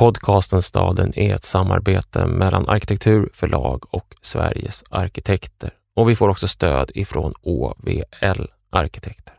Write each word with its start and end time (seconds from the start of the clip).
Podcasten 0.00 0.62
Staden 0.62 1.12
är 1.18 1.34
ett 1.34 1.44
samarbete 1.44 2.26
mellan 2.26 2.68
Arkitektur 2.68 3.30
förlag 3.34 3.84
och 3.90 4.14
Sveriges 4.20 4.84
arkitekter 4.90 5.70
och 5.96 6.08
vi 6.08 6.16
får 6.16 6.28
också 6.28 6.48
stöd 6.48 6.90
ifrån 6.94 7.34
OVL 7.42 8.44
Arkitekter. 8.70 9.34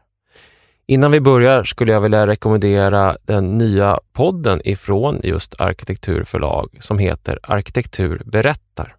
Innan 0.87 1.11
vi 1.11 1.21
börjar 1.21 1.63
skulle 1.63 1.91
jag 1.91 2.01
vilja 2.01 2.27
rekommendera 2.27 3.17
den 3.23 3.57
nya 3.57 3.99
podden 4.13 4.61
ifrån 4.65 5.19
just 5.23 5.61
arkitekturförlag 5.61 6.77
som 6.79 6.99
heter 6.99 7.39
Arkitektur 7.43 8.21
berättar. 8.25 8.95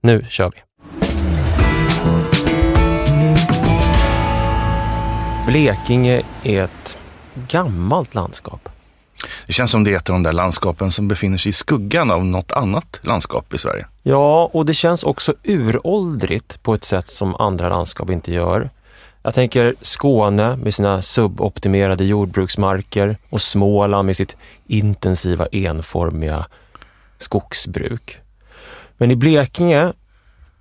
Nu 0.00 0.26
kör 0.28 0.50
vi! 0.54 0.62
Blekinge 5.52 6.22
är 6.44 6.62
ett 6.62 6.98
gammalt 7.48 8.14
landskap. 8.14 8.68
Det 9.46 9.52
känns 9.52 9.70
som 9.70 9.84
det 9.84 9.92
är 9.92 9.96
ett 9.96 10.10
av 10.10 10.14
de 10.14 10.22
där 10.22 10.32
landskapen 10.32 10.92
som 10.92 11.08
befinner 11.08 11.38
sig 11.38 11.50
i 11.50 11.52
skuggan 11.52 12.10
av 12.10 12.24
något 12.24 12.52
annat 12.52 13.00
landskap 13.02 13.54
i 13.54 13.58
Sverige. 13.58 13.86
Ja, 14.02 14.50
och 14.52 14.66
det 14.66 14.74
känns 14.74 15.02
också 15.02 15.34
uråldrigt 15.44 16.62
på 16.62 16.74
ett 16.74 16.84
sätt 16.84 17.08
som 17.08 17.34
andra 17.34 17.68
landskap 17.68 18.10
inte 18.10 18.32
gör. 18.32 18.70
Jag 19.22 19.34
tänker 19.34 19.74
Skåne 19.80 20.56
med 20.56 20.74
sina 20.74 21.02
suboptimerade 21.02 22.04
jordbruksmarker 22.04 23.16
och 23.30 23.42
Småland 23.42 24.06
med 24.06 24.16
sitt 24.16 24.36
intensiva 24.66 25.46
enformiga 25.46 26.46
skogsbruk. 27.18 28.18
Men 28.96 29.10
i 29.10 29.16
Blekinge 29.16 29.92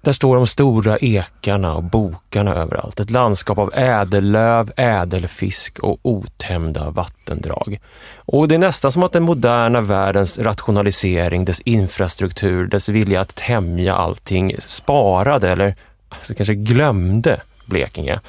där 0.02 0.12
står 0.12 0.36
de 0.36 0.48
stora 0.48 0.98
ekarna 0.98 1.74
och 1.74 1.84
bokarna 1.84 2.56
överallt. 2.56 3.00
Ett 3.00 3.10
landskap 3.10 3.58
av 3.58 3.74
ädellöv, 3.74 4.72
ädelfisk 4.76 5.80
och 5.80 6.00
otämjda 6.02 6.90
vattendrag. 6.90 7.80
Och 8.16 8.48
det 8.48 8.56
är 8.56 8.60
nästan 8.60 8.92
som 8.92 9.04
att 9.04 9.12
den 9.12 9.24
moderna 9.24 9.82
världens 9.82 10.40
rationalisering, 10.40 11.46
dess 11.46 11.62
infrastruktur, 11.62 12.68
dess 12.68 12.90
vilja 12.90 13.22
att 13.22 13.36
tämja 13.36 13.96
allting 13.96 14.56
sparade 14.60 15.52
eller 15.52 15.76
alltså 16.10 16.34
kanske 16.34 16.56
glömde 16.56 17.42
Blekinge. 17.66 18.20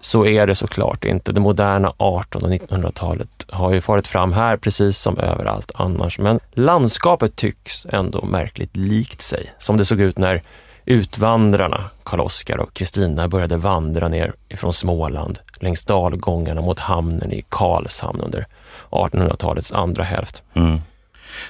Så 0.00 0.26
är 0.26 0.46
det 0.46 0.54
såklart 0.54 1.04
inte. 1.04 1.32
Det 1.32 1.40
moderna 1.40 1.88
1800 1.88 2.38
och 2.38 2.68
1900-talet 2.68 3.46
har 3.48 3.72
ju 3.72 3.80
farit 3.80 4.08
fram 4.08 4.32
här 4.32 4.56
precis 4.56 4.98
som 4.98 5.18
överallt 5.18 5.70
annars. 5.74 6.18
Men 6.18 6.40
landskapet 6.52 7.36
tycks 7.36 7.86
ändå 7.86 8.24
märkligt 8.24 8.76
likt 8.76 9.20
sig, 9.20 9.52
som 9.58 9.76
det 9.76 9.84
såg 9.84 10.00
ut 10.00 10.18
när 10.18 10.42
Utvandrarna, 10.84 11.90
Karl-Oskar 12.02 12.58
och 12.58 12.74
Kristina 12.74 13.28
började 13.28 13.56
vandra 13.56 14.08
ner 14.08 14.32
ifrån 14.48 14.72
Småland 14.72 15.38
längs 15.60 15.84
dalgångarna 15.84 16.60
mot 16.60 16.78
hamnen 16.78 17.32
i 17.32 17.44
Karlshamn 17.48 18.20
under 18.20 18.46
1800-talets 18.90 19.72
andra 19.72 20.04
hälft. 20.04 20.42
Mm. 20.54 20.80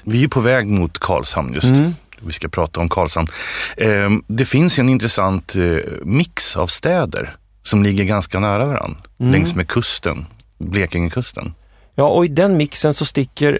Vi 0.02 0.24
är 0.24 0.28
på 0.28 0.40
väg 0.40 0.66
mot 0.66 0.98
Karlshamn 0.98 1.54
just. 1.54 1.66
Mm. 1.66 1.94
Vi 2.20 2.32
ska 2.32 2.48
prata 2.48 2.80
om 2.80 2.88
Karlshamn. 2.88 3.28
Ehm, 3.76 4.24
det 4.26 4.44
finns 4.44 4.78
en 4.78 4.88
intressant 4.88 5.54
eh, 5.56 5.92
mix 6.02 6.56
av 6.56 6.66
städer 6.66 7.36
som 7.62 7.82
ligger 7.82 8.04
ganska 8.04 8.40
nära 8.40 8.66
varandra 8.66 9.00
mm. 9.18 9.32
längs 9.32 9.54
med 9.54 9.68
kusten, 9.68 10.26
Blekingekusten. 10.58 11.54
Ja, 11.94 12.04
och 12.04 12.24
i 12.24 12.28
den 12.28 12.56
mixen 12.56 12.94
så 12.94 13.04
sticker 13.04 13.58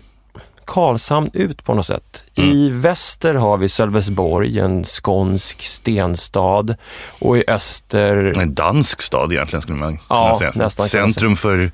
Karlshamn 0.70 1.30
ut 1.32 1.64
på 1.64 1.74
något 1.74 1.86
sätt. 1.86 2.24
Mm. 2.34 2.50
I 2.50 2.70
väster 2.70 3.34
har 3.34 3.56
vi 3.56 3.68
Sölvesborg, 3.68 4.58
en 4.58 4.84
skånsk 4.84 5.60
stenstad 5.60 6.74
och 7.18 7.38
i 7.38 7.44
öster... 7.48 8.40
En 8.40 8.54
dansk 8.54 9.02
stad 9.02 9.32
egentligen 9.32 9.62
skulle 9.62 9.78
man 9.78 9.98
ja, 10.08 10.24
kunna 10.24 10.34
säga. 10.34 10.64
Nästan 10.64 10.86
Centrum 10.86 11.36
för 11.36 11.70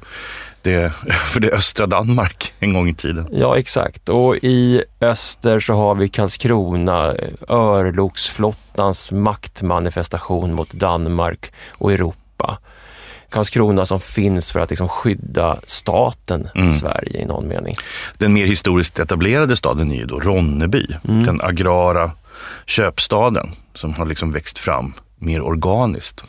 det, 0.62 0.90
för 1.32 1.40
det 1.40 1.50
östra 1.50 1.86
Danmark 1.86 2.54
en 2.58 2.72
gång 2.72 2.88
i 2.88 2.94
tiden. 2.94 3.28
Ja, 3.32 3.58
exakt. 3.58 4.08
Och 4.08 4.36
i 4.36 4.82
öster 5.00 5.60
så 5.60 5.74
har 5.74 5.94
vi 5.94 6.08
Karlskrona, 6.08 7.14
örlogsflottans 7.48 9.10
maktmanifestation 9.10 10.54
mot 10.54 10.72
Danmark 10.72 11.52
och 11.70 11.92
Europa. 11.92 12.58
Karlskrona 13.36 13.86
som 13.86 14.00
finns 14.00 14.50
för 14.50 14.60
att 14.60 14.70
liksom 14.70 14.88
skydda 14.88 15.60
staten 15.64 16.48
mm. 16.54 16.72
Sverige 16.72 17.20
i 17.20 17.24
någon 17.24 17.48
mening. 17.48 17.76
Den 18.18 18.32
mer 18.32 18.46
historiskt 18.46 18.98
etablerade 18.98 19.56
staden 19.56 19.92
är 19.92 19.96
ju 19.96 20.06
då 20.06 20.18
Ronneby, 20.18 20.86
mm. 21.08 21.24
den 21.24 21.40
agrara 21.40 22.10
köpstaden 22.66 23.50
som 23.74 23.94
har 23.94 24.06
liksom 24.06 24.32
växt 24.32 24.58
fram 24.58 24.94
mer 25.16 25.42
organiskt. 25.42 26.24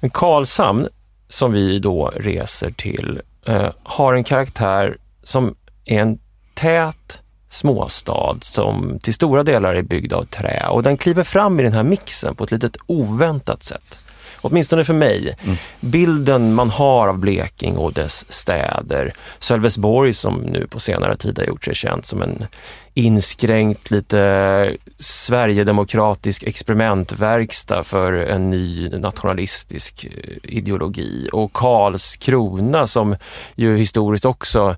Men 0.00 0.10
Karlshamn, 0.10 0.88
som 1.28 1.52
vi 1.52 1.78
då 1.78 2.12
reser 2.16 2.70
till, 2.70 3.20
eh, 3.46 3.70
har 3.82 4.14
en 4.14 4.24
karaktär 4.24 4.96
som 5.22 5.54
är 5.84 6.00
en 6.00 6.18
tät 6.54 7.20
småstad 7.48 8.36
som 8.40 8.98
till 9.02 9.14
stora 9.14 9.42
delar 9.42 9.74
är 9.74 9.82
byggd 9.82 10.12
av 10.12 10.24
trä 10.24 10.66
och 10.68 10.82
den 10.82 10.96
kliver 10.96 11.22
fram 11.22 11.60
i 11.60 11.62
den 11.62 11.72
här 11.72 11.82
mixen 11.82 12.34
på 12.34 12.44
ett 12.44 12.50
litet 12.50 12.76
oväntat 12.86 13.62
sätt 13.62 13.98
åtminstone 14.40 14.84
för 14.84 14.94
mig, 14.94 15.34
mm. 15.44 15.56
bilden 15.80 16.54
man 16.54 16.70
har 16.70 17.08
av 17.08 17.18
Bleking 17.18 17.76
och 17.76 17.92
dess 17.92 18.32
städer. 18.32 19.14
Sölvesborg 19.38 20.14
som 20.14 20.34
nu 20.34 20.66
på 20.66 20.80
senare 20.80 21.16
tid 21.16 21.38
har 21.38 21.44
gjort 21.44 21.64
sig 21.64 21.74
känt 21.74 22.06
som 22.06 22.22
en 22.22 22.46
inskränkt, 22.94 23.90
lite 23.90 24.76
Sverigedemokratisk 24.96 26.42
experimentverkstad 26.42 27.84
för 27.84 28.12
en 28.12 28.50
ny 28.50 28.88
nationalistisk 28.88 30.04
eh, 30.04 30.10
ideologi. 30.42 31.28
Och 31.32 31.52
Karlskrona 31.52 32.86
som 32.86 33.16
ju 33.54 33.76
historiskt 33.76 34.24
också 34.24 34.76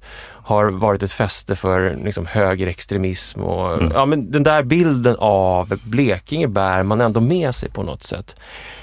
har 0.53 0.71
varit 0.71 1.03
ett 1.03 1.13
fäste 1.13 1.57
för 1.57 1.99
liksom, 2.05 2.27
högerextremism. 2.27 3.41
Och, 3.41 3.75
mm. 3.75 3.93
ja, 3.95 4.07
men 4.07 4.31
den 4.31 4.43
där 4.43 4.63
bilden 4.63 5.17
av 5.19 5.79
Blekinge 5.85 6.49
bär 6.49 6.83
man 6.83 7.01
ändå 7.01 7.21
med 7.21 7.55
sig 7.55 7.71
på 7.71 7.83
något 7.83 8.03
sätt. 8.03 8.37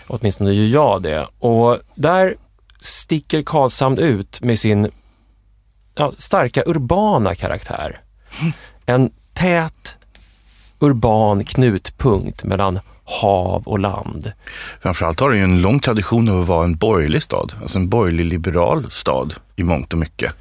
Åtminstone 0.08 0.54
gör 0.54 0.84
jag 0.84 1.02
det. 1.02 1.28
Och 1.40 1.80
där 1.96 2.36
sticker 2.82 3.44
Karlshamn 3.44 3.98
ut 3.98 4.42
med 4.42 4.60
sin 4.60 4.92
ja, 5.96 6.12
starka 6.18 6.64
urbana 6.66 7.36
karaktär. 7.36 8.00
En 8.86 9.12
tät 9.34 9.98
urban 10.80 11.44
knutpunkt 11.44 12.44
mellan 12.44 12.80
hav 13.04 13.64
och 13.66 13.80
land. 13.80 14.32
Framförallt 14.82 15.20
har 15.20 15.30
den 15.30 15.38
ju 15.38 15.44
en 15.44 15.62
lång 15.62 15.80
tradition 15.80 16.30
av 16.30 16.42
att 16.42 16.48
vara 16.48 16.64
en 16.64 16.76
borgerlig 16.76 17.24
stad, 17.24 17.54
alltså 17.62 17.80
en 17.80 17.90
borgerlig 17.90 18.26
liberal 18.26 18.92
stad 18.92 19.36
i 19.56 19.64
mångt 19.64 19.94
och 19.94 20.00
mycket. 20.00 20.34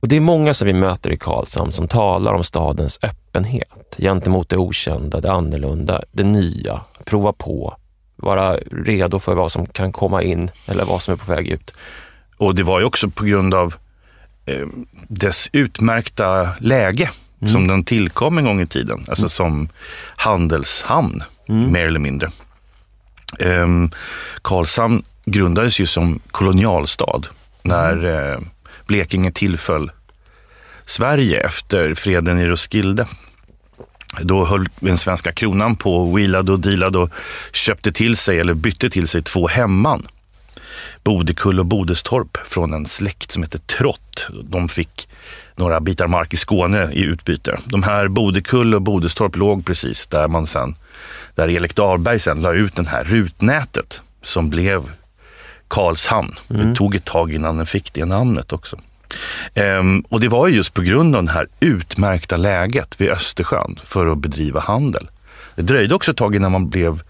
Och 0.00 0.08
Det 0.08 0.16
är 0.16 0.20
många 0.20 0.54
som 0.54 0.66
vi 0.66 0.72
möter 0.72 1.10
i 1.10 1.16
Karlshamn 1.16 1.72
som 1.72 1.88
talar 1.88 2.34
om 2.34 2.44
stadens 2.44 2.98
öppenhet 3.02 3.96
gentemot 3.98 4.48
det 4.48 4.56
okända, 4.56 5.20
det 5.20 5.32
annorlunda, 5.32 6.02
det 6.12 6.24
nya, 6.24 6.80
prova 7.04 7.32
på, 7.32 7.76
vara 8.16 8.56
redo 8.56 9.18
för 9.18 9.34
vad 9.34 9.52
som 9.52 9.66
kan 9.66 9.92
komma 9.92 10.22
in 10.22 10.50
eller 10.66 10.84
vad 10.84 11.02
som 11.02 11.14
är 11.14 11.18
på 11.18 11.32
väg 11.32 11.48
ut. 11.48 11.74
Och 12.36 12.54
det 12.54 12.62
var 12.62 12.80
ju 12.80 12.84
också 12.84 13.10
på 13.10 13.24
grund 13.24 13.54
av 13.54 13.74
eh, 14.46 14.66
dess 15.08 15.48
utmärkta 15.52 16.48
läge 16.58 17.10
mm. 17.40 17.52
som 17.52 17.66
den 17.66 17.84
tillkom 17.84 18.38
en 18.38 18.44
gång 18.44 18.60
i 18.60 18.66
tiden, 18.66 19.04
alltså 19.08 19.22
mm. 19.22 19.30
som 19.30 19.68
handelshamn 20.16 21.22
mm. 21.48 21.72
mer 21.72 21.86
eller 21.86 22.00
mindre. 22.00 22.28
Eh, 23.38 23.68
Karlshamn 24.42 25.02
grundades 25.24 25.80
ju 25.80 25.86
som 25.86 26.20
kolonialstad 26.30 27.20
när 27.62 27.92
mm. 27.92 28.32
eh, 28.32 28.38
Blekinge 28.88 29.32
tillföll 29.32 29.90
Sverige 30.84 31.40
efter 31.40 31.94
freden 31.94 32.38
i 32.38 32.46
Roskilde. 32.46 33.06
Då 34.20 34.44
höll 34.44 34.68
den 34.80 34.98
svenska 34.98 35.32
kronan 35.32 35.76
på 35.76 35.96
och 35.96 36.18
wheelade 36.18 36.52
och 36.52 36.60
dealade 36.60 36.98
och 36.98 37.10
köpte 37.52 37.92
till 37.92 38.16
sig, 38.16 38.40
eller 38.40 38.54
bytte 38.54 38.90
till 38.90 39.08
sig, 39.08 39.22
två 39.22 39.48
hemman. 39.48 40.08
Bodekull 41.04 41.60
och 41.60 41.66
Bodestorp 41.66 42.36
från 42.46 42.72
en 42.72 42.86
släkt 42.86 43.32
som 43.32 43.42
heter 43.42 43.58
Trott. 43.58 44.28
De 44.42 44.68
fick 44.68 45.08
några 45.56 45.80
bitar 45.80 46.06
mark 46.06 46.34
i 46.34 46.36
Skåne 46.36 46.92
i 46.92 47.02
utbyte. 47.02 47.58
De 47.64 47.82
här 47.82 48.08
Bodekull 48.08 48.74
och 48.74 48.82
Bodestorp 48.82 49.36
låg 49.36 49.66
precis 49.66 50.06
där 50.06 50.28
man 50.28 50.46
sen, 50.46 50.74
där 51.34 51.50
Erik 51.50 51.76
Dahlberg 51.76 52.18
sen 52.18 52.40
la 52.40 52.52
ut 52.52 52.76
det 52.76 52.88
här 52.88 53.04
rutnätet 53.04 54.02
som 54.22 54.50
blev 54.50 54.82
Karlshamn. 55.68 56.34
Mm. 56.50 56.68
Det 56.68 56.74
tog 56.74 56.94
ett 56.94 57.04
tag 57.04 57.32
innan 57.32 57.56
den 57.56 57.66
fick 57.66 57.92
det 57.92 58.04
namnet 58.04 58.52
också. 58.52 58.78
Ehm, 59.54 60.00
och 60.08 60.20
det 60.20 60.28
var 60.28 60.48
just 60.48 60.74
på 60.74 60.82
grund 60.82 61.16
av 61.16 61.24
det 61.24 61.30
här 61.30 61.48
utmärkta 61.60 62.36
läget 62.36 63.00
vid 63.00 63.10
Östersjön 63.10 63.78
för 63.84 64.06
att 64.06 64.18
bedriva 64.18 64.60
handel. 64.60 65.08
Det 65.54 65.62
dröjde 65.62 65.94
också 65.94 66.10
ett 66.10 66.16
tag 66.16 66.34
innan 66.34 66.52
man 66.52 66.68
blev 66.68 67.02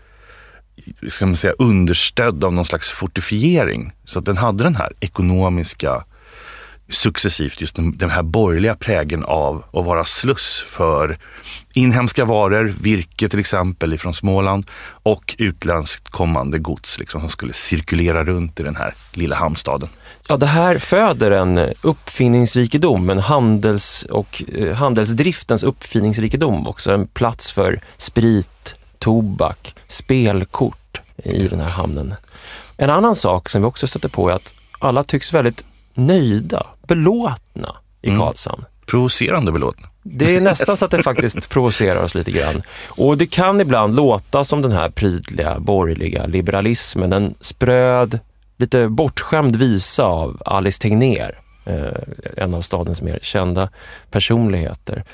ska 1.08 1.26
man 1.26 1.36
säga, 1.36 1.54
understödd 1.58 2.44
av 2.44 2.52
någon 2.52 2.64
slags 2.64 2.88
fortifiering. 2.90 3.92
Så 4.04 4.18
att 4.18 4.24
den 4.24 4.36
hade 4.36 4.64
den 4.64 4.76
här 4.76 4.92
ekonomiska 5.00 6.04
successivt 6.88 7.60
just 7.60 7.76
den, 7.76 7.96
den 7.96 8.10
här 8.10 8.22
borgerliga 8.22 8.74
prägen 8.74 9.24
av 9.24 9.64
att 9.72 9.84
vara 9.84 10.04
sluss 10.04 10.64
för 10.68 11.18
inhemska 11.72 12.24
varor, 12.24 12.74
virke 12.80 13.28
till 13.28 13.40
exempel 13.40 13.94
ifrån 13.94 14.14
Småland 14.14 14.66
och 15.02 15.34
utländskt 15.38 16.08
kommande 16.08 16.58
gods 16.58 16.98
liksom, 16.98 17.20
som 17.20 17.30
skulle 17.30 17.52
cirkulera 17.52 18.24
runt 18.24 18.60
i 18.60 18.62
den 18.62 18.76
här 18.76 18.94
lilla 19.12 19.36
hamnstaden. 19.36 19.88
Ja, 20.28 20.36
det 20.36 20.46
här 20.46 20.78
föder 20.78 21.30
en 21.30 21.60
uppfinningsrikedom, 21.82 23.10
en 23.10 23.18
handels 23.18 24.02
och 24.10 24.42
eh, 24.54 24.74
handelsdriftens 24.74 25.62
uppfinningsrikedom 25.62 26.68
också. 26.68 26.92
En 26.92 27.06
plats 27.06 27.50
för 27.50 27.80
sprit, 27.96 28.74
tobak, 28.98 29.74
spelkort 29.86 31.00
i 31.24 31.48
den 31.48 31.60
här 31.60 31.70
hamnen. 31.70 32.14
En 32.76 32.90
annan 32.90 33.16
sak 33.16 33.48
som 33.48 33.62
vi 33.62 33.68
också 33.68 33.86
stöter 33.86 34.08
på 34.08 34.28
är 34.28 34.34
att 34.34 34.54
alla 34.78 35.04
tycks 35.04 35.34
väldigt 35.34 35.64
nöjda, 35.98 36.66
belåtna 36.86 37.76
i 38.02 38.08
Mm. 38.08 38.20
Karlshamn. 38.20 38.64
Provocerande 38.86 39.52
belåtna. 39.52 39.88
Det 40.02 40.36
är 40.36 40.40
nästan 40.40 40.76
så 40.76 40.84
att 40.84 40.90
det 40.90 41.02
faktiskt 41.02 41.48
provocerar 41.50 42.02
oss 42.02 42.14
lite 42.14 42.30
grann. 42.30 42.62
Och 42.88 43.18
det 43.18 43.26
kan 43.26 43.60
ibland 43.60 43.96
låta 43.96 44.44
som 44.44 44.62
den 44.62 44.72
här 44.72 44.90
prydliga 44.90 45.60
borgerliga 45.60 46.26
liberalismen, 46.26 47.12
en 47.12 47.34
spröd, 47.40 48.18
lite 48.56 48.88
bortskämd 48.88 49.56
visa 49.56 50.04
av 50.04 50.42
Alice 50.44 50.80
Tegnér, 50.82 51.40
eh, 51.64 52.02
en 52.36 52.54
av 52.54 52.62
stadens 52.62 53.02
mer 53.02 53.18
kända 53.22 53.68
personligheter. 54.10 55.04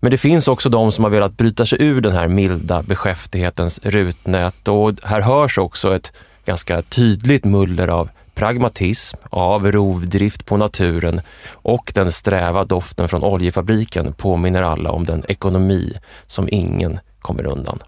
Men 0.00 0.10
det 0.10 0.18
finns 0.18 0.48
också 0.48 0.68
de 0.68 0.92
som 0.92 1.04
har 1.04 1.10
velat 1.10 1.36
bryta 1.36 1.66
sig 1.66 1.82
ur 1.82 2.00
den 2.00 2.12
här 2.12 2.28
milda 2.28 2.82
beskäftighetens 2.82 3.80
rutnät 3.82 4.68
och 4.68 4.92
här 5.02 5.20
hörs 5.20 5.58
också 5.58 5.96
ett 5.96 6.12
ganska 6.44 6.82
tydligt 6.82 7.44
muller 7.44 7.88
av 7.88 8.08
pragmatism, 8.40 9.18
av 9.30 9.72
rovdrift 9.72 10.46
på 10.46 10.56
naturen 10.56 11.20
och 11.52 11.92
den 11.94 12.12
sträva 12.12 12.64
doften 12.64 13.08
från 13.08 13.24
oljefabriken 13.24 14.12
påminner 14.12 14.62
alla 14.62 14.90
om 14.90 15.04
den 15.04 15.24
ekonomi 15.28 15.92
som 16.26 16.48
ingen 16.48 17.00
kommer 17.18 17.46
undan. 17.46 17.78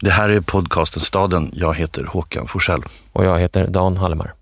Det 0.00 0.10
här 0.10 0.28
är 0.28 0.40
podcasten 0.40 1.02
Staden. 1.02 1.50
Jag 1.54 1.74
heter 1.74 2.04
Håkan 2.04 2.46
Forsell. 2.46 2.82
Och 3.12 3.24
jag 3.24 3.38
heter 3.38 3.66
Dan 3.66 3.96
Hallemar. 3.96 4.34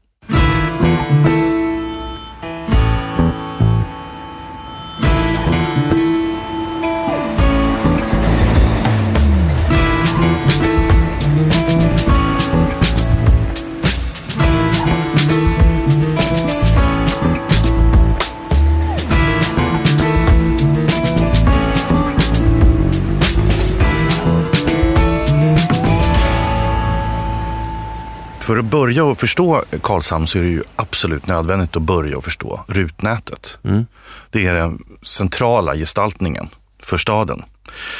För 28.48 28.56
att 28.56 28.64
börja 28.64 29.12
att 29.12 29.20
förstå 29.20 29.64
Karlshamn 29.82 30.26
så 30.26 30.38
är 30.38 30.42
det 30.42 30.48
ju 30.48 30.62
absolut 30.76 31.26
nödvändigt 31.26 31.76
att 31.76 31.82
börja 31.82 32.18
att 32.18 32.24
förstå 32.24 32.64
rutnätet. 32.66 33.58
Mm. 33.64 33.86
Det 34.30 34.46
är 34.46 34.54
den 34.54 34.84
centrala 35.02 35.74
gestaltningen 35.74 36.48
för 36.82 36.98
staden. 36.98 37.42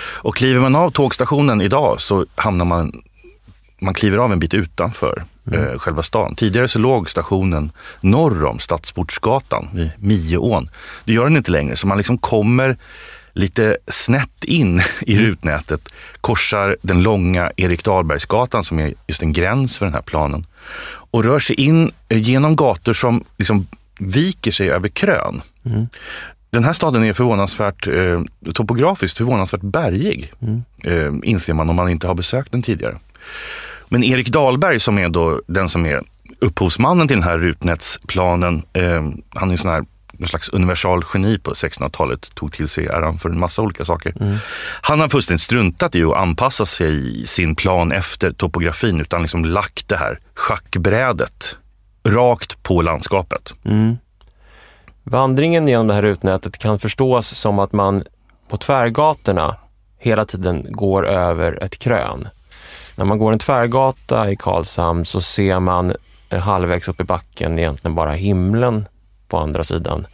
Och 0.01 0.37
kliver 0.37 0.61
man 0.61 0.77
av 0.77 0.91
tågstationen 0.91 1.61
idag 1.61 2.01
så 2.01 2.27
hamnar 2.35 2.65
man, 2.65 3.03
man 3.79 3.95
kliver 3.95 4.19
av 4.19 4.33
en 4.33 4.39
bit 4.39 4.55
utanför 4.55 5.25
eh, 5.53 5.79
själva 5.79 6.03
stan. 6.03 6.35
Tidigare 6.35 6.69
så 6.69 6.79
låg 6.79 7.11
stationen 7.11 7.73
norr 8.01 8.45
om 8.45 8.59
Stadsportsgatan 8.59 9.69
vid 9.73 9.91
Mieån. 9.99 10.71
Det 11.05 11.13
gör 11.13 11.25
den 11.25 11.37
inte 11.37 11.51
längre, 11.51 11.77
så 11.77 11.87
man 11.87 11.99
liksom 11.99 12.19
kommer 12.19 12.77
lite 13.33 13.77
snett 13.87 14.45
in 14.45 14.81
i 15.01 15.19
rutnätet, 15.19 15.89
korsar 16.21 16.77
den 16.83 17.03
långa 17.03 17.53
Erik 17.57 17.85
Dahlbergsgatan 17.85 18.65
som 18.65 18.79
är 18.79 18.95
just 19.07 19.23
en 19.23 19.33
gräns 19.33 19.79
för 19.79 19.87
den 19.87 19.95
här 19.95 20.03
planen 20.03 20.47
och 21.11 21.25
rör 21.25 21.39
sig 21.39 21.57
in 21.57 21.93
eh, 22.09 22.19
genom 22.19 22.57
gator 22.57 22.93
som 22.93 23.25
liksom 23.37 23.67
viker 23.99 24.51
sig 24.51 24.71
över 24.71 24.89
krön. 24.89 25.43
Den 26.51 26.65
här 26.65 26.73
staden 26.73 27.05
är 27.05 27.13
förvånansvärt 27.13 27.87
eh, 27.87 28.23
topografiskt 28.55 29.19
förvånansvärt 29.19 29.61
bergig, 29.61 30.33
eh, 30.85 31.13
inser 31.23 31.55
man 31.55 31.71
om 31.71 31.77
man 31.77 31.89
inte 31.89 32.07
har 32.07 32.15
besökt 32.15 32.53
den 32.53 32.63
tidigare. 32.63 32.99
Men 33.89 34.05
Erik 34.05 34.29
Dahlberg 34.29 34.81
som 34.81 34.99
är 34.99 35.09
då 35.09 35.43
den 35.47 35.69
som 35.69 35.87
är 35.87 36.03
upphovsmannen 36.41 37.09
till 37.09 37.17
den 37.17 37.29
här 37.29 37.39
rutnätsplanen, 37.39 38.63
eh, 38.73 39.09
han 39.29 39.49
är 39.49 39.53
en 39.53 39.59
sån 39.59 39.71
här 39.71 39.85
någon 40.19 40.29
slags 40.29 40.49
universalgeni 40.49 41.39
på 41.39 41.53
1600-talet, 41.53 42.35
tog 42.35 42.53
till 42.53 42.69
sig 42.69 42.87
äran 42.87 43.19
för 43.19 43.31
en 43.31 43.39
massa 43.39 43.63
olika 43.63 43.85
saker. 43.85 44.15
Han 44.81 45.01
har 45.01 45.09
fullständigt 45.09 45.43
struntat 45.43 45.95
i 45.95 46.05
att 46.05 46.17
anpassa 46.17 46.67
sig 46.67 47.23
i 47.23 47.27
sin 47.27 47.57
plan 47.57 47.93
efter 47.93 48.33
topografin, 48.33 49.01
utan 49.01 49.23
liksom 49.23 49.45
lagt 49.45 49.89
det 49.89 49.97
här 49.97 50.21
schackbrädet 50.35 51.57
rakt 52.09 52.63
på 52.63 52.83
landskapet. 52.83 53.55
Mm. 53.65 53.97
Vandringen 55.05 55.69
genom 55.69 55.87
det 55.87 55.95
här 55.95 56.03
rutnätet 56.03 56.59
kan 56.59 56.79
förstås 56.79 57.29
som 57.29 57.59
att 57.59 57.73
man 57.73 58.05
på 58.49 58.57
tvärgatorna 58.57 59.57
hela 59.99 60.25
tiden 60.25 60.67
går 60.69 61.07
över 61.07 61.65
ett 61.65 61.79
krön. 61.79 62.29
När 62.97 63.05
man 63.05 63.19
går 63.19 63.33
en 63.33 63.39
tvärgata 63.39 64.31
i 64.31 64.37
Karlshamn 64.37 65.05
så 65.05 65.21
ser 65.21 65.61
man 65.61 65.93
halvvägs 66.31 66.89
upp 66.89 67.01
i 67.01 67.05
backen 67.05 67.59
egentligen 67.59 67.95
bara 67.95 68.13
himlen 68.13 68.87
på 69.29 69.39
andra 69.39 69.65
sidan. 69.65 70.07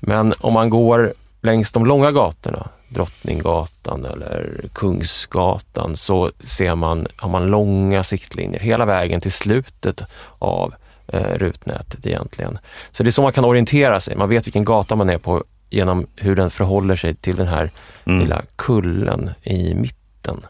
Men 0.00 0.34
om 0.40 0.52
man 0.52 0.70
går 0.70 1.14
längs 1.42 1.72
de 1.72 1.86
långa 1.86 2.10
gatorna, 2.12 2.68
Drottninggatan 2.88 4.04
eller 4.04 4.64
Kungsgatan, 4.72 5.96
så 5.96 6.30
ser 6.38 6.74
man, 6.74 7.06
har 7.16 7.28
man 7.28 7.46
långa 7.46 8.04
siktlinjer 8.04 8.60
hela 8.60 8.84
vägen 8.84 9.20
till 9.20 9.32
slutet 9.32 10.02
av 10.38 10.74
eh, 11.06 11.34
rutnätet 11.34 12.06
egentligen. 12.06 12.58
Så 12.90 13.02
det 13.02 13.08
är 13.08 13.10
så 13.10 13.22
man 13.22 13.32
kan 13.32 13.44
orientera 13.44 14.00
sig. 14.00 14.16
Man 14.16 14.28
vet 14.28 14.46
vilken 14.46 14.64
gata 14.64 14.96
man 14.96 15.10
är 15.10 15.18
på 15.18 15.44
genom 15.70 16.06
hur 16.16 16.36
den 16.36 16.50
förhåller 16.50 16.96
sig 16.96 17.14
till 17.14 17.36
den 17.36 17.48
här 17.48 17.70
Mm. 18.04 18.20
lilla 18.20 18.42
kullen 18.56 19.30
i 19.42 19.74
mitten. 19.74 20.40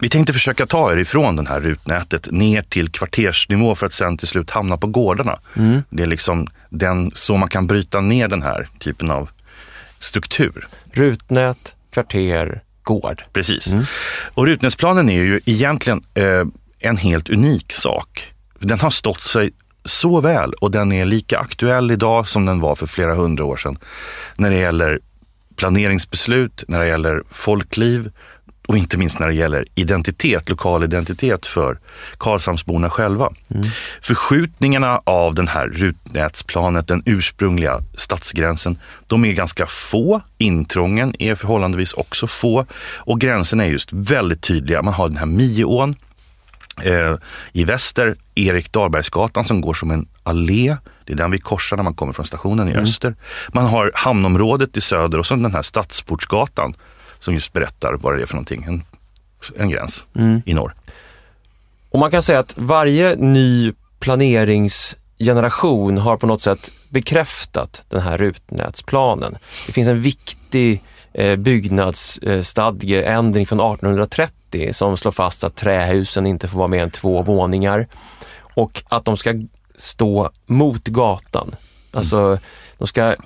Vi 0.00 0.08
tänkte 0.08 0.32
försöka 0.32 0.66
ta 0.66 0.92
er 0.92 0.96
ifrån 0.96 1.36
det 1.36 1.48
här 1.48 1.60
rutnätet 1.60 2.30
ner 2.30 2.62
till 2.62 2.88
kvartersnivå 2.90 3.74
för 3.74 3.86
att 3.86 3.92
sen 3.92 4.18
till 4.18 4.28
slut 4.28 4.50
hamna 4.50 4.76
på 4.76 4.86
gårdarna. 4.86 5.38
Det 5.90 6.02
är 6.02 6.06
liksom 6.06 6.46
den, 6.68 7.10
så 7.14 7.36
man 7.36 7.48
kan 7.48 7.66
bryta 7.66 8.00
ner 8.00 8.28
den 8.28 8.42
här 8.42 8.68
typen 8.78 9.10
av 9.10 9.30
struktur. 9.98 10.68
Rutnät, 10.92 11.74
kvarter, 11.92 12.62
gård. 12.82 13.22
Precis. 13.32 13.72
Och 14.34 14.46
rutnätsplanen 14.46 15.08
är 15.08 15.22
ju 15.22 15.40
egentligen 15.44 16.04
eh, 16.14 16.44
en 16.78 16.96
helt 16.96 17.30
unik 17.30 17.72
sak. 17.72 18.32
Den 18.58 18.80
har 18.80 18.90
stått 18.90 19.22
sig 19.22 19.50
så 19.84 20.20
väl 20.20 20.52
och 20.52 20.70
den 20.70 20.92
är 20.92 21.04
lika 21.04 21.38
aktuell 21.38 21.90
idag 21.90 22.28
som 22.28 22.46
den 22.46 22.60
var 22.60 22.74
för 22.74 22.86
flera 22.86 23.14
hundra 23.14 23.44
år 23.44 23.56
sedan. 23.56 23.78
När 24.36 24.50
det 24.50 24.56
gäller 24.56 25.00
planeringsbeslut, 25.56 26.64
när 26.68 26.80
det 26.80 26.86
gäller 26.86 27.22
folkliv 27.30 28.10
och 28.70 28.78
inte 28.78 28.98
minst 28.98 29.20
när 29.20 29.28
det 29.28 29.34
gäller 29.34 29.64
identitet, 29.74 30.48
lokal 30.48 30.84
identitet 30.84 31.46
för 31.46 31.78
Karlshamnsborna 32.18 32.90
själva. 32.90 33.32
Förskjutningarna 34.02 35.00
av 35.04 35.34
den 35.34 35.48
här 35.48 35.66
rutnätsplanet, 35.68 36.88
den 36.88 37.02
ursprungliga 37.06 37.80
stadsgränsen, 37.94 38.78
de 39.06 39.24
är 39.24 39.32
ganska 39.32 39.66
få. 39.66 40.20
Intrången 40.38 41.14
är 41.18 41.34
förhållandevis 41.34 41.92
också 41.92 42.26
få 42.26 42.66
och 42.96 43.20
gränserna 43.20 43.64
är 43.64 43.68
just 43.68 43.92
väldigt 43.92 44.42
tydliga. 44.42 44.82
Man 44.82 44.94
har 44.94 45.08
den 45.08 45.18
här 45.18 45.26
Mieån, 45.26 45.96
Eh, 46.82 47.16
I 47.52 47.64
väster 47.64 48.14
Erik 48.34 48.72
Dahlbergsgatan 48.72 49.44
som 49.44 49.60
går 49.60 49.74
som 49.74 49.90
en 49.90 50.06
allé. 50.22 50.76
Det 51.04 51.12
är 51.12 51.16
den 51.16 51.30
vi 51.30 51.38
korsar 51.38 51.76
när 51.76 51.84
man 51.84 51.94
kommer 51.94 52.12
från 52.12 52.26
stationen 52.26 52.68
i 52.68 52.74
öster. 52.74 53.14
Man 53.48 53.66
har 53.66 53.92
hamnområdet 53.94 54.76
i 54.76 54.80
söder 54.80 55.18
och 55.18 55.26
så 55.26 55.34
den 55.34 55.52
här 55.52 55.62
Stadsportsgatan 55.62 56.74
som 57.20 57.34
just 57.34 57.52
berättar 57.52 57.96
vad 58.00 58.16
det 58.16 58.22
är 58.22 58.26
för 58.26 58.34
någonting. 58.34 58.62
En, 58.62 58.84
en 59.56 59.70
gräns 59.70 60.04
i 60.44 60.54
norr. 60.54 60.74
Och 61.90 61.98
man 61.98 62.10
kan 62.10 62.22
säga 62.22 62.38
att 62.38 62.54
varje 62.56 63.16
ny 63.16 63.72
planeringsgeneration 64.00 65.98
har 65.98 66.16
på 66.16 66.26
något 66.26 66.40
sätt 66.40 66.72
bekräftat 66.88 67.86
den 67.88 68.00
här 68.00 68.18
rutnätsplanen. 68.18 69.38
Det 69.66 69.72
finns 69.72 69.88
en 69.88 70.00
viktig 70.00 70.82
eh, 71.12 71.36
byggnadsstadgeändring 71.36 73.46
från 73.46 73.60
1830 73.60 74.72
som 74.72 74.96
slår 74.96 75.12
fast 75.12 75.44
att 75.44 75.56
trähusen 75.56 76.26
inte 76.26 76.48
får 76.48 76.58
vara 76.58 76.68
mer 76.68 76.82
än 76.82 76.90
två 76.90 77.22
våningar 77.22 77.86
och 78.54 78.82
att 78.88 79.04
de 79.04 79.16
ska 79.16 79.34
stå 79.76 80.30
mot 80.46 80.88
gatan. 80.88 81.54
Alltså, 81.92 82.38
de 82.78 82.86
ska 82.86 83.16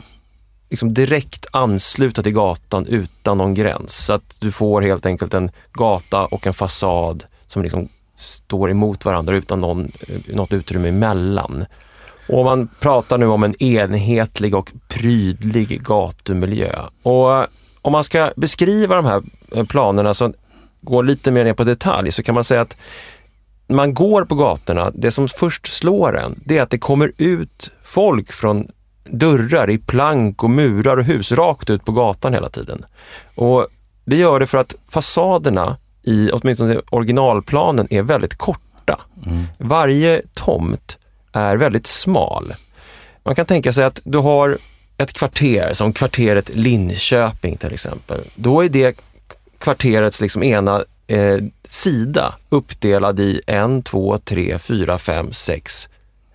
liksom 0.71 0.95
direkt 0.95 1.47
ansluta 1.51 2.23
till 2.23 2.33
gatan 2.33 2.87
utan 2.87 3.39
någon 3.39 3.55
gräns. 3.55 3.97
Så 3.97 4.13
att 4.13 4.37
du 4.41 4.53
får 4.53 4.83
helt 4.83 5.07
enkelt 5.07 5.35
en 5.35 5.51
gata 5.73 6.27
och 6.27 6.47
en 6.47 6.55
fasad 6.55 7.25
som 7.47 7.63
liksom 7.63 7.89
står 8.17 8.71
emot 8.71 9.05
varandra 9.05 9.37
utan 9.37 9.61
någon, 9.61 9.93
eh, 10.09 10.35
något 10.37 10.53
utrymme 10.53 10.89
emellan. 10.89 11.65
Och 12.29 12.45
man 12.45 12.69
pratar 12.81 13.19
nu 13.19 13.27
om 13.27 13.43
en 13.43 13.63
enhetlig 13.63 14.55
och 14.55 14.73
prydlig 14.89 15.83
gatumiljö. 15.83 16.83
Och 17.03 17.37
eh, 17.37 17.47
om 17.83 17.93
man 17.93 18.05
ska 18.05 18.33
beskriva 18.37 18.97
de 18.97 19.05
här 19.05 19.23
eh, 19.53 19.65
planerna 19.65 20.15
så 20.15 20.33
går 20.81 21.03
lite 21.03 21.31
mer 21.31 21.45
ner 21.45 21.55
på 21.55 21.65
detalj 21.65 22.13
så 22.13 22.23
kan 22.23 22.35
man 22.35 22.45
säga 22.45 22.61
att 22.61 22.77
man 23.69 23.95
går 23.95 24.25
på 24.25 24.35
gatorna, 24.35 24.91
det 24.95 25.11
som 25.11 25.29
först 25.29 25.67
slår 25.67 26.19
en, 26.19 26.41
det 26.45 26.59
är 26.59 26.63
att 26.63 26.71
det 26.71 26.79
kommer 26.79 27.13
ut 27.17 27.71
folk 27.83 28.33
från 28.33 28.69
dörrar 29.05 29.71
i 29.71 29.79
plank 29.79 30.43
och 30.43 30.51
murar 30.51 30.97
och 30.97 31.05
hus 31.05 31.33
rakt 31.33 31.71
ut 31.71 31.85
på 31.85 31.93
gatan 31.93 32.35
hela 32.35 32.49
tiden. 32.49 32.85
Och 33.35 33.69
det 34.05 34.17
gör 34.17 34.41
det 34.41 34.47
för 34.47 34.59
att 34.59 34.75
fasaderna 34.89 35.77
i 36.03 36.31
åtminstone 36.33 36.81
originalplanen 36.91 37.87
är 37.91 38.03
väldigt 38.03 38.35
korta. 38.35 39.01
Mm. 39.27 39.45
Varje 39.59 40.23
tomt 40.35 40.99
är 41.33 41.57
väldigt 41.57 41.87
smal. 41.87 42.55
Man 43.25 43.35
kan 43.35 43.47
tänka 43.47 43.73
sig 43.73 43.85
att 43.85 44.01
du 44.05 44.19
har 44.19 44.59
ett 44.97 45.13
kvarter 45.13 45.71
som 45.73 45.93
kvarteret 45.93 46.49
Linköping 46.55 47.57
till 47.57 47.73
exempel. 47.73 48.21
Då 48.35 48.65
är 48.65 48.69
det 48.69 49.01
kvarterets 49.59 50.21
liksom 50.21 50.43
ena 50.43 50.85
eh, 51.07 51.39
sida 51.69 52.35
uppdelad 52.49 53.21
i 53.21 53.41
en, 53.47 53.83
två, 53.83 54.19
tre, 54.19 54.59
fyra, 54.59 54.99
fem, 54.99 55.33
sex, 55.33 55.89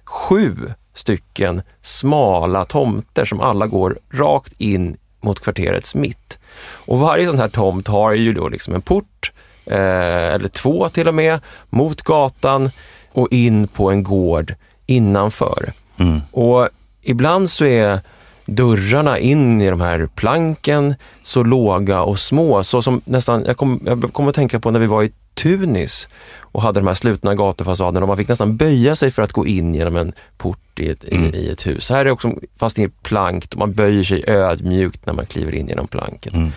sju 0.06 0.56
stycken 1.00 1.62
smala 1.82 2.65
tomter 2.65 3.25
som 3.25 3.41
alla 3.41 3.68
går 3.68 4.00
rakt 4.13 4.53
in 4.58 4.98
mot 5.22 5.39
kvarterets 5.39 5.96
mitt. 5.96 6.39
Och 6.62 7.00
varje 7.00 7.27
sån 7.27 7.39
här 7.39 7.50
tomt 7.50 7.88
har 7.88 8.13
ju 8.13 8.34
då 8.34 8.50
liksom 8.50 8.75
en 8.75 8.82
port, 8.82 9.32
eh, 9.65 10.34
eller 10.34 10.48
två 10.48 10.89
till 10.89 11.08
och 11.08 11.13
med, 11.13 11.39
mot 11.70 12.01
gatan 12.01 12.72
och 13.12 13.27
in 13.32 13.68
på 13.68 13.91
en 13.91 14.03
gård 14.03 14.56
innanför. 14.86 15.74
Mm. 15.98 16.22
Och 16.32 16.70
ibland 17.01 17.50
så 17.50 17.65
är 17.65 18.00
dörrarna 18.46 19.20
in 19.20 19.62
i 19.62 19.70
de 19.70 19.82
här 19.82 20.10
planken 20.15 20.96
så 21.22 21.44
låga 21.44 22.01
och 22.01 22.20
små. 22.20 22.63
Så 22.63 22.82
som 22.82 23.01
nästan, 23.06 23.44
jag 23.46 23.58
kommer 23.58 23.79
jag 23.86 24.13
kom 24.13 24.27
att 24.27 24.36
tänka 24.36 24.60
på 24.60 24.72
när 24.72 24.79
vi 24.79 24.88
var 24.88 25.03
i 25.03 25.12
Tunis 25.41 26.10
och 26.39 26.62
hade 26.62 26.79
de 26.79 26.88
här 26.88 26.93
slutna 26.93 27.36
gatufasaderna 27.36 28.03
och 28.03 28.08
man 28.08 28.17
fick 28.17 28.27
nästan 28.27 28.58
böja 28.58 28.96
sig 28.96 29.12
för 29.12 29.22
att 29.22 29.34
gå 29.34 29.48
in 29.48 29.75
genom 29.75 29.96
en 29.96 30.13
port 30.38 30.79
i 30.79 30.89
ett, 30.89 31.03
mm. 31.12 31.36
i, 31.36 31.38
i, 31.38 31.51
ett 31.51 31.67
hus. 31.67 31.89
Här 31.89 32.00
är 32.00 32.05
det 32.05 32.12
också, 32.12 32.34
fast 32.58 32.75
det 32.75 32.84
är 32.84 32.91
plank, 33.03 33.46
och 33.51 33.58
man 33.60 33.74
böjer 33.74 34.03
sig 34.03 34.24
ödmjukt 34.27 35.05
när 35.05 35.13
man 35.13 35.25
kliver 35.25 35.55
in 35.55 35.67
genom 35.67 35.88
planket. 35.88 36.36
Mm. 36.36 36.51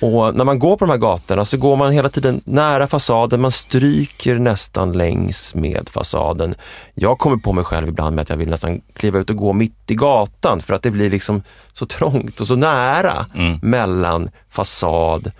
Och 0.00 0.34
när 0.34 0.44
man 0.44 0.58
går 0.58 0.76
på 0.76 0.84
de 0.84 0.90
här 0.90 0.98
gatorna 0.98 1.44
så 1.44 1.56
går 1.56 1.76
man 1.76 1.92
hela 1.92 2.08
tiden 2.08 2.40
nära 2.44 2.86
fasaden, 2.86 3.40
man 3.40 3.50
stryker 3.50 4.38
nästan 4.38 4.92
längs 4.92 5.54
med 5.54 5.88
fasaden. 5.88 6.54
Jag 6.94 7.18
kommer 7.18 7.36
på 7.36 7.52
mig 7.52 7.64
själv 7.64 7.88
ibland 7.88 8.16
med 8.16 8.22
att 8.22 8.30
jag 8.30 8.36
vill 8.36 8.50
nästan 8.50 8.80
kliva 8.94 9.18
ut 9.18 9.30
och 9.30 9.36
gå 9.36 9.52
mitt 9.52 9.90
i 9.90 9.94
gatan 9.94 10.60
för 10.60 10.74
att 10.74 10.82
det 10.82 10.90
blir 10.90 11.10
liksom 11.10 11.42
så 11.72 11.86
trångt 11.86 12.40
och 12.40 12.46
så 12.46 12.56
nära 12.56 13.26
mm. 13.34 13.58
mellan 13.62 14.30
fasad 14.48 15.32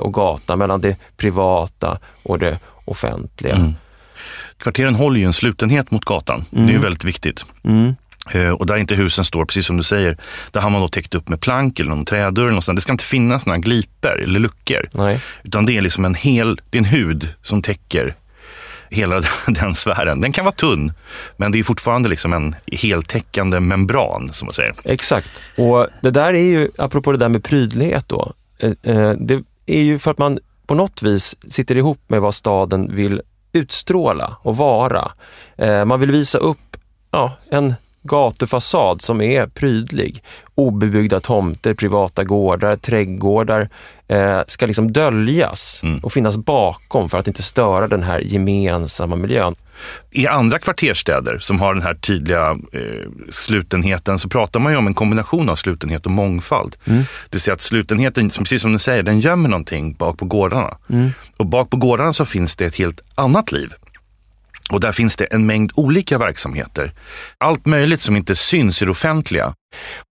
och 0.00 0.14
gata, 0.14 0.56
mellan 0.56 0.80
det 0.80 0.96
privata 1.16 1.98
och 2.22 2.38
det 2.38 2.58
offentliga. 2.84 3.54
Mm. 3.54 3.74
Kvarteren 4.56 4.94
håller 4.94 5.20
ju 5.20 5.26
en 5.26 5.32
slutenhet 5.32 5.90
mot 5.90 6.04
gatan. 6.04 6.44
Det 6.50 6.58
är 6.58 6.64
ju 6.64 6.70
mm. 6.70 6.82
väldigt 6.82 7.04
viktigt. 7.04 7.44
Mm. 7.64 7.94
Eh, 8.34 8.50
och 8.50 8.66
där 8.66 8.76
inte 8.76 8.94
husen 8.94 9.24
står, 9.24 9.44
precis 9.44 9.66
som 9.66 9.76
du 9.76 9.82
säger, 9.82 10.16
där 10.50 10.60
har 10.60 10.70
man 10.70 10.80
då 10.80 10.88
täckt 10.88 11.14
upp 11.14 11.28
med 11.28 11.40
plank 11.40 11.80
eller 11.80 11.90
någon 11.90 12.04
trädörr. 12.04 12.44
Eller 12.44 12.54
något 12.54 12.76
Det 12.76 12.80
ska 12.80 12.92
inte 12.92 13.04
finnas 13.04 13.46
några 13.46 13.58
glipor 13.58 14.22
eller 14.22 14.40
luckor. 14.40 14.88
Nej. 14.92 15.20
Utan 15.42 15.66
det 15.66 15.76
är 15.76 15.80
liksom 15.80 16.04
en 16.04 16.14
hel, 16.14 16.60
det 16.70 16.78
är 16.78 16.80
en 16.80 16.84
hud 16.84 17.28
som 17.42 17.62
täcker 17.62 18.14
hela 18.90 19.22
den 19.46 19.74
sfären. 19.74 20.20
Den 20.20 20.32
kan 20.32 20.44
vara 20.44 20.54
tunn, 20.54 20.92
men 21.36 21.52
det 21.52 21.58
är 21.58 21.62
fortfarande 21.62 22.08
liksom 22.08 22.32
en 22.32 22.54
heltäckande 22.72 23.60
membran, 23.60 24.30
som 24.32 24.46
man 24.46 24.54
säger. 24.54 24.74
Exakt, 24.84 25.30
och 25.56 25.86
det 26.02 26.10
där 26.10 26.34
är 26.34 26.42
ju, 26.42 26.68
apropå 26.78 27.12
det 27.12 27.18
där 27.18 27.28
med 27.28 27.44
prydlighet 27.44 28.08
då, 28.08 28.32
eh, 28.58 28.72
eh, 28.82 29.10
det 29.10 29.42
är 29.68 29.82
ju 29.82 29.98
för 29.98 30.10
att 30.10 30.18
man 30.18 30.38
på 30.66 30.74
något 30.74 31.02
vis 31.02 31.36
sitter 31.48 31.76
ihop 31.76 32.00
med 32.06 32.20
vad 32.20 32.34
staden 32.34 32.96
vill 32.96 33.22
utstråla 33.52 34.36
och 34.42 34.56
vara. 34.56 35.12
Eh, 35.56 35.84
man 35.84 36.00
vill 36.00 36.10
visa 36.10 36.38
upp 36.38 36.76
ja, 37.10 37.32
en 37.50 37.74
gatufasad 38.02 39.02
som 39.02 39.20
är 39.20 39.46
prydlig. 39.46 40.22
Obebyggda 40.54 41.20
tomter, 41.20 41.74
privata 41.74 42.24
gårdar, 42.24 42.76
trädgårdar 42.76 43.68
eh, 44.08 44.40
ska 44.46 44.66
liksom 44.66 44.92
döljas 44.92 45.80
mm. 45.82 45.98
och 45.98 46.12
finnas 46.12 46.36
bakom 46.36 47.08
för 47.08 47.18
att 47.18 47.28
inte 47.28 47.42
störa 47.42 47.88
den 47.88 48.02
här 48.02 48.20
gemensamma 48.20 49.16
miljön. 49.16 49.54
I 50.10 50.26
andra 50.26 50.58
kvarterstäder 50.58 51.38
som 51.38 51.60
har 51.60 51.74
den 51.74 51.82
här 51.82 51.94
tydliga 51.94 52.50
eh, 52.50 53.08
slutenheten 53.28 54.18
så 54.18 54.28
pratar 54.28 54.60
man 54.60 54.72
ju 54.72 54.78
om 54.78 54.86
en 54.86 54.94
kombination 54.94 55.48
av 55.48 55.56
slutenhet 55.56 56.06
och 56.06 56.12
mångfald. 56.12 56.76
Mm. 56.84 56.98
Det 56.98 57.06
vill 57.30 57.40
säga 57.40 57.54
att 57.54 57.60
slutenheten, 57.60 58.30
precis 58.30 58.62
som 58.62 58.72
du 58.72 58.78
säger, 58.78 59.02
den 59.02 59.20
gömmer 59.20 59.48
någonting 59.48 59.94
bak 59.94 60.18
på 60.18 60.24
gårdarna. 60.24 60.76
Mm. 60.90 61.10
Och 61.36 61.46
bak 61.46 61.70
på 61.70 61.76
gårdarna 61.76 62.12
så 62.12 62.24
finns 62.24 62.56
det 62.56 62.66
ett 62.66 62.76
helt 62.76 63.00
annat 63.14 63.52
liv. 63.52 63.74
Och 64.70 64.80
där 64.80 64.92
finns 64.92 65.16
det 65.16 65.24
en 65.24 65.46
mängd 65.46 65.72
olika 65.74 66.18
verksamheter. 66.18 66.92
Allt 67.38 67.66
möjligt 67.66 68.00
som 68.00 68.16
inte 68.16 68.36
syns 68.36 68.82
i 68.82 68.84
det 68.84 68.90
offentliga. 68.90 69.54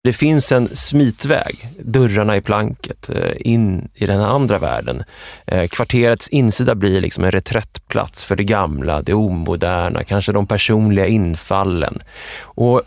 Det 0.04 0.14
finns 0.14 0.52
en 0.52 0.76
smitväg, 0.76 1.70
dörrarna 1.80 2.36
i 2.36 2.42
planket, 2.42 3.10
eh, 3.10 3.32
in 3.40 3.90
i 3.94 4.06
den 4.06 4.22
andra 4.22 4.60
världen. 4.60 5.04
Eh, 5.48 5.68
kvarterets 5.68 6.28
insida 6.28 6.76
blir 6.76 7.02
liksom 7.02 7.24
en 7.24 7.32
reträttplats 7.32 8.26
för 8.26 8.36
det 8.36 8.44
gamla, 8.44 9.02
det 9.02 9.14
omoderna, 9.14 10.04
kanske 10.04 10.32
de 10.32 10.48
personliga 10.48 11.08
infallen. 11.08 12.00
Och 12.44 12.82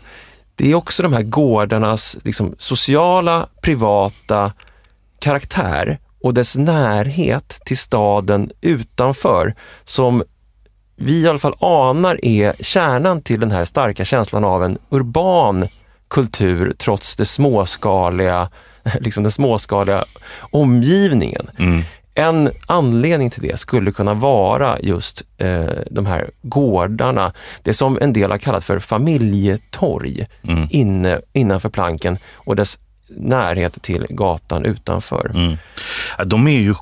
det 0.55 0.71
är 0.71 0.75
också 0.75 1.03
de 1.03 1.13
här 1.13 1.23
gårdarnas 1.23 2.17
liksom, 2.23 2.55
sociala, 2.57 3.47
privata 3.61 4.53
karaktär 5.19 5.99
och 6.23 6.33
dess 6.33 6.55
närhet 6.55 7.59
till 7.65 7.77
staden 7.77 8.51
utanför 8.61 9.55
som 9.83 10.23
vi 10.95 11.21
i 11.21 11.27
alla 11.27 11.39
fall 11.39 11.55
anar 11.59 12.25
är 12.25 12.53
kärnan 12.59 13.21
till 13.21 13.39
den 13.39 13.51
här 13.51 13.65
starka 13.65 14.05
känslan 14.05 14.43
av 14.43 14.63
en 14.63 14.77
urban 14.89 15.67
kultur 16.07 16.73
trots 16.77 17.15
det 17.15 17.25
småskaliga, 17.25 18.49
liksom 18.99 19.23
den 19.23 19.31
småskaliga 19.31 20.05
omgivningen. 20.51 21.49
Mm. 21.57 21.81
En 22.17 22.51
anledning 22.65 23.29
till 23.29 23.41
det 23.41 23.59
skulle 23.59 23.91
kunna 23.91 24.13
vara 24.13 24.79
just 24.79 25.23
eh, 25.37 25.65
de 25.91 26.05
här 26.05 26.29
gårdarna, 26.41 27.33
det 27.63 27.73
som 27.73 27.97
en 28.01 28.13
del 28.13 28.31
har 28.31 28.37
kallat 28.37 28.63
för 28.63 28.79
familjetorg 28.79 30.25
mm. 30.43 30.67
inne, 30.71 31.21
innanför 31.33 31.69
planken 31.69 32.17
och 32.33 32.55
dess 32.55 32.79
närhet 33.17 33.81
till 33.81 34.05
gatan 34.09 34.65
utanför. 34.65 35.31
Mm. 35.35 35.57
De 36.25 36.47
är 36.47 36.59
ju, 36.59 36.75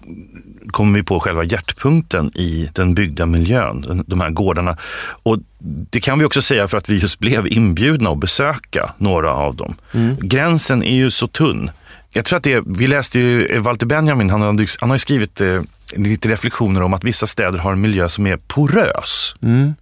kommer 0.68 1.00
vi 1.00 1.04
på, 1.04 1.20
själva 1.20 1.44
hjärtpunkten 1.44 2.32
i 2.36 2.70
den 2.74 2.94
byggda 2.94 3.26
miljön, 3.26 4.04
de 4.08 4.22
här 4.22 4.30
gårdarna. 4.30 4.78
Och 5.24 5.38
det 5.90 6.00
kan 6.00 6.20
vi 6.20 6.26
också 6.26 6.42
säga 6.42 6.68
för 6.68 6.78
att 6.78 6.90
vi 6.90 6.98
just 6.98 7.20
blev 7.20 7.48
inbjudna 7.48 8.10
att 8.10 8.20
besöka 8.20 8.94
några 8.98 9.34
av 9.34 9.56
dem. 9.56 9.76
Mm. 9.92 10.18
Gränsen 10.22 10.84
är 10.84 10.96
ju 10.96 11.12
så 11.12 11.28
tunn. 11.28 11.72
Jag 12.14 12.26
tror 12.26 12.38
att 12.38 12.44
det, 12.44 12.64
vi 12.66 12.88
läste 12.88 13.20
ju 13.20 13.60
Walter 13.60 13.86
Benjamin, 13.86 14.30
han 14.30 14.42
har, 14.42 14.80
han 14.80 14.90
har 14.90 14.98
skrivit 14.98 15.42
eh, 15.42 15.62
lite 15.96 16.30
reflektioner 16.30 16.82
om 16.82 16.94
att 16.94 17.04
vissa 17.04 17.28
städer 17.28 17.60
har 17.60 17.72
en 17.72 17.82
miljö 17.82 18.10
som 18.10 18.28
är 18.28 18.38
porös. 18.38 19.36
Mm. 19.42 19.74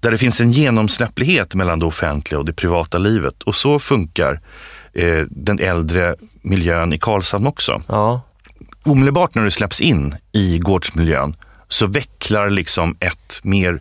Där 0.00 0.10
det 0.10 0.18
finns 0.18 0.40
en 0.40 0.52
genomsläpplighet 0.52 1.54
mellan 1.54 1.78
det 1.78 1.86
offentliga 1.86 2.38
och 2.38 2.44
det 2.44 2.52
privata 2.52 2.98
livet. 2.98 3.42
Och 3.42 3.54
så 3.54 3.78
funkar 3.78 4.40
eh, 4.94 5.24
den 5.30 5.58
äldre 5.58 6.14
miljön 6.42 6.92
i 6.92 6.98
Karlshamn 6.98 7.46
också. 7.46 7.82
Ja. 7.86 8.22
Omedelbart 8.82 9.34
när 9.34 9.44
du 9.44 9.50
släpps 9.50 9.80
in 9.80 10.14
i 10.32 10.58
gårdsmiljön 10.58 11.36
så 11.68 11.86
vecklar 11.86 12.50
liksom 12.50 12.96
ett 13.00 13.40
mer 13.42 13.80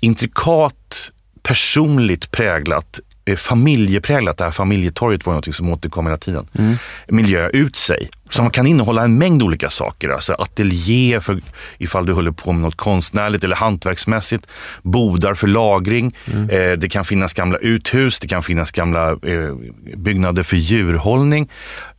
intrikat, 0.00 1.10
personligt 1.42 2.30
präglat 2.30 3.00
Eh, 3.26 3.36
familjepräglat, 3.36 4.38
det 4.38 4.44
här 4.44 4.50
familjetorget 4.50 5.26
var 5.26 5.34
något 5.34 5.54
som 5.54 5.68
återkom 5.68 6.06
hela 6.06 6.18
tiden, 6.18 6.46
mm. 6.58 6.76
miljö 7.08 7.48
ut 7.48 7.76
sig. 7.76 8.08
Som 8.30 8.50
kan 8.50 8.66
innehålla 8.66 9.04
en 9.04 9.18
mängd 9.18 9.42
olika 9.42 9.70
saker. 9.70 10.08
Alltså 10.08 10.32
ateljé 10.32 11.20
för 11.20 11.40
ifall 11.78 12.06
du 12.06 12.12
håller 12.12 12.30
på 12.30 12.52
med 12.52 12.62
något 12.62 12.76
konstnärligt 12.76 13.44
eller 13.44 13.56
hantverksmässigt. 13.56 14.46
Bodar 14.82 15.34
för 15.34 15.46
lagring. 15.46 16.16
Mm. 16.32 16.50
Eh, 16.50 16.78
det 16.78 16.88
kan 16.88 17.04
finnas 17.04 17.34
gamla 17.34 17.58
uthus, 17.58 18.18
det 18.18 18.28
kan 18.28 18.42
finnas 18.42 18.70
gamla 18.70 19.10
eh, 19.10 19.54
byggnader 19.96 20.42
för 20.42 20.56
djurhållning. 20.56 21.50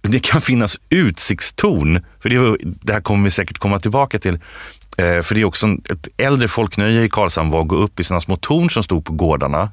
Det 0.01 0.19
kan 0.19 0.41
finnas 0.41 0.79
utsiktstorn, 0.89 2.05
för 2.19 2.29
det, 2.29 2.57
det 2.61 2.93
här 2.93 3.01
kommer 3.01 3.23
vi 3.23 3.31
säkert 3.31 3.57
komma 3.57 3.79
tillbaka 3.79 4.19
till. 4.19 4.39
Eh, 4.97 5.21
för 5.21 5.35
det 5.35 5.41
är 5.41 5.45
också 5.45 5.67
ett 5.67 6.07
äldre 6.17 6.47
folknöje 6.47 7.03
i 7.03 7.09
Karlshamn 7.09 7.49
var 7.49 7.61
att 7.61 7.67
gå 7.67 7.75
upp 7.75 7.99
i 7.99 8.03
sina 8.03 8.21
små 8.21 8.35
torn 8.35 8.69
som 8.69 8.83
stod 8.83 9.05
på 9.05 9.13
gårdarna 9.13 9.69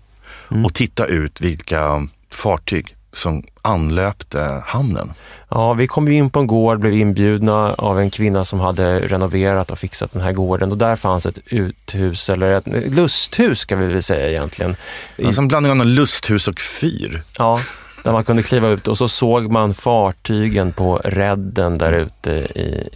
mm. 0.51 0.65
och 0.65 0.75
titta 0.75 1.07
ut 1.07 1.41
vilka 1.41 2.09
fartyg 2.31 2.97
som 3.13 3.43
anlöpte 3.63 4.63
hamnen. 4.67 5.13
Ja, 5.49 5.73
vi 5.73 5.87
kom 5.87 6.09
in 6.09 6.31
på 6.31 6.41
en 6.41 6.47
gård, 6.47 6.81
blev 6.81 6.93
inbjudna 6.93 7.75
av 7.75 8.01
en 8.01 8.11
kvinna 8.11 8.45
som 8.45 8.61
hade 8.61 9.01
renoverat 9.01 9.71
och 9.71 9.79
fixat 9.79 10.11
den 10.11 10.23
här 10.23 10.33
gården 10.33 10.71
och 10.71 10.79
där 10.79 10.97
fanns 10.97 11.27
ett 11.27 11.39
uthus, 11.47 12.31
eller 12.31 12.53
ett 12.53 12.67
lusthus 12.67 13.59
ska 13.59 13.77
vi 13.77 13.87
väl 13.87 14.03
säga 14.03 14.29
egentligen. 14.29 14.77
Alltså 15.25 15.41
en 15.41 15.49
blandning 15.49 15.81
av 15.81 15.87
lusthus 15.87 16.49
och 16.49 16.61
fyr. 16.61 17.23
Ja, 17.39 17.61
där 18.05 18.13
man 18.13 18.25
kunde 18.25 18.43
kliva 18.43 18.69
ut 18.69 18.89
och 18.89 18.99
så 18.99 19.09
såg 19.09 19.51
man 19.51 19.75
fartygen 19.75 20.73
på 20.73 21.01
redden 21.05 21.79
där 21.79 21.93
ute 21.93 22.49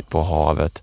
på 0.08 0.22
havet. 0.22 0.82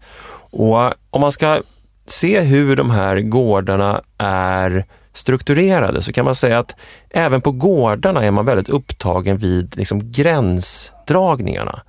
Och 0.51 0.93
om 1.09 1.21
man 1.21 1.31
ska 1.31 1.61
se 2.05 2.41
hur 2.41 2.75
de 2.75 2.89
här 2.89 3.19
gårdarna 3.19 4.01
är 4.17 4.85
strukturerade 5.13 6.01
så 6.01 6.13
kan 6.13 6.25
man 6.25 6.35
säga 6.35 6.59
att 6.59 6.75
även 7.09 7.41
på 7.41 7.51
gårdarna 7.51 8.23
är 8.23 8.31
man 8.31 8.45
väldigt 8.45 8.69
upptagen 8.69 9.37
vid 9.37 9.77
liksom 9.77 10.11
gränsdragningarna. 10.11 11.81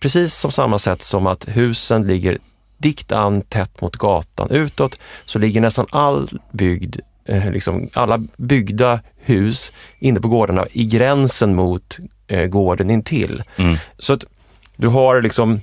Precis 0.00 0.34
som 0.34 0.50
samma 0.50 0.78
sätt 0.78 1.02
som 1.02 1.26
att 1.26 1.48
husen 1.48 2.06
ligger 2.06 2.38
dikt 2.78 3.12
an 3.12 3.42
tätt 3.42 3.80
mot 3.80 3.96
gatan. 3.96 4.50
Utåt 4.50 4.98
så 5.24 5.38
ligger 5.38 5.60
nästan 5.60 5.86
all 5.90 6.40
byggd, 6.52 6.96
eh, 7.24 7.50
liksom 7.50 7.90
alla 7.92 8.18
byggda 8.36 9.00
hus 9.16 9.72
inne 9.98 10.20
på 10.20 10.28
gårdarna 10.28 10.66
i 10.72 10.84
gränsen 10.84 11.54
mot 11.54 11.98
eh, 12.28 12.46
gården 12.46 12.90
intill. 12.90 13.42
Mm. 13.56 13.76
Så 13.98 14.12
att 14.12 14.24
du 14.76 14.88
har 14.88 15.22
liksom 15.22 15.60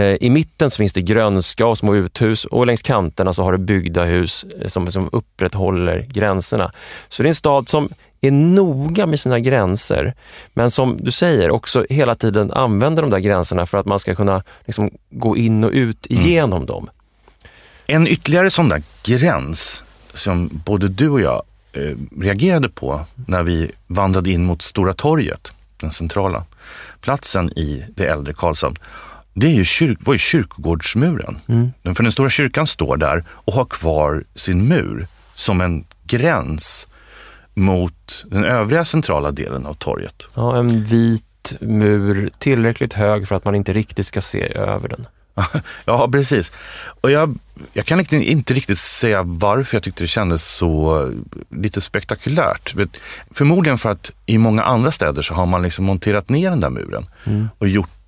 i 0.00 0.30
mitten 0.30 0.70
så 0.70 0.76
finns 0.76 0.92
det 0.92 1.02
grönska 1.02 1.66
och 1.66 1.78
små 1.78 1.94
uthus 1.94 2.44
och 2.44 2.66
längs 2.66 2.82
kanterna 2.82 3.32
så 3.32 3.42
har 3.42 3.52
du 3.52 3.58
byggda 3.58 4.04
hus 4.04 4.44
eh, 4.60 4.68
som, 4.68 4.92
som 4.92 5.08
upprätthåller 5.12 6.06
gränserna. 6.10 6.72
Så 7.08 7.22
det 7.22 7.26
är 7.26 7.28
en 7.28 7.34
stad 7.34 7.68
som 7.68 7.88
är 8.20 8.30
noga 8.30 9.06
med 9.06 9.20
sina 9.20 9.40
gränser, 9.40 10.14
men 10.54 10.70
som 10.70 10.96
du 11.00 11.10
säger 11.10 11.50
också 11.50 11.86
hela 11.90 12.14
tiden 12.14 12.52
använder 12.52 13.02
de 13.02 13.10
där 13.10 13.18
gränserna 13.18 13.66
för 13.66 13.78
att 13.78 13.86
man 13.86 13.98
ska 13.98 14.14
kunna 14.14 14.42
liksom 14.64 14.90
gå 15.10 15.36
in 15.36 15.64
och 15.64 15.70
ut 15.70 16.06
igenom 16.06 16.56
mm. 16.56 16.66
dem. 16.66 16.90
En 17.86 18.06
ytterligare 18.06 18.50
sån 18.50 18.68
där 18.68 18.82
gräns 19.04 19.84
som 20.14 20.50
både 20.64 20.88
du 20.88 21.08
och 21.08 21.20
jag 21.20 21.42
eh, 21.72 22.20
reagerade 22.20 22.68
på 22.68 23.00
när 23.26 23.42
vi 23.42 23.70
vandrade 23.86 24.30
in 24.30 24.44
mot 24.44 24.62
Stora 24.62 24.92
torget, 24.92 25.52
den 25.80 25.90
centrala 25.90 26.44
platsen 27.00 27.50
i 27.58 27.84
det 27.96 28.06
äldre 28.06 28.34
Karlshamn, 28.34 28.76
det 29.34 29.46
är 29.46 29.52
ju 29.52 29.64
kyrk, 29.64 29.98
var 30.00 30.14
ju 30.14 30.18
kyrkogårdsmuren. 30.18 31.38
Mm. 31.48 31.94
För 31.94 32.02
den 32.02 32.12
stora 32.12 32.30
kyrkan 32.30 32.66
står 32.66 32.96
där 32.96 33.24
och 33.30 33.52
har 33.52 33.64
kvar 33.64 34.24
sin 34.34 34.68
mur 34.68 35.06
som 35.34 35.60
en 35.60 35.84
gräns 36.04 36.88
mot 37.54 38.24
den 38.30 38.44
övriga 38.44 38.84
centrala 38.84 39.30
delen 39.30 39.66
av 39.66 39.74
torget. 39.74 40.22
Ja, 40.34 40.56
en 40.56 40.84
vit 40.84 41.54
mur, 41.60 42.30
tillräckligt 42.38 42.92
hög 42.92 43.28
för 43.28 43.34
att 43.34 43.44
man 43.44 43.54
inte 43.54 43.72
riktigt 43.72 44.06
ska 44.06 44.20
se 44.20 44.54
över 44.54 44.88
den. 44.88 45.06
ja, 45.84 46.08
precis. 46.12 46.52
Och 47.00 47.10
jag, 47.10 47.38
jag 47.72 47.86
kan 47.86 48.00
inte 48.12 48.54
riktigt 48.54 48.78
säga 48.78 49.22
varför 49.22 49.76
jag 49.76 49.82
tyckte 49.82 50.04
det 50.04 50.08
kändes 50.08 50.44
så 50.44 51.10
lite 51.50 51.80
spektakulärt. 51.80 52.74
Förmodligen 53.30 53.78
för 53.78 53.90
att 53.90 54.12
i 54.26 54.38
många 54.38 54.62
andra 54.62 54.90
städer 54.90 55.22
så 55.22 55.34
har 55.34 55.46
man 55.46 55.62
liksom 55.62 55.84
monterat 55.84 56.28
ner 56.28 56.50
den 56.50 56.60
där 56.60 56.70
muren 56.70 57.06
mm. 57.24 57.48
och 57.58 57.68
gjort 57.68 58.01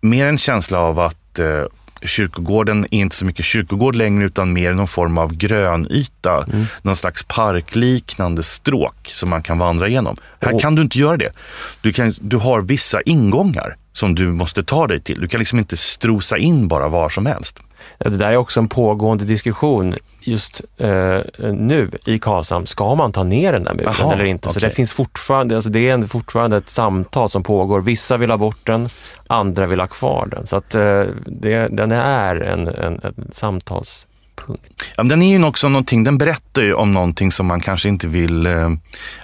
mer 0.00 0.26
en 0.26 0.38
känsla 0.38 0.78
av 0.78 1.00
att 1.00 1.38
eh, 1.38 1.64
kyrkogården 2.02 2.84
är 2.90 2.98
inte 2.98 3.16
så 3.16 3.24
mycket 3.24 3.44
kyrkogård 3.44 3.96
längre 3.96 4.24
utan 4.24 4.52
mer 4.52 4.72
någon 4.72 4.88
form 4.88 5.18
av 5.18 5.34
grönyta. 5.34 6.44
Mm. 6.52 6.66
Någon 6.82 6.96
slags 6.96 7.24
parkliknande 7.24 8.42
stråk 8.42 9.10
som 9.14 9.30
man 9.30 9.42
kan 9.42 9.58
vandra 9.58 9.88
igenom. 9.88 10.16
Här 10.40 10.58
kan 10.58 10.74
du 10.74 10.82
inte 10.82 10.98
göra 10.98 11.16
det. 11.16 11.32
Du, 11.80 11.92
kan, 11.92 12.14
du 12.20 12.36
har 12.36 12.60
vissa 12.60 13.00
ingångar 13.00 13.76
som 13.92 14.14
du 14.14 14.26
måste 14.26 14.64
ta 14.64 14.86
dig 14.86 15.00
till. 15.00 15.20
Du 15.20 15.28
kan 15.28 15.38
liksom 15.38 15.58
inte 15.58 15.76
strosa 15.76 16.38
in 16.38 16.68
bara 16.68 16.88
var 16.88 17.08
som 17.08 17.26
helst. 17.26 17.58
Det 17.98 18.08
där 18.08 18.32
är 18.32 18.36
också 18.36 18.60
en 18.60 18.68
pågående 18.68 19.24
diskussion 19.24 19.94
just 20.20 20.62
eh, 20.78 21.18
nu 21.52 21.90
i 22.06 22.18
Karlshamn. 22.18 22.66
Ska 22.66 22.94
man 22.94 23.12
ta 23.12 23.22
ner 23.22 23.52
den 23.52 23.64
där 23.64 23.74
muren 23.74 23.88
Aha, 23.88 24.12
eller 24.12 24.24
inte? 24.24 24.48
Okay. 24.48 24.60
Så 24.60 24.66
det 24.66 24.70
finns 24.70 24.92
fortfarande, 24.92 25.54
alltså 25.54 25.70
det 25.70 25.88
är 25.88 26.06
fortfarande 26.06 26.56
ett 26.56 26.68
samtal 26.68 27.28
som 27.28 27.42
pågår. 27.42 27.80
Vissa 27.80 28.16
vill 28.16 28.30
ha 28.30 28.36
bort 28.36 28.66
den, 28.66 28.88
andra 29.26 29.66
vill 29.66 29.80
ha 29.80 29.86
kvar 29.86 30.28
den. 30.30 30.46
Så 30.46 30.56
att 30.56 30.74
eh, 30.74 31.04
det, 31.26 31.68
den 31.68 31.92
är 31.92 32.36
en, 32.36 32.68
en, 32.68 33.00
en 33.02 33.28
samtals 33.32 34.06
punkt. 34.36 34.62
Ja, 34.96 35.02
den 35.02 35.22
är 35.22 35.38
ju 35.38 35.44
också 35.44 35.68
någonting, 35.68 36.04
den 36.04 36.18
berättar 36.18 36.62
ju 36.62 36.74
om 36.74 36.92
någonting 36.92 37.32
som 37.32 37.46
man 37.46 37.60
kanske 37.60 37.88
inte 37.88 38.08
vill 38.08 38.46
eh, 38.46 38.70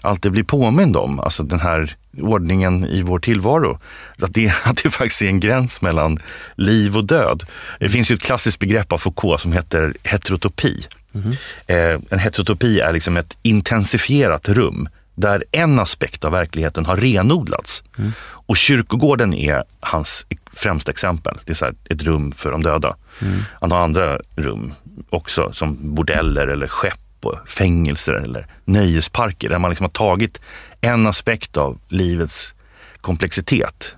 alltid 0.00 0.32
bli 0.32 0.44
påmind 0.44 0.96
om. 0.96 1.20
Alltså 1.20 1.42
den 1.42 1.60
här 1.60 1.96
ordningen 2.20 2.84
i 2.84 3.02
vår 3.02 3.18
tillvaro. 3.18 3.78
Att 4.22 4.34
det, 4.34 4.52
att 4.64 4.82
det 4.82 4.90
faktiskt 4.90 5.22
är 5.22 5.28
en 5.28 5.40
gräns 5.40 5.82
mellan 5.82 6.18
liv 6.54 6.96
och 6.96 7.06
död. 7.06 7.44
Det 7.80 7.88
finns 7.88 8.10
ju 8.10 8.14
ett 8.14 8.22
klassiskt 8.22 8.58
begrepp 8.58 8.92
av 8.92 8.98
Foucault 8.98 9.40
som 9.40 9.52
heter 9.52 9.94
heterotopi. 10.02 10.86
Mm. 11.14 11.30
Eh, 11.66 12.00
en 12.10 12.18
heterotopi 12.18 12.80
är 12.80 12.92
liksom 12.92 13.16
ett 13.16 13.36
intensifierat 13.42 14.48
rum 14.48 14.88
där 15.14 15.44
en 15.52 15.78
aspekt 15.78 16.24
av 16.24 16.32
verkligheten 16.32 16.86
har 16.86 16.96
renodlats. 16.96 17.84
Mm. 17.98 18.12
Och 18.20 18.56
kyrkogården 18.56 19.34
är 19.34 19.64
hans 19.80 20.26
främsta 20.52 20.90
exempel. 20.90 21.38
Det 21.44 21.62
är 21.62 21.74
ett 21.90 22.02
rum 22.02 22.32
för 22.32 22.50
de 22.50 22.62
döda. 22.62 22.96
Mm. 23.22 23.40
Han 23.60 23.72
har 23.72 23.78
andra 23.78 24.18
rum 24.36 24.72
också 25.10 25.52
som 25.52 25.94
bordeller 25.94 26.46
eller 26.46 26.66
skepp 26.66 27.00
och 27.22 27.48
fängelser 27.48 28.14
eller 28.14 28.46
nöjesparker 28.64 29.48
där 29.48 29.58
man 29.58 29.70
liksom 29.70 29.84
har 29.84 29.90
tagit 29.90 30.40
en 30.80 31.06
aspekt 31.06 31.56
av 31.56 31.78
livets 31.88 32.54
komplexitet 33.00 33.96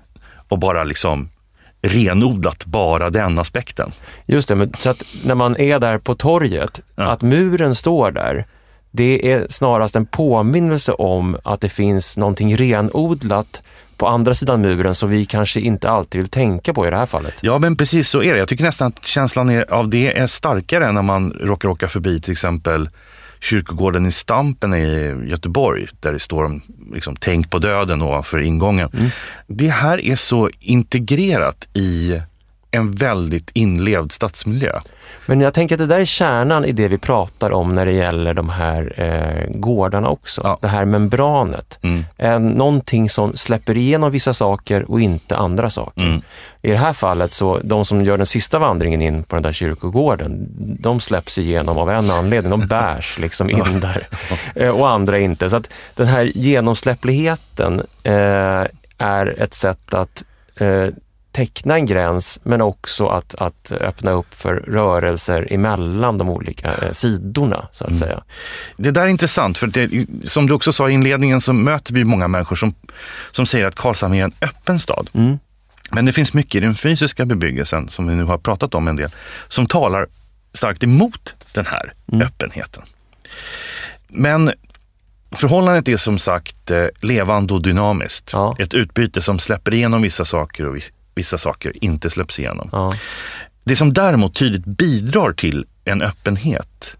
och 0.48 0.58
bara 0.58 0.84
liksom 0.84 1.28
renodlat 1.82 2.64
bara 2.64 3.10
den 3.10 3.38
aspekten. 3.38 3.92
Just 4.26 4.48
det, 4.48 4.54
men 4.54 4.72
så 4.78 4.90
att 4.90 5.02
när 5.24 5.34
man 5.34 5.56
är 5.56 5.78
där 5.78 5.98
på 5.98 6.14
torget, 6.14 6.80
ja. 6.94 7.02
att 7.02 7.22
muren 7.22 7.74
står 7.74 8.10
där, 8.10 8.46
det 8.90 9.32
är 9.32 9.46
snarast 9.50 9.96
en 9.96 10.06
påminnelse 10.06 10.92
om 10.92 11.36
att 11.44 11.60
det 11.60 11.68
finns 11.68 12.16
någonting 12.16 12.56
renodlat 12.56 13.62
på 14.00 14.08
andra 14.08 14.34
sidan 14.34 14.60
muren 14.60 14.94
som 14.94 15.10
vi 15.10 15.26
kanske 15.26 15.60
inte 15.60 15.90
alltid 15.90 16.20
vill 16.20 16.30
tänka 16.30 16.74
på 16.74 16.86
i 16.86 16.90
det 16.90 16.96
här 16.96 17.06
fallet. 17.06 17.34
Ja, 17.42 17.58
men 17.58 17.76
precis 17.76 18.08
så 18.08 18.22
är 18.22 18.32
det. 18.32 18.38
Jag 18.38 18.48
tycker 18.48 18.64
nästan 18.64 18.88
att 18.88 19.04
känslan 19.04 19.64
av 19.68 19.88
det 19.88 20.18
är 20.18 20.26
starkare 20.26 20.92
när 20.92 21.02
man 21.02 21.32
råkar 21.32 21.68
åka 21.68 21.88
förbi 21.88 22.20
till 22.20 22.32
exempel 22.32 22.88
kyrkogården 23.40 24.06
i 24.06 24.12
Stampen 24.12 24.74
i 24.74 25.16
Göteborg 25.30 25.86
där 26.00 26.12
det 26.12 26.18
står 26.18 26.60
liksom, 26.94 27.16
tänk 27.16 27.50
på 27.50 27.58
döden 27.58 28.02
ovanför 28.02 28.38
ingången. 28.38 28.88
Mm. 28.92 29.10
Det 29.46 29.68
här 29.68 30.00
är 30.00 30.16
så 30.16 30.50
integrerat 30.60 31.68
i 31.72 32.20
en 32.70 32.90
väldigt 32.90 33.50
inlevd 33.54 34.12
stadsmiljö. 34.12 34.80
Men 35.26 35.40
jag 35.40 35.54
tänker 35.54 35.74
att 35.74 35.78
det 35.78 35.86
där 35.86 36.00
är 36.00 36.04
kärnan 36.04 36.64
i 36.64 36.72
det 36.72 36.88
vi 36.88 36.98
pratar 36.98 37.50
om 37.50 37.74
när 37.74 37.86
det 37.86 37.92
gäller 37.92 38.34
de 38.34 38.48
här 38.48 38.94
eh, 38.96 39.58
gårdarna 39.58 40.08
också. 40.08 40.40
Ja. 40.44 40.58
Det 40.60 40.68
här 40.68 40.84
membranet. 40.84 41.78
Mm. 41.82 42.04
Eh, 42.18 42.38
någonting 42.38 43.10
som 43.10 43.36
släpper 43.36 43.76
igenom 43.76 44.10
vissa 44.10 44.32
saker 44.32 44.90
och 44.90 45.00
inte 45.00 45.36
andra 45.36 45.70
saker. 45.70 46.02
Mm. 46.02 46.22
I 46.62 46.70
det 46.70 46.76
här 46.76 46.92
fallet, 46.92 47.32
så 47.32 47.58
de 47.64 47.84
som 47.84 48.04
gör 48.04 48.16
den 48.16 48.26
sista 48.26 48.58
vandringen 48.58 49.02
in 49.02 49.22
på 49.22 49.36
den 49.36 49.42
där 49.42 49.52
kyrkogården, 49.52 50.46
de 50.80 51.00
släpps 51.00 51.38
igenom 51.38 51.78
av 51.78 51.90
en 51.90 52.10
anledning. 52.10 52.50
De 52.50 52.66
bärs 52.66 53.18
liksom 53.18 53.50
in 53.50 53.80
där 53.80 54.06
eh, 54.54 54.70
och 54.70 54.90
andra 54.90 55.18
inte. 55.18 55.50
Så 55.50 55.56
att 55.56 55.70
den 55.94 56.06
här 56.06 56.22
genomsläppligheten 56.22 57.82
eh, 58.02 58.64
är 58.98 59.40
ett 59.42 59.54
sätt 59.54 59.94
att 59.94 60.24
eh, 60.56 60.86
teckna 61.32 61.74
en 61.74 61.86
gräns 61.86 62.40
men 62.42 62.62
också 62.62 63.06
att, 63.06 63.34
att 63.34 63.72
öppna 63.72 64.10
upp 64.10 64.34
för 64.34 64.54
rörelser 64.54 65.48
emellan 65.50 66.18
de 66.18 66.28
olika 66.28 66.74
eh, 66.74 66.92
sidorna 66.92 67.68
så 67.72 67.84
att 67.84 67.90
mm. 67.90 68.00
säga. 68.00 68.22
Det 68.76 68.90
där 68.90 69.02
är 69.02 69.08
intressant 69.08 69.58
för 69.58 69.66
det, 69.66 70.06
som 70.24 70.46
du 70.46 70.54
också 70.54 70.72
sa 70.72 70.88
i 70.90 70.92
inledningen 70.92 71.40
så 71.40 71.52
möter 71.52 71.94
vi 71.94 72.04
många 72.04 72.28
människor 72.28 72.56
som, 72.56 72.74
som 73.30 73.46
säger 73.46 73.64
att 73.64 73.74
Karlshamn 73.74 74.14
är 74.14 74.24
en 74.24 74.32
öppen 74.40 74.78
stad. 74.78 75.10
Mm. 75.12 75.38
Men 75.90 76.04
det 76.04 76.12
finns 76.12 76.34
mycket 76.34 76.54
i 76.54 76.60
den 76.60 76.74
fysiska 76.74 77.26
bebyggelsen 77.26 77.88
som 77.88 78.08
vi 78.08 78.14
nu 78.14 78.24
har 78.24 78.38
pratat 78.38 78.74
om 78.74 78.88
en 78.88 78.96
del 78.96 79.10
som 79.48 79.66
talar 79.66 80.06
starkt 80.52 80.82
emot 80.82 81.34
den 81.52 81.66
här 81.66 81.92
mm. 82.12 82.26
öppenheten. 82.26 82.82
Men 84.08 84.52
Förhållandet 85.32 85.88
är 85.88 85.96
som 85.96 86.18
sagt 86.18 86.70
eh, 86.70 86.86
levande 87.00 87.54
och 87.54 87.62
dynamiskt. 87.62 88.30
Ja. 88.32 88.56
Ett 88.58 88.74
utbyte 88.74 89.22
som 89.22 89.38
släpper 89.38 89.74
igenom 89.74 90.02
vissa 90.02 90.24
saker 90.24 90.66
och 90.66 90.76
vissa 91.14 91.38
saker 91.38 91.84
inte 91.84 92.10
släpps 92.10 92.38
igenom. 92.38 92.68
Ja. 92.72 92.94
Det 93.64 93.76
som 93.76 93.92
däremot 93.92 94.34
tydligt 94.34 94.64
bidrar 94.64 95.32
till 95.32 95.66
en 95.84 96.02
öppenhet 96.02 96.96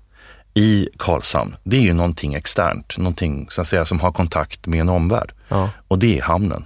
i 0.55 0.89
Karlshamn, 0.97 1.57
det 1.65 1.77
är 1.77 1.81
ju 1.81 1.93
någonting 1.93 2.35
externt, 2.35 2.99
någonting 2.99 3.47
så 3.51 3.61
att 3.61 3.67
säga, 3.67 3.85
som 3.85 4.01
har 4.01 4.13
kontakt 4.13 4.67
med 4.67 4.81
en 4.81 4.89
omvärld. 4.89 5.33
Ja. 5.49 5.71
Och 5.89 5.99
det 5.99 6.19
är 6.19 6.23
hamnen. 6.23 6.65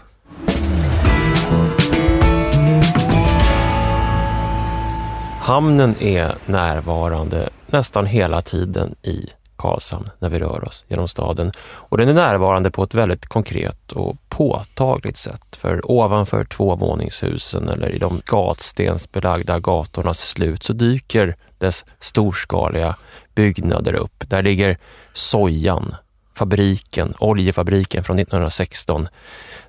Hamnen 5.41 5.95
är 6.01 6.35
närvarande 6.47 7.49
nästan 7.67 8.07
hela 8.07 8.41
tiden 8.43 8.95
i 9.03 9.27
Karlshamn 9.65 10.11
när 10.19 10.29
vi 10.29 10.39
rör 10.39 10.65
oss 10.65 10.85
genom 10.89 11.09
staden. 11.09 11.53
Och 11.59 11.99
den 11.99 12.09
är 12.09 12.15
närvarande 12.15 12.71
på 12.71 12.83
ett 12.83 12.95
väldigt 12.95 13.27
konkret 13.27 13.93
och 13.93 14.17
påtagligt 14.29 15.17
sätt. 15.17 15.57
För 15.57 15.91
ovanför 15.91 16.45
tvåvåningshusen 16.45 17.69
eller 17.69 17.89
i 17.89 17.99
de 17.99 18.23
gatstensbelagda 18.27 19.59
gatornas 19.59 20.19
slut 20.19 20.63
så 20.63 20.73
dyker 20.73 21.37
dess 21.59 21.85
storskaliga 22.01 22.97
byggnader 23.35 23.95
upp. 23.95 24.25
Där 24.29 24.43
ligger 24.43 24.79
Sojan, 25.13 25.97
fabriken, 26.35 27.15
oljefabriken 27.19 28.05
från 28.05 28.19
1916. 28.19 29.09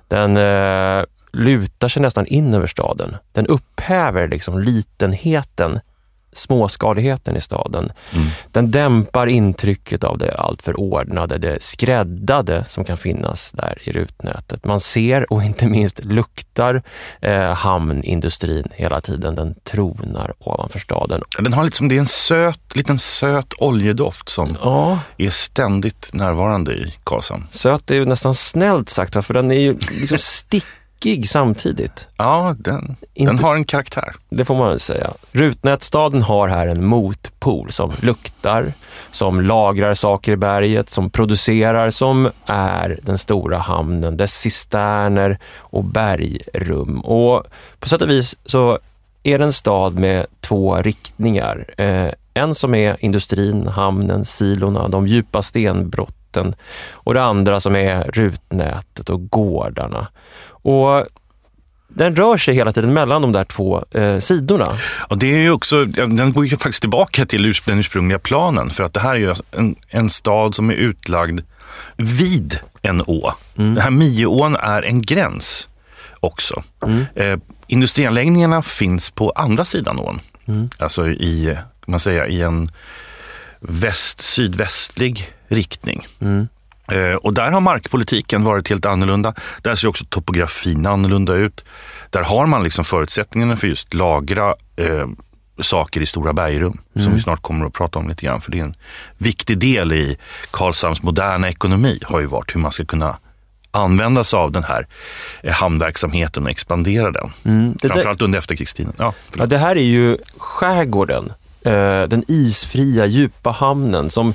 Den 0.08 0.36
eh, 0.36 1.04
lutar 1.32 1.88
sig 1.88 2.02
nästan 2.02 2.26
in 2.26 2.54
över 2.54 2.66
staden. 2.66 3.16
Den 3.32 3.46
upphäver 3.46 4.28
liksom 4.28 4.58
litenheten 4.58 5.80
småskaligheten 6.36 7.36
i 7.36 7.40
staden. 7.40 7.92
Mm. 8.14 8.26
Den 8.52 8.70
dämpar 8.70 9.26
intrycket 9.26 10.04
av 10.04 10.18
det 10.18 10.34
alltför 10.34 10.80
ordnade, 10.80 11.38
det 11.38 11.62
skräddade 11.62 12.64
som 12.68 12.84
kan 12.84 12.96
finnas 12.96 13.52
där 13.52 13.78
i 13.84 13.92
rutnätet. 13.92 14.64
Man 14.64 14.80
ser 14.80 15.32
och 15.32 15.42
inte 15.42 15.66
minst 15.68 16.04
luktar 16.04 16.82
eh, 17.20 17.54
hamnindustrin 17.54 18.68
hela 18.72 19.00
tiden. 19.00 19.34
Den 19.34 19.54
tronar 19.64 20.34
ovanför 20.38 20.78
staden. 20.78 21.22
Den 21.38 21.52
har 21.52 21.64
liksom, 21.64 21.88
det 21.88 21.96
är 21.96 22.00
en 22.00 22.06
söt, 22.06 22.76
liten 22.76 22.98
söt 22.98 23.54
oljedoft 23.58 24.28
som 24.28 24.56
ja. 24.62 24.98
är 25.16 25.30
ständigt 25.30 26.10
närvarande 26.12 26.72
i 26.72 26.94
Karlshamn. 27.04 27.46
Söt 27.50 27.90
är 27.90 27.94
ju 27.94 28.04
nästan 28.04 28.34
snällt 28.34 28.88
sagt, 28.88 29.26
för 29.26 29.34
den 29.34 29.50
är 29.50 29.60
ju 29.60 29.76
liksom 29.90 30.18
stick 30.18 30.64
tråkig 30.96 31.28
samtidigt. 31.28 32.08
Ja, 32.16 32.54
den, 32.58 32.96
Inte, 33.14 33.32
den 33.32 33.44
har 33.44 33.56
en 33.56 33.64
karaktär. 33.64 34.14
Det 34.30 34.44
får 34.44 34.54
man 34.54 34.68
väl 34.68 34.80
säga. 34.80 35.10
Rutnätstaden 35.32 36.22
har 36.22 36.48
här 36.48 36.66
en 36.66 36.84
motpol 36.84 37.72
som 37.72 37.92
luktar, 38.00 38.72
som 39.10 39.40
lagrar 39.40 39.94
saker 39.94 40.32
i 40.32 40.36
berget, 40.36 40.90
som 40.90 41.10
producerar, 41.10 41.90
som 41.90 42.30
är 42.46 43.00
den 43.02 43.18
stora 43.18 43.58
hamnen, 43.58 44.16
dess 44.16 44.34
cisterner 44.34 45.38
och 45.72 45.84
bergrum. 45.84 47.00
Och 47.00 47.44
på 47.80 47.88
sätt 47.88 48.02
och 48.02 48.10
vis 48.10 48.36
så 48.46 48.78
är 49.22 49.38
det 49.38 49.44
en 49.44 49.52
stad 49.52 49.98
med 49.98 50.26
två 50.40 50.76
riktningar. 50.76 51.64
Eh, 51.78 52.10
en 52.34 52.54
som 52.54 52.74
är 52.74 52.96
industrin, 53.00 53.66
hamnen, 53.66 54.24
silorna, 54.24 54.88
de 54.88 55.06
djupa 55.06 55.42
stenbrotten 55.42 56.54
och 56.92 57.14
det 57.14 57.22
andra 57.22 57.60
som 57.60 57.76
är 57.76 58.04
rutnätet 58.04 59.10
och 59.10 59.30
gårdarna. 59.30 60.08
Och 60.66 61.06
den 61.88 62.16
rör 62.16 62.36
sig 62.36 62.54
hela 62.54 62.72
tiden 62.72 62.92
mellan 62.92 63.22
de 63.22 63.32
där 63.32 63.44
två 63.44 63.84
eh, 63.90 64.18
sidorna. 64.18 64.78
Och 65.08 65.18
det 65.18 65.34
är 65.34 65.38
ju 65.38 65.50
också, 65.50 65.84
den 65.84 66.32
går 66.32 66.46
ju 66.46 66.56
faktiskt 66.56 66.80
tillbaka 66.80 67.26
till 67.26 67.54
den 67.66 67.78
ursprungliga 67.78 68.18
planen 68.18 68.70
för 68.70 68.84
att 68.84 68.94
det 68.94 69.00
här 69.00 69.14
är 69.14 69.20
ju 69.20 69.34
en, 69.50 69.76
en 69.88 70.10
stad 70.10 70.54
som 70.54 70.70
är 70.70 70.74
utlagd 70.74 71.40
vid 71.96 72.58
en 72.82 73.02
å. 73.06 73.32
Mm. 73.56 73.74
Den 73.74 73.82
här 73.82 73.90
Mieån 73.90 74.56
är 74.56 74.82
en 74.82 75.02
gräns 75.02 75.68
också. 76.20 76.62
Mm. 76.82 77.04
Eh, 77.14 77.38
industrianläggningarna 77.66 78.62
finns 78.62 79.10
på 79.10 79.30
andra 79.30 79.64
sidan 79.64 80.00
ån. 80.00 80.20
Mm. 80.46 80.70
Alltså 80.78 81.08
i, 81.08 81.56
man 81.86 82.00
säger, 82.00 82.26
i 82.26 82.42
en 82.42 82.68
väst-sydvästlig 83.60 85.30
riktning. 85.48 86.06
Mm. 86.20 86.48
Eh, 86.92 87.14
och 87.14 87.34
där 87.34 87.50
har 87.50 87.60
markpolitiken 87.60 88.44
varit 88.44 88.68
helt 88.68 88.86
annorlunda. 88.86 89.34
Där 89.62 89.76
ser 89.76 89.88
också 89.88 90.04
topografin 90.08 90.86
annorlunda 90.86 91.34
ut. 91.34 91.64
Där 92.10 92.22
har 92.22 92.46
man 92.46 92.62
liksom 92.62 92.84
förutsättningarna 92.84 93.56
för 93.56 93.66
just 93.66 93.94
lagra 93.94 94.54
eh, 94.76 95.06
saker 95.60 96.00
i 96.00 96.06
stora 96.06 96.32
bergrum, 96.32 96.78
mm. 96.94 97.04
som 97.04 97.14
vi 97.14 97.20
snart 97.20 97.42
kommer 97.42 97.66
att 97.66 97.72
prata 97.72 97.98
om 97.98 98.08
lite 98.08 98.26
grann. 98.26 98.40
För 98.40 98.50
det 98.50 98.58
är 98.58 98.64
en 98.64 98.74
viktig 99.18 99.58
del 99.58 99.92
i 99.92 100.16
Karlshamns 100.50 101.02
moderna 101.02 101.48
ekonomi, 101.48 102.00
har 102.02 102.20
ju 102.20 102.26
varit 102.26 102.54
hur 102.54 102.60
man 102.60 102.72
ska 102.72 102.84
kunna 102.84 103.16
använda 103.70 104.24
sig 104.24 104.36
av 104.36 104.52
den 104.52 104.64
här 104.64 104.86
eh, 105.42 105.52
hamnverksamheten 105.52 106.44
och 106.44 106.50
expandera 106.50 107.10
den. 107.10 107.32
Mm, 107.44 107.78
Framförallt 107.78 108.22
under 108.22 108.38
efterkrigstiden. 108.38 108.92
Ja, 108.96 109.12
ja, 109.36 109.46
det 109.46 109.58
här 109.58 109.76
är 109.76 109.82
ju 109.82 110.18
skärgården, 110.36 111.32
eh, 111.62 112.02
den 112.02 112.24
isfria 112.28 113.06
djupa 113.06 113.50
hamnen 113.50 114.10
som 114.10 114.34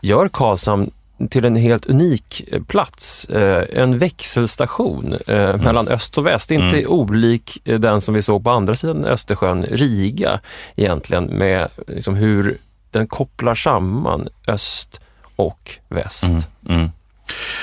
gör 0.00 0.28
Karlshamn 0.28 0.90
till 1.30 1.44
en 1.44 1.56
helt 1.56 1.86
unik 1.86 2.48
eh, 2.52 2.62
plats. 2.62 3.24
Eh, 3.24 3.64
en 3.82 3.98
växelstation 3.98 5.14
eh, 5.26 5.50
mm. 5.50 5.60
mellan 5.60 5.88
öst 5.88 6.18
och 6.18 6.26
väst. 6.26 6.50
Inte 6.50 6.78
mm. 6.78 6.90
olik 6.90 7.58
den 7.64 8.00
som 8.00 8.14
vi 8.14 8.22
såg 8.22 8.44
på 8.44 8.50
andra 8.50 8.74
sidan 8.74 9.04
Östersjön, 9.04 9.64
Riga 9.64 10.40
egentligen, 10.76 11.24
med 11.24 11.68
liksom 11.86 12.14
hur 12.14 12.58
den 12.90 13.06
kopplar 13.06 13.54
samman 13.54 14.28
öst 14.46 15.00
och 15.36 15.70
väst. 15.88 16.24
Mm. 16.24 16.42
Mm. 16.68 16.90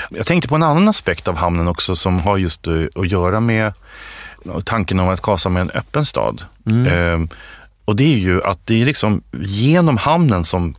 Jag 0.09 0.25
tänkte 0.25 0.47
på 0.47 0.55
en 0.55 0.63
annan 0.63 0.87
aspekt 0.87 1.27
av 1.27 1.35
hamnen 1.35 1.67
också 1.67 1.95
som 1.95 2.19
har 2.19 2.37
just 2.37 2.67
att 2.95 3.11
göra 3.11 3.39
med 3.39 3.73
tanken 4.63 4.99
om 4.99 5.09
att 5.09 5.21
Karlshamn 5.21 5.57
är 5.57 5.61
en 5.61 5.71
öppen 5.71 6.05
stad. 6.05 6.41
Mm. 6.65 6.87
Ehm, 6.87 7.29
och 7.85 7.95
det 7.95 8.13
är 8.13 8.17
ju 8.17 8.43
att 8.43 8.65
det 8.65 8.81
är 8.81 8.85
liksom 8.85 9.21
genom 9.41 9.97
hamnen 9.97 10.43
som 10.43 10.75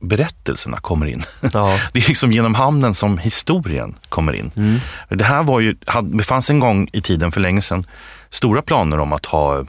berättelserna 0.00 0.80
kommer 0.80 1.06
in. 1.06 1.22
Ja. 1.52 1.78
Det 1.92 1.98
är 1.98 2.08
liksom 2.08 2.32
genom 2.32 2.54
hamnen 2.54 2.94
som 2.94 3.18
historien 3.18 3.94
kommer 4.08 4.32
in. 4.32 4.50
Mm. 4.56 4.80
Det 5.08 5.24
här 5.24 5.42
var 5.42 5.60
ju, 5.60 5.76
det 6.02 6.24
fanns 6.24 6.50
en 6.50 6.60
gång 6.60 6.88
i 6.92 7.00
tiden 7.00 7.32
för 7.32 7.40
länge 7.40 7.62
sedan 7.62 7.86
stora 8.30 8.62
planer 8.62 8.98
om 8.98 9.12
att 9.12 9.26
ha 9.26 9.64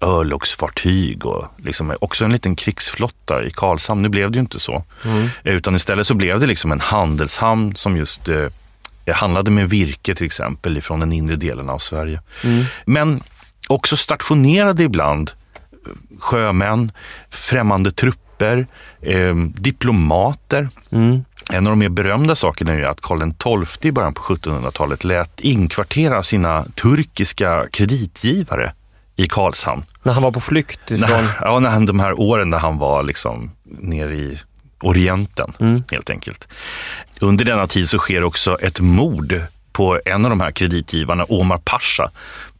örlogsfartyg 0.00 1.26
och 1.26 1.44
liksom 1.56 1.96
också 2.00 2.24
en 2.24 2.32
liten 2.32 2.56
krigsflotta 2.56 3.44
i 3.44 3.50
Karlshamn. 3.50 4.02
Nu 4.02 4.08
blev 4.08 4.30
det 4.30 4.36
ju 4.36 4.40
inte 4.40 4.60
så. 4.60 4.84
Mm. 5.04 5.28
Utan 5.44 5.76
istället 5.76 6.06
så 6.06 6.14
blev 6.14 6.40
det 6.40 6.46
liksom 6.46 6.72
en 6.72 6.80
handelshamn 6.80 7.76
som 7.76 7.96
just 7.96 8.28
eh, 8.28 8.46
handlade 9.14 9.50
med 9.50 9.70
virke 9.70 10.14
till 10.14 10.26
exempel 10.26 10.76
ifrån 10.76 11.00
den 11.00 11.12
inre 11.12 11.36
delen 11.36 11.68
av 11.68 11.78
Sverige. 11.78 12.20
Mm. 12.44 12.64
Men 12.84 13.22
också 13.68 13.96
stationerade 13.96 14.82
ibland 14.82 15.30
sjömän, 16.18 16.92
främmande 17.30 17.92
trupper 17.92 18.31
präster, 18.38 18.66
eh, 19.00 19.34
diplomater. 19.54 20.68
Mm. 20.90 21.24
En 21.50 21.66
av 21.66 21.72
de 21.72 21.78
mer 21.78 21.88
berömda 21.88 22.34
sakerna 22.34 22.72
är 22.72 22.82
att 22.82 23.00
Karl 23.00 23.64
XII 23.64 23.88
i 23.88 23.92
början 23.92 24.14
på 24.14 24.22
1700-talet 24.22 25.04
lät 25.04 25.40
inkvartera 25.40 26.22
sina 26.22 26.64
turkiska 26.74 27.66
kreditgivare 27.72 28.72
i 29.16 29.28
Karlshamn. 29.28 29.84
När 30.02 30.12
han 30.12 30.22
var 30.22 30.30
på 30.30 30.40
flykt? 30.40 30.90
Ifrån... 30.90 31.10
När, 31.10 31.36
ja, 31.40 31.58
när 31.58 31.70
han, 31.70 31.86
de 31.86 32.00
här 32.00 32.20
åren 32.20 32.50
när 32.50 32.58
han 32.58 32.78
var 32.78 33.02
liksom 33.02 33.50
nere 33.64 34.14
i 34.14 34.38
Orienten, 34.80 35.52
mm. 35.60 35.82
helt 35.90 36.10
enkelt. 36.10 36.48
Under 37.20 37.44
denna 37.44 37.66
tid 37.66 37.88
så 37.88 37.98
sker 37.98 38.24
också 38.24 38.58
ett 38.60 38.80
mord 38.80 39.40
på 39.72 40.00
en 40.04 40.24
av 40.24 40.30
de 40.30 40.40
här 40.40 40.50
kreditgivarna, 40.50 41.24
Omar 41.28 41.58
Pasha, 41.64 42.10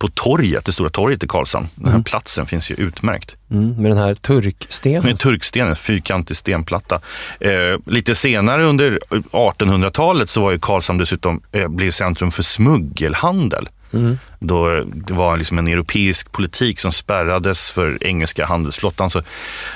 på 0.02 0.08
torget, 0.08 0.64
det 0.64 0.72
stora 0.72 0.90
torget 0.90 1.24
i 1.24 1.28
Karlshamn. 1.28 1.68
Den 1.74 1.86
här 1.86 1.94
mm. 1.94 2.04
platsen 2.04 2.46
finns 2.46 2.70
ju 2.70 2.74
utmärkt. 2.74 3.36
Mm, 3.50 3.74
med 3.74 3.90
den 3.90 3.98
här 3.98 4.14
turkstenen? 4.14 5.04
Med 5.04 5.18
turkstenen, 5.18 5.76
fyrkantig 5.76 6.36
stenplatta. 6.36 7.00
Eh, 7.40 7.50
lite 7.86 8.14
senare 8.14 8.64
under 8.64 8.98
1800-talet 9.30 10.30
så 10.30 10.42
var 10.42 10.50
ju 10.50 10.58
Karlshamn 10.58 10.98
dessutom 10.98 11.40
eh, 11.52 11.68
blev 11.68 11.90
centrum 11.90 12.32
för 12.32 12.42
smuggelhandel. 12.42 13.68
Mm. 13.92 14.18
Då 14.38 14.82
det 14.84 15.14
var 15.14 15.36
liksom 15.36 15.58
en 15.58 15.68
europeisk 15.68 16.32
politik 16.32 16.80
som 16.80 16.92
spärrades 16.92 17.70
för 17.70 18.04
engelska 18.04 18.46
handelsflottan 18.46 19.10
så, 19.10 19.22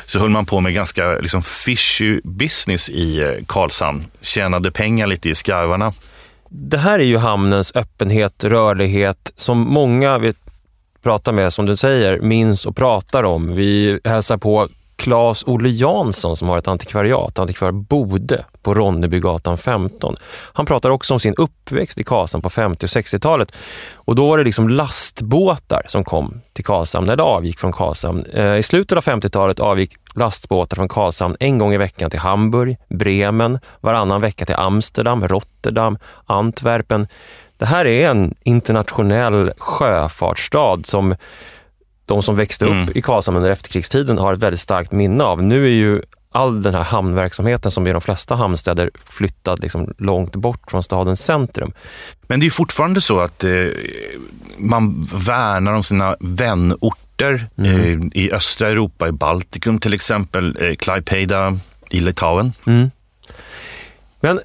så 0.06 0.18
höll 0.18 0.30
man 0.30 0.46
på 0.46 0.60
med 0.60 0.74
ganska 0.74 1.18
liksom 1.18 1.42
fishy 1.42 2.20
business 2.24 2.88
i 2.88 3.22
eh, 3.22 3.44
Karlshamn. 3.46 4.04
Tjänade 4.20 4.70
pengar 4.70 5.06
lite 5.06 5.28
i 5.28 5.34
skarvarna. 5.34 5.92
Det 6.50 6.78
här 6.78 6.98
är 6.98 7.04
ju 7.04 7.16
hamnens 7.16 7.72
öppenhet, 7.74 8.44
rörlighet 8.44 9.32
som 9.37 9.59
många 9.59 10.18
vi 10.18 10.32
pratar 11.02 11.32
med, 11.32 11.52
som 11.52 11.66
du 11.66 11.76
säger, 11.76 12.20
minns 12.20 12.66
och 12.66 12.76
pratar 12.76 13.22
om. 13.22 13.54
Vi 13.54 14.00
hälsar 14.04 14.37
på 14.37 14.68
Claes-Olle 14.96 15.68
Jansson 15.68 16.37
som 16.37 16.48
har 16.48 16.59
ett 16.59 16.68
antikvariat, 16.68 17.38
antikvar 17.38 17.72
Bode 17.72 18.44
på 18.62 18.74
Ronnebygatan 18.74 19.59
15. 19.59 20.16
Han 20.52 20.66
pratar 20.66 20.90
också 20.90 21.14
om 21.14 21.20
sin 21.20 21.35
uppväxt 21.35 21.98
i 21.98 22.04
Karlshamn 22.04 22.42
på 22.42 22.50
50 22.50 22.87
och 22.87 22.90
60-talet. 22.90 23.52
Och 23.94 24.14
då 24.14 24.28
var 24.28 24.38
det 24.38 24.44
liksom 24.44 24.68
lastbåtar 24.68 25.82
som 25.87 26.04
kom 26.04 26.40
till 26.52 26.64
Karlshamn 26.64 27.06
när 27.06 27.16
det 27.16 27.22
avgick 27.22 27.59
från 27.59 27.72
Karlshamn. 27.72 28.24
Eh, 28.35 28.56
I 28.56 28.62
slutet 28.62 28.98
av 28.98 29.04
50-talet 29.04 29.61
avgick 29.61 29.94
lastbåtar 30.14 30.76
från 30.76 30.88
Karlshamn 30.88 31.37
en 31.40 31.59
gång 31.59 31.74
i 31.74 31.78
veckan 31.78 32.11
till 32.11 32.20
Hamburg, 32.20 32.76
Bremen, 32.88 33.59
varannan 33.80 34.20
vecka 34.20 34.44
till 34.44 34.56
Amsterdam, 34.56 35.28
Rotterdam, 35.28 35.98
Antwerpen. 36.26 37.09
Det 37.59 37.66
här 37.66 37.87
är 37.87 38.11
en 38.11 38.35
internationell 38.44 39.52
sjöfartsstad 39.59 40.78
som 40.85 41.14
de 42.06 42.22
som 42.22 42.36
växte 42.36 42.64
upp 42.64 42.70
mm. 42.70 42.92
i 42.94 43.02
Karlshamn 43.02 43.36
under 43.36 43.50
efterkrigstiden 43.50 44.18
har 44.18 44.32
ett 44.32 44.42
väldigt 44.42 44.60
starkt 44.60 44.92
minne 44.92 45.24
av. 45.24 45.42
Nu 45.42 45.64
är 45.64 45.70
ju 45.70 46.02
all 46.36 46.62
den 46.62 46.74
här 46.74 46.82
hamnverksamheten 46.82 47.70
som 47.70 47.86
i 47.86 47.92
de 47.92 48.00
flesta 48.00 48.34
hamnstäder 48.34 48.90
flyttad 49.04 49.62
liksom 49.62 49.94
långt 49.98 50.36
bort 50.36 50.70
från 50.70 50.82
stadens 50.82 51.24
centrum. 51.24 51.72
Men 52.22 52.40
det 52.40 52.46
är 52.46 52.50
fortfarande 52.50 53.00
så 53.00 53.20
att 53.20 53.44
eh, 53.44 53.50
man 54.58 55.06
värnar 55.26 55.72
om 55.72 55.82
sina 55.82 56.16
vänorter 56.20 57.46
mm. 57.58 58.02
eh, 58.12 58.22
i 58.22 58.32
östra 58.32 58.68
Europa, 58.68 59.08
i 59.08 59.12
Baltikum 59.12 59.80
till 59.80 59.94
exempel, 59.94 60.58
eh, 60.60 60.74
Klaipeda 60.74 61.58
i 61.90 62.00
Litauen. 62.00 62.52
Mm. 62.66 62.90
Men 64.20 64.40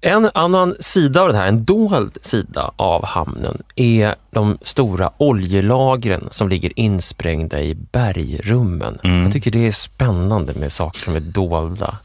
en 0.00 0.30
annan 0.34 0.74
sida 0.80 1.22
av 1.22 1.32
det 1.32 1.38
här, 1.38 1.48
en 1.48 1.64
dold 1.64 2.18
sida 2.22 2.70
av 2.76 3.04
hamnen, 3.04 3.62
är 3.76 4.14
de 4.30 4.58
stora 4.62 5.10
oljelagren 5.16 6.28
som 6.30 6.48
ligger 6.48 6.72
insprängda 6.76 7.60
i 7.60 7.74
bergrummen. 7.74 8.98
Mm. 9.04 9.22
Jag 9.22 9.32
tycker 9.32 9.50
det 9.50 9.66
är 9.66 9.72
spännande 9.72 10.54
med 10.54 10.72
saker 10.72 11.00
som 11.00 11.16
är 11.16 11.20
dolda. 11.20 11.98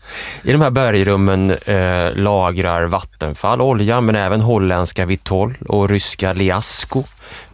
I 0.44 0.52
de 0.52 0.62
här 0.62 0.70
bergrummen 0.70 1.52
eh, 1.52 2.16
lagrar 2.16 2.86
Vattenfall 2.86 3.62
olja, 3.62 4.02
men 4.02 4.16
även 4.16 4.42
holländska 4.42 5.06
Vitol 5.06 5.58
och 5.68 5.90
ryska 5.90 6.34
Liasko 6.34 7.04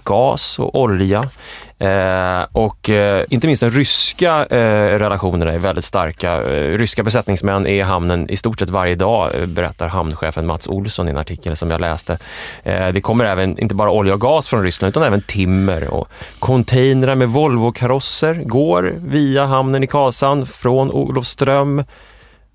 gas 0.08 0.60
och 0.60 0.76
olja. 0.76 1.30
Eh, 1.80 2.46
och 2.52 2.90
eh, 2.90 3.26
inte 3.30 3.48
minst 3.48 3.62
den 3.62 3.72
ryska 3.72 4.46
eh, 4.46 5.00
relationerna 5.00 5.52
är 5.52 5.58
väldigt 5.60 5.86
starka. 5.86 6.34
Eh, 6.34 6.78
ryska 6.78 7.04
besättningsmän 7.04 7.68
är 7.68 7.74
i 7.74 7.82
hamnen 7.82 8.30
i 8.30 8.38
stort 8.38 8.60
sett 8.60 8.70
varje 8.70 8.96
dag, 8.96 9.36
eh, 9.36 9.46
berättar 9.46 9.88
hamnchefen 9.88 10.46
Mats 10.46 10.68
Olsson 10.68 11.08
i 11.08 11.12
en 11.12 11.18
artikel 11.18 11.56
som 11.56 11.72
jag 11.72 11.82
läste. 11.82 12.18
Eh, 12.64 12.88
det 12.88 13.02
kommer 13.02 13.26
även, 13.26 13.60
inte 13.60 13.76
bara 13.76 13.92
olja 13.92 14.14
och 14.14 14.22
gas 14.22 14.48
från 14.48 14.64
Ryssland, 14.64 14.90
utan 14.90 15.04
även 15.04 15.22
timmer 15.22 15.88
och 15.88 16.08
containrar 16.40 17.16
med 17.16 17.30
Volvo-karosser 17.30 18.34
går 18.46 18.94
via 18.98 19.46
hamnen 19.46 19.84
i 19.84 19.88
Karlshamn 19.88 20.46
från 20.46 20.92
Olofström 20.92 21.84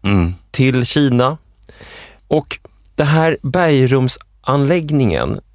Mm. 0.04 0.34
till 0.50 0.86
Kina. 0.86 1.38
Och 2.28 2.58
det 2.94 3.04
här 3.04 3.38
bergrumsanläggningen, 3.42 4.31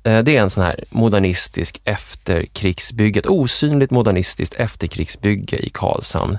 eh, 0.03 0.23
det 0.23 0.37
är 0.37 0.41
en 0.41 0.49
sån 0.49 0.63
här 0.63 0.83
modernistisk 0.89 1.81
efterkrigsbygge, 1.83 3.19
ett 3.19 3.27
osynligt 3.27 3.91
modernistiskt 3.91 4.55
efterkrigsbygge 4.55 5.57
i 5.57 5.69
Karlshamn. 5.69 6.37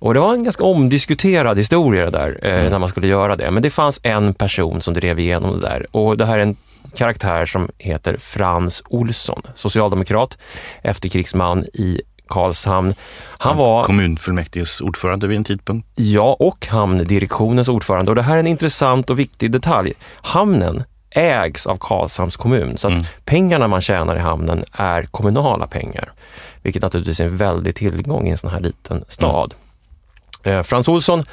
Och 0.00 0.14
det 0.14 0.20
var 0.20 0.34
en 0.34 0.44
ganska 0.44 0.64
omdiskuterad 0.64 1.58
historia 1.58 2.04
det 2.04 2.10
där 2.10 2.38
eh, 2.42 2.70
när 2.70 2.78
man 2.78 2.88
skulle 2.88 3.06
göra 3.06 3.36
det. 3.36 3.50
Men 3.50 3.62
det 3.62 3.70
fanns 3.70 4.00
en 4.02 4.34
person 4.34 4.80
som 4.80 4.94
drev 4.94 5.18
igenom 5.18 5.60
det 5.60 5.60
där 5.60 5.86
och 5.90 6.16
det 6.16 6.26
här 6.26 6.38
är 6.38 6.42
en 6.42 6.56
karaktär 6.94 7.46
som 7.46 7.68
heter 7.78 8.16
Frans 8.16 8.82
Olsson, 8.88 9.42
socialdemokrat, 9.54 10.38
efterkrigsman 10.82 11.64
i 11.64 12.00
Karlshamn. 12.28 12.94
Han 13.38 13.56
var 13.56 13.84
Kommunfullmäktiges 13.84 14.80
ordförande 14.80 15.26
vid 15.26 15.36
en 15.36 15.44
tidpunkt. 15.44 15.88
Ja, 15.94 16.36
och 16.38 16.66
hamndirektionens 16.66 17.68
ordförande. 17.68 18.10
Och 18.10 18.14
det 18.14 18.22
här 18.22 18.34
är 18.34 18.40
en 18.40 18.46
intressant 18.46 19.10
och 19.10 19.18
viktig 19.18 19.52
detalj. 19.52 19.92
Hamnen 20.22 20.84
ägs 21.14 21.66
av 21.66 21.76
Karlshamns 21.80 22.36
kommun, 22.36 22.78
så 22.78 22.86
att 22.88 22.92
Mm. 22.94 23.04
pengarna 23.24 23.68
man 23.68 23.80
tjänar 23.80 24.16
i 24.16 24.18
hamnen 24.18 24.64
är 24.72 25.02
kommunala 25.02 25.66
pengar. 25.66 26.12
Vilket 26.62 26.82
naturligtvis 26.82 27.20
är 27.20 27.24
en 27.24 27.36
väldig 27.36 27.74
tillgång 27.74 28.26
i 28.28 28.30
en 28.30 28.38
sån 28.38 28.50
här 28.50 28.60
liten 28.60 29.04
stad. 29.08 29.54
Eh, 30.42 30.62
Frans 30.62 30.88
Olsson 30.88 31.24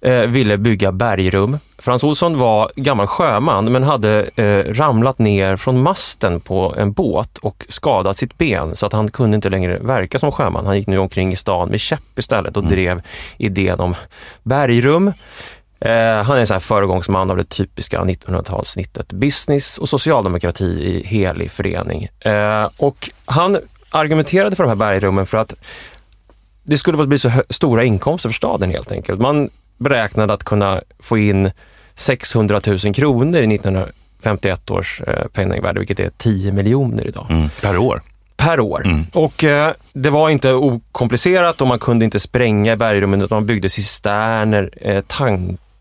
eh, 0.00 0.12
ville 0.14 0.58
bygga 0.58 0.92
bergrum. 0.92 1.58
Frans 1.78 2.04
Olsson 2.04 2.38
var 2.38 2.70
gammal 2.76 3.06
sjöman 3.06 3.72
men 3.72 3.82
hade 3.82 4.30
eh, 4.36 4.74
ramlat 4.74 5.18
ner 5.18 5.56
från 5.56 5.82
masten 5.82 6.40
på 6.40 6.74
en 6.78 6.92
båt 6.92 7.38
och 7.38 7.66
skadat 7.68 8.16
sitt 8.16 8.38
ben 8.38 8.76
så 8.76 8.86
att 8.86 8.92
han 8.92 9.08
kunde 9.10 9.34
inte 9.34 9.48
längre 9.50 9.78
verka 9.78 10.18
som 10.18 10.32
sjöman. 10.32 10.66
Han 10.66 10.76
gick 10.76 10.86
nu 10.86 10.98
omkring 10.98 11.32
i 11.32 11.36
stan 11.36 11.68
med 11.68 11.80
käpp 11.80 12.18
istället 12.18 12.56
och 12.56 12.64
drev 12.64 13.02
idén 13.36 13.80
om 13.80 13.94
bergrum. 14.42 15.12
Eh, 15.80 16.22
han 16.22 16.36
är 16.36 16.40
en 16.40 16.46
sån 16.46 16.54
här 16.54 16.60
föregångsman 16.60 17.30
av 17.30 17.36
det 17.36 17.44
typiska 17.48 18.00
1900-talssnittet. 18.00 19.12
Business 19.14 19.78
och 19.78 19.88
socialdemokrati 19.88 20.64
i 20.64 21.02
helig 21.06 21.50
förening. 21.50 22.08
Eh, 22.20 22.68
och 22.76 23.10
han 23.26 23.58
argumenterade 23.90 24.56
för 24.56 24.62
de 24.64 24.68
här 24.68 24.76
bergrummen 24.76 25.26
för 25.26 25.38
att 25.38 25.54
det 26.62 26.78
skulle 26.78 27.06
bli 27.06 27.18
så 27.18 27.30
stora 27.50 27.84
inkomster 27.84 28.28
för 28.28 28.34
staden 28.34 28.70
helt 28.70 28.92
enkelt. 28.92 29.20
Man 29.20 29.50
beräknade 29.78 30.32
att 30.32 30.44
kunna 30.44 30.80
få 30.98 31.18
in 31.18 31.50
600 31.94 32.60
000 32.66 32.78
kronor 32.94 33.40
i 33.40 33.54
1951 33.54 34.70
års 34.70 35.00
eh, 35.06 35.26
penningvärde, 35.32 35.78
vilket 35.80 36.00
är 36.00 36.10
10 36.16 36.52
miljoner 36.52 37.06
idag 37.06 37.26
Mm. 37.30 37.48
Per 37.62 37.76
år. 37.78 38.02
per 38.36 38.60
år. 38.60 38.82
Mm. 38.86 39.04
Och 39.12 39.44
eh, 39.44 39.72
det 39.92 40.10
var 40.10 40.30
inte 40.30 40.52
okomplicerat 40.52 41.60
och 41.60 41.66
man 41.66 41.78
kunde 41.78 42.04
inte 42.04 42.20
spränga 42.20 42.72
i 42.72 42.76
bergrummen 42.76 43.22
utan 43.22 43.36
man 43.36 43.46
byggde 43.46 43.68
cisterner, 43.70 44.70
eh, 44.80 45.00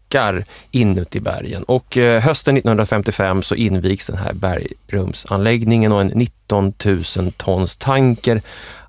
backar 0.10 0.46
inuti 0.72 1.20
bergen. 1.20 1.63
Och 1.63 1.98
eh, 1.98 2.22
hösten 2.22 2.58
1955 2.58 3.43
så 3.43 3.56
invigs 3.56 4.08
den 4.08 4.17
här 4.17 4.34
bergrumsanläggningen 4.34 5.91
och 5.91 6.02
en 6.02 6.08
19 6.08 6.74
000 7.17 7.32
tons 7.38 7.78
tanker 7.78 8.41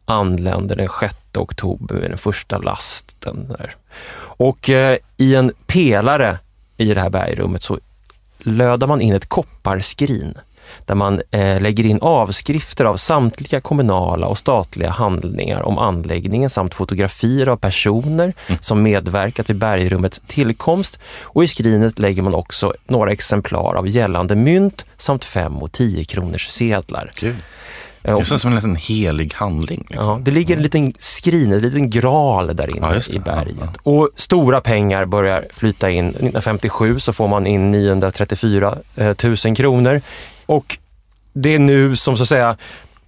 anländer 0.04 0.76
den 0.76 0.88
6 1.00 1.14
oktober 1.36 1.94
med 1.94 2.10
den 2.10 2.18
första 2.18 2.58
lasten. 2.58 3.48
Där. 3.48 3.74
Och 4.20 4.70
eh, 4.70 4.98
i 5.16 5.34
en 5.34 5.52
pelare 5.66 6.38
i 6.76 6.94
det 6.94 7.00
här 7.00 7.10
bergrummet 7.10 7.62
så 7.62 7.78
lödar 8.38 8.86
man 8.86 9.00
in 9.00 9.14
ett 9.14 9.28
kopparskrin 9.28 10.34
där 10.86 10.94
man 10.94 11.20
eh, 11.30 11.60
lägger 11.60 11.86
in 11.86 11.98
avskrifter 12.02 12.84
av 12.84 12.96
samtliga 12.96 13.60
kommunala 13.60 14.26
och 14.26 14.38
statliga 14.38 14.90
handlingar 14.90 15.62
om 15.62 15.78
anläggningen 15.78 16.50
samt 16.50 16.74
fotografier 16.74 17.46
av 17.46 17.56
personer 17.56 18.32
som 18.60 18.82
medverkat 18.82 19.50
vid 19.50 19.56
bergrummets 19.58 20.20
tillkomst. 20.26 20.98
Och 21.22 21.44
i 21.44 21.48
skrinet 21.48 21.98
lägger 21.98 22.22
man 22.22 22.34
också 22.34 22.72
några 22.86 23.12
exemplar 23.12 23.74
av 23.74 23.88
gällande 23.88 24.36
mynt 24.36 24.84
samt 24.96 25.24
5 25.24 25.56
och 25.56 25.72
10 25.72 26.04
kronors 26.04 26.48
sedlar. 26.48 27.10
Kul. 27.14 27.34
Eh, 28.02 28.14
Det 28.14 28.20
är 28.32 28.36
som 28.36 28.50
en 28.50 28.56
liten 28.56 28.76
helig 28.76 29.34
handling. 29.34 29.86
Liksom. 29.90 30.12
Ja, 30.12 30.20
det 30.22 30.30
ligger 30.30 30.56
en 30.56 30.62
liten 30.62 30.92
skrin, 30.98 31.52
en 31.52 31.60
liten 31.60 31.90
graal 31.90 32.56
där 32.56 32.76
inne 32.76 33.02
Ja, 33.08 33.16
i 33.16 33.18
berget. 33.18 33.56
Ja, 33.60 33.90
Och 33.92 34.08
stora 34.16 34.60
pengar 34.60 35.04
börjar 35.04 35.46
flyta 35.52 35.90
in. 35.90 36.08
1957 36.08 36.98
så 36.98 37.12
får 37.12 37.28
man 37.28 37.46
in 37.46 37.70
934 37.70 38.78
eh, 38.96 39.16
000 39.44 39.56
kronor. 39.56 40.00
Och 40.48 40.78
det 41.32 41.54
är 41.54 41.58
nu 41.58 41.96
som 41.96 42.16
så 42.16 42.22
att 42.22 42.28
säga 42.28 42.56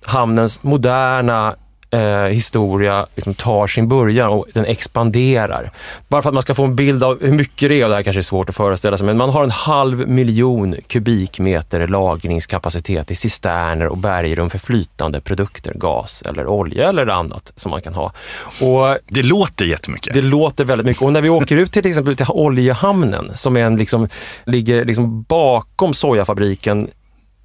hamnens 0.05 0.63
moderna 0.63 1.55
eh, 1.91 2.25
historia 2.25 3.07
liksom 3.15 3.35
tar 3.35 3.67
sin 3.67 3.89
början 3.89 4.31
och 4.31 4.47
den 4.55 4.65
expanderar. 4.65 5.71
Bara 6.09 6.23
för 6.23 6.31
att 6.31 6.35
man 6.35 6.43
ska 6.43 6.55
få 6.55 6.65
en 6.65 6.77
bild 6.77 7.05
av 7.05 7.21
hur 7.21 7.33
mycket 7.33 7.69
det 7.69 7.81
är, 7.81 7.85
och 7.85 7.91
det 7.91 7.97
här 7.97 8.03
kanske 8.03 8.21
är 8.21 8.23
svårt 8.23 8.49
att 8.49 8.57
föreställa 8.57 8.97
sig, 8.97 9.07
men 9.07 9.17
man 9.17 9.31
har 9.31 9.45
en 9.45 9.51
halv 9.51 10.09
miljon 10.09 10.75
kubikmeter 10.87 11.87
lagringskapacitet 11.89 13.11
i 13.11 13.15
cisterner 13.15 13.87
och 13.87 13.97
bergrum 13.97 14.51
för 14.51 14.59
flytande 14.59 15.21
produkter, 15.21 15.73
gas 15.75 16.23
eller 16.23 16.47
olja 16.47 16.89
eller 16.89 17.07
annat 17.07 17.53
som 17.57 17.71
man 17.71 17.81
kan 17.81 17.95
ha. 17.95 18.13
Och 18.61 18.99
Det 19.09 19.23
låter 19.23 19.65
jättemycket. 19.65 20.15
det 20.15 20.23
låter 20.23 20.65
väldigt 20.65 20.87
mycket. 20.87 21.03
Och 21.03 21.13
när 21.13 21.21
vi 21.21 21.29
åker 21.29 21.57
ut 21.57 21.73
till 21.73 21.87
exempel 21.87 22.17
till 22.17 22.27
oljehamnen 22.29 23.31
som 23.35 23.57
är 23.57 23.65
en, 23.65 23.77
liksom, 23.77 24.09
ligger 24.45 24.85
liksom 24.85 25.23
bakom 25.23 25.95
sojafabriken 25.95 26.89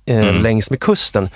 eh, 0.06 0.28
Mm. 0.28 0.44
längs 0.44 0.70
med 0.70 0.80
kusten, 0.80 1.30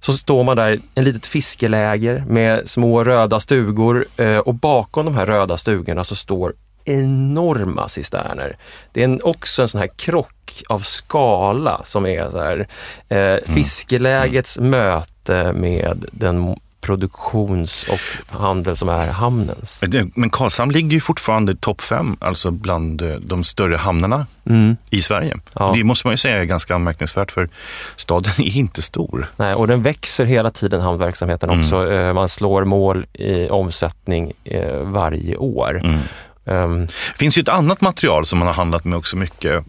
så 0.00 0.12
står 0.12 0.44
man 0.44 0.56
där 0.56 0.72
ett 0.94 1.04
litet 1.04 1.26
fiskeläger 1.26 2.24
med 2.28 2.68
små 2.70 3.04
röda 3.04 3.40
stugor 3.40 4.06
eh, 4.16 4.38
och 4.38 4.54
bakom 4.54 5.04
de 5.04 5.14
här 5.14 5.26
röda 5.26 5.56
stugorna 5.56 6.04
så 6.04 6.14
står 6.16 6.52
enorma 6.84 7.88
cisterner. 7.88 8.56
Det 8.92 9.00
är 9.00 9.04
en, 9.04 9.20
också 9.22 9.62
en 9.62 9.68
sån 9.68 9.80
här 9.80 9.90
krock 9.96 10.62
av 10.68 10.78
skala 10.78 11.80
som 11.84 12.06
är 12.06 12.28
så 12.28 12.38
här, 12.42 12.66
eh, 13.08 13.54
fiskelägets 13.54 14.58
möte 14.58 15.52
med 15.52 16.04
den 16.12 16.56
produktions 16.84 17.86
och 17.88 18.36
handel 18.38 18.76
som 18.76 18.88
är 18.88 19.06
hamnens. 19.06 19.82
Men 20.14 20.30
Karlshamn 20.30 20.72
ligger 20.72 20.90
ju 20.90 21.00
fortfarande 21.00 21.54
topp 21.54 21.80
fem, 21.80 22.16
alltså 22.20 22.50
bland 22.50 23.02
eh, 23.02 23.08
de 23.16 23.44
större 23.44 23.76
hamnarna 23.76 24.26
Mm. 24.46 24.76
i 24.90 25.02
Sverige. 25.02 25.36
Ja. 25.54 25.72
Det 25.74 25.84
måste 25.84 26.06
man 26.06 26.12
ju 26.12 26.16
säga 26.18 26.36
är 26.36 26.44
ganska 26.44 26.74
anmärkningsvärt 26.74 27.30
för 27.30 27.48
staden 27.96 28.32
är 28.38 28.56
inte 28.56 28.82
stor. 28.82 29.26
Nej, 29.36 29.54
och 29.54 29.66
den 29.68 29.82
växer 29.82 30.24
hela 30.24 30.50
tiden, 30.50 30.80
hamnverksamheten 30.80 31.50
Mm. 31.50 31.60
också. 31.64 31.92
Eh, 31.92 32.14
Man 32.14 32.28
slår 32.28 32.64
mål 32.64 33.06
i 33.12 33.48
omsättning 33.48 34.32
eh, 34.44 34.76
varje 34.82 35.36
år. 35.36 35.80
Mm. 35.84 36.00
Ehm, 36.46 36.86
Det 36.86 37.18
finns 37.18 37.38
ju 37.38 37.42
ett 37.42 37.48
annat 37.48 37.80
material 37.80 38.26
som 38.26 38.38
man 38.38 38.46
har 38.48 38.54
handlat 38.54 38.84
med 38.84 38.98
också 38.98 39.16
mycket, 39.16 39.64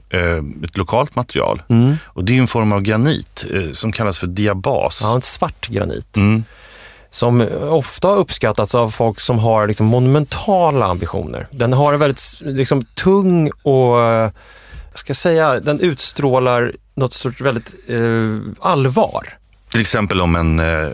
ett 0.65 0.78
lokalt 0.78 1.15
material. 1.15 1.62
mm. 1.69 1.95
Och 2.06 2.23
det 2.25 2.34
är 2.38 2.39
en 2.41 2.47
form 2.47 2.73
av 2.73 2.82
granit 2.82 3.45
som 3.73 3.91
kallas 3.91 4.19
för 4.19 4.28
diabas. 4.28 4.99
Ja, 5.04 5.15
en 5.15 5.21
svart 5.21 5.67
granit 5.67 6.17
Mm. 6.17 6.43
Som 7.15 7.41
ofta 7.69 8.08
har 8.08 8.17
uppskattats 8.17 8.75
av 8.75 8.89
folk 8.89 9.19
som 9.19 9.39
har 9.39 9.67
liksom 9.67 9.86
monumentala 9.86 10.86
ambitioner. 10.86 11.47
Den 11.51 11.73
har 11.73 11.93
en 11.93 11.99
väldigt 11.99 12.38
liksom, 12.41 12.82
tung 12.86 13.51
och, 13.63 13.99
jag 13.99 14.99
ska 14.99 15.13
säga, 15.13 15.60
den 15.60 15.80
utstrålar 15.80 16.73
något 16.95 17.13
sorts 17.13 17.41
väldigt 17.41 17.75
eh, 17.88 18.39
allvar. 18.60 19.38
Till 19.69 19.82
exempel 19.82 20.21
om 20.21 20.36
en 20.36 20.60
eh, 20.60 20.89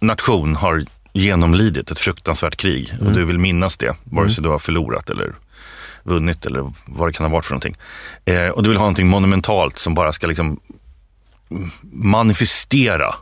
nation 0.00 0.56
har 0.56 0.82
genomlidit 1.12 1.90
ett 1.90 1.98
fruktansvärt 1.98 2.56
krig 2.56 2.92
och 2.94 3.00
Mm. 3.00 3.12
du 3.14 3.24
vill 3.24 3.38
minnas 3.38 3.76
det, 3.76 3.96
vare 4.04 4.30
sig 4.30 4.42
du 4.44 4.50
har 4.50 4.58
förlorat 4.58 5.10
eller 5.10 5.34
vunnit 6.02 6.46
eller 6.46 6.72
vad 6.84 7.08
det 7.08 7.12
kan 7.12 7.26
ha 7.26 7.32
varit 7.32 7.44
för 7.44 7.52
någonting. 7.52 7.76
Eh, 8.24 8.48
och 8.48 8.62
du 8.62 8.68
vill 8.68 8.78
ha 8.78 8.84
någonting 8.84 9.08
monumentalt 9.08 9.78
som 9.78 9.94
bara 9.94 10.12
ska 10.12 10.26
liksom 10.26 10.60
manifestera 11.92 13.14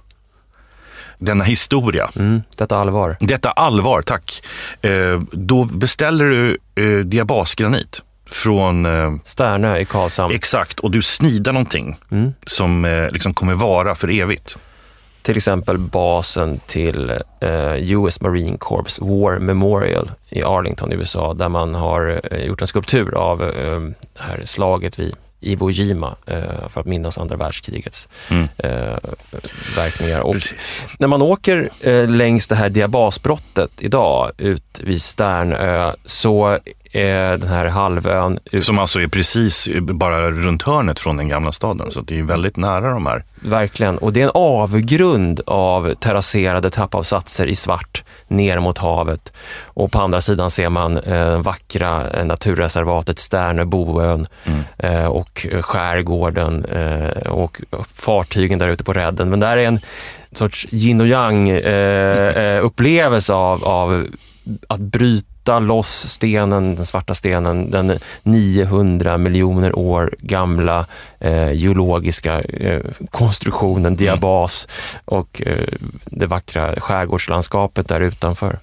denna 1.24 1.44
historia. 1.44 2.10
Mm, 2.16 2.42
detta 2.56 2.76
allvar. 2.76 3.16
Detta 3.20 3.50
allvar, 3.50 4.02
tack. 4.02 4.42
Eh, 4.80 5.20
då 5.32 5.64
beställer 5.64 6.24
du 6.24 6.58
eh, 6.74 6.98
diabasgranit 7.04 8.02
från... 8.30 8.86
Eh, 8.86 9.12
Stärnö 9.24 9.78
i 9.78 9.84
Karlshamn. 9.84 10.34
Exakt, 10.34 10.80
och 10.80 10.90
du 10.90 11.02
snidar 11.02 11.52
någonting 11.52 11.96
mm. 12.10 12.34
som 12.46 12.84
eh, 12.84 13.10
liksom 13.10 13.34
kommer 13.34 13.54
vara 13.54 13.94
för 13.94 14.20
evigt. 14.20 14.56
Till 15.22 15.36
exempel 15.36 15.78
basen 15.78 16.60
till 16.66 17.10
eh, 17.40 17.92
US 17.92 18.20
Marine 18.20 18.58
Corps 18.58 18.98
War 19.00 19.38
Memorial 19.38 20.10
i 20.30 20.42
Arlington, 20.42 20.92
USA, 20.92 21.34
där 21.34 21.48
man 21.48 21.74
har 21.74 22.20
eh, 22.30 22.44
gjort 22.44 22.60
en 22.60 22.66
skulptur 22.66 23.14
av 23.14 23.42
eh, 23.42 23.80
det 23.80 24.22
här 24.22 24.42
slaget 24.44 24.98
vid 24.98 25.16
Iwo 25.42 25.70
Jima 25.70 26.14
eh, 26.26 26.68
för 26.68 26.80
att 26.80 26.86
minnas 26.86 27.18
andra 27.18 27.36
världskrigets 27.36 28.08
mm. 28.30 28.48
eh, 28.56 28.96
verkningar. 29.76 30.20
Och 30.20 30.36
när 30.98 31.08
man 31.08 31.22
åker 31.22 31.70
eh, 31.80 32.08
längs 32.08 32.48
det 32.48 32.54
här 32.54 32.68
diabasbrottet 32.68 33.70
idag 33.78 34.30
ut 34.38 34.80
vid 34.84 35.02
Sternö 35.02 35.92
så 36.04 36.58
är 36.92 37.38
den 37.38 37.48
här 37.48 37.64
halvön... 37.64 38.38
Ut... 38.52 38.64
Som 38.64 38.78
alltså 38.78 39.00
är 39.00 39.08
precis 39.08 39.68
bara 39.80 40.30
runt 40.30 40.62
hörnet 40.62 41.00
från 41.00 41.16
den 41.16 41.28
gamla 41.28 41.52
staden, 41.52 41.90
så 41.90 42.00
det 42.00 42.18
är 42.18 42.22
väldigt 42.22 42.56
nära 42.56 42.90
de 42.90 43.06
här. 43.06 43.24
Verkligen, 43.40 43.98
och 43.98 44.12
det 44.12 44.20
är 44.20 44.24
en 44.24 44.30
avgrund 44.34 45.40
av 45.46 45.94
terrasserade 45.94 46.70
trappavsatser 46.70 47.46
i 47.46 47.56
svart 47.56 48.04
ner 48.32 48.60
mot 48.60 48.78
havet. 48.78 49.32
Och 49.64 49.92
på 49.92 49.98
andra 49.98 50.20
sidan 50.20 50.50
ser 50.50 50.68
man 50.68 50.98
eh, 50.98 51.38
vackra 51.38 52.10
eh, 52.10 52.24
naturreservatet 52.24 53.18
Stärnöboön 53.18 54.26
mm. 54.44 54.60
eh, 54.78 55.06
och 55.06 55.46
skärgården 55.60 56.64
eh, 56.64 57.30
och 57.32 57.60
fartygen 57.94 58.58
där 58.58 58.68
ute 58.68 58.84
på 58.84 58.92
redden. 58.92 59.30
Men 59.30 59.40
där 59.40 59.56
är 59.56 59.66
en 59.66 59.80
sorts 60.32 60.66
yin 60.70 61.00
och 61.00 61.06
yang 61.06 61.48
eh, 61.48 62.28
eh 62.56 62.64
upplevelse 62.64 63.32
av, 63.34 63.64
av 63.64 64.06
att 64.68 64.80
bryta 64.80 65.31
bryta 65.42 65.58
loss 65.58 66.08
stenen, 66.08 66.76
den 66.76 66.86
svarta 66.86 67.14
stenen, 67.14 67.70
den 67.70 67.98
900 68.22 69.18
miljoner 69.18 69.78
år 69.78 70.14
gamla 70.18 70.86
eh, 71.20 71.52
geologiska 71.52 72.40
eh, 72.40 72.80
konstruktionen, 73.10 73.86
mm. 73.86 73.96
diabas 73.96 74.68
och 75.04 75.42
eh, 75.46 75.56
det 76.04 76.26
vackra 76.26 76.80
skärgårdslandskapet 76.80 77.88
där 77.88 78.00
utanför. 78.00 78.60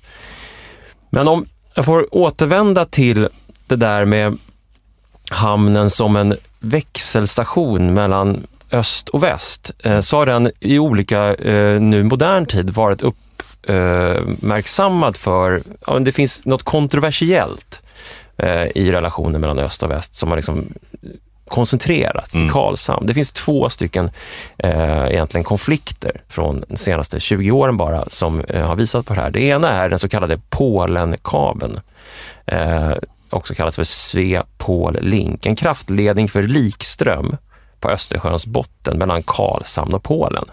Men 1.10 1.28
om 1.28 1.46
jag 1.76 1.86
får 1.86 2.16
återvända 2.16 2.86
till 2.86 3.28
det 3.68 3.76
där 3.76 4.06
med 4.06 4.38
hamnen 5.32 5.90
som 5.90 6.16
en 6.16 6.36
växelstation 6.60 7.94
mellan 7.94 8.48
öst 8.72 9.10
och 9.10 9.24
väst, 9.24 9.72
eh, 9.84 10.00
så 10.00 10.18
har 10.18 10.26
den 10.26 10.52
i 10.60 10.80
olika, 10.80 11.36
eh, 11.36 11.82
nu 11.82 12.04
modern 12.04 12.46
tid, 12.46 12.70
varit 12.70 13.02
upp 13.02 13.16
uppmärksammad 13.62 15.18
för, 15.18 15.62
ja, 15.88 16.00
det 16.00 16.12
finns 16.12 16.46
något 16.46 16.64
kontroversiellt 16.64 17.84
eh, 18.38 18.64
i 18.76 18.92
relationen 18.92 19.42
mellan 19.42 19.60
öst 19.60 19.84
och 19.84 19.92
väst 19.92 20.16
som 20.16 20.30
har 20.30 20.36
liksom 20.36 20.74
koncentrerats 21.50 22.36
mm. 22.36 22.48
till 22.48 22.54
Karlshamn. 22.54 23.06
Det 23.06 23.14
finns 23.14 23.32
två 23.32 23.70
stycken 23.70 24.12
eh, 24.58 25.06
egentligen 25.06 25.44
konflikter 25.44 26.22
från 26.28 26.64
de 26.68 26.78
senaste 26.78 27.20
20 27.20 27.52
åren 27.52 27.78
bara 27.78 28.10
som 28.10 28.42
eh, 28.42 28.68
har 28.68 28.76
visat 28.76 29.06
på 29.06 29.14
det 29.14 29.22
här. 29.22 29.32
Det 29.32 29.42
ena 29.42 29.70
är 29.70 29.90
den 29.90 30.00
så 30.00 30.10
kallade 30.10 30.42
Polenkabeln. 30.50 31.80
Eh, 32.46 32.92
också 33.30 33.54
kallas 33.54 33.76
för 33.76 33.84
Svepol 33.84 34.98
Link, 35.02 35.46
en 35.46 35.56
kraftledning 35.56 36.30
för 36.30 36.44
likström 36.44 37.38
på 37.80 37.90
Östersjöns 37.90 38.46
botten 38.46 38.98
mellan 38.98 39.24
Karlshamn 39.24 39.94
och 39.94 40.04
Polen. 40.04 40.46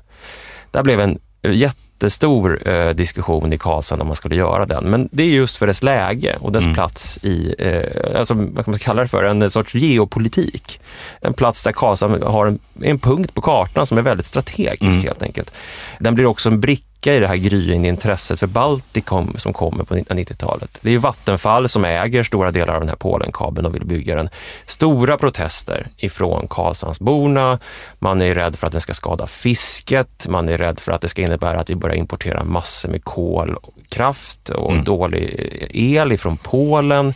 Det 0.71 0.83
blev 0.83 1.01
en 1.01 1.19
jätte 1.43 1.86
jättestor 1.97 2.69
eh, 2.69 2.91
diskussion 2.91 3.53
i 3.53 3.59
Karlshamn 3.59 4.03
om 4.03 4.07
man 4.07 4.17
skulle 4.17 4.37
göra 4.37 4.67
den. 4.67 4.85
Men 4.85 5.09
det 5.13 5.23
är 5.23 5.27
just 5.27 5.57
för 5.57 5.67
dess 5.67 5.83
läge 5.83 6.37
och 6.41 6.53
dess 6.53 6.65
mm. 6.65 6.75
plats 6.75 7.19
i, 7.23 7.55
eh, 7.59 8.19
alltså, 8.19 8.35
vad 8.35 8.65
kan 8.65 8.73
man 8.73 8.79
kalla 8.79 9.03
det 9.03 9.09
för, 9.09 9.25
en 9.25 9.51
sorts 9.51 9.75
geopolitik. 9.75 10.81
En 11.21 11.35
plats 11.35 11.65
där 11.65 11.73
Karlshamn 11.73 12.23
har 12.23 12.47
en, 12.47 12.59
en 12.83 12.99
punkt 12.99 13.35
på 13.35 13.41
kartan 13.41 13.87
som 13.87 13.99
är 13.99 14.03
väldigt 14.03 14.27
strategisk 14.27 14.83
mm. 14.83 15.05
helt 15.05 15.23
enkelt. 15.23 15.53
Den 16.01 16.15
blir 16.15 16.27
också 16.27 16.49
en 16.49 16.61
bricka 16.61 16.87
öka 17.07 17.15
i 17.15 17.21
det 17.21 17.27
här 17.27 17.37
gryende 17.37 17.89
intresset 17.89 18.41
för 18.41 18.47
Baltikum 18.47 19.35
som 19.37 19.53
kommer 19.53 19.85
på 19.85 19.95
1990-talet. 19.95 20.79
Det 20.83 20.95
är 20.95 20.99
Vattenfall 20.99 21.69
som 21.69 21.85
äger 21.85 22.23
stora 22.23 22.51
delar 22.51 22.75
av 22.75 22.81
den 22.81 22.89
här 22.89 22.97
Polenkabeln 22.97 23.67
och 23.67 23.75
vill 23.75 23.87
bygga 23.87 24.15
den. 24.15 24.29
Stora 24.67 25.17
protester 25.17 25.89
ifrån 25.97 26.47
Karlshamnsborna. 26.51 27.59
Man 27.99 28.21
är 28.21 28.35
rädd 28.35 28.57
för 28.57 28.67
att 28.67 28.73
den 28.73 28.81
ska 28.81 28.95
skada 28.95 29.27
fisket. 29.27 30.27
Man 30.29 30.49
är 30.49 30.59
rädd 30.59 30.81
för 30.81 30.93
att 30.93 31.01
det 31.01 31.09
ska 31.09 31.23
innebära 31.23 31.61
att 31.61 31.71
vi 31.71 31.77
börjar 31.77 31.97
importera 31.97 32.45
massor 32.45 32.89
med 32.89 33.05
kolkraft 33.05 34.49
och 34.49 34.73
mm. 34.73 34.85
dålig 34.85 35.69
el 35.71 36.13
ifrån 36.13 36.37
Polen. 36.37 37.15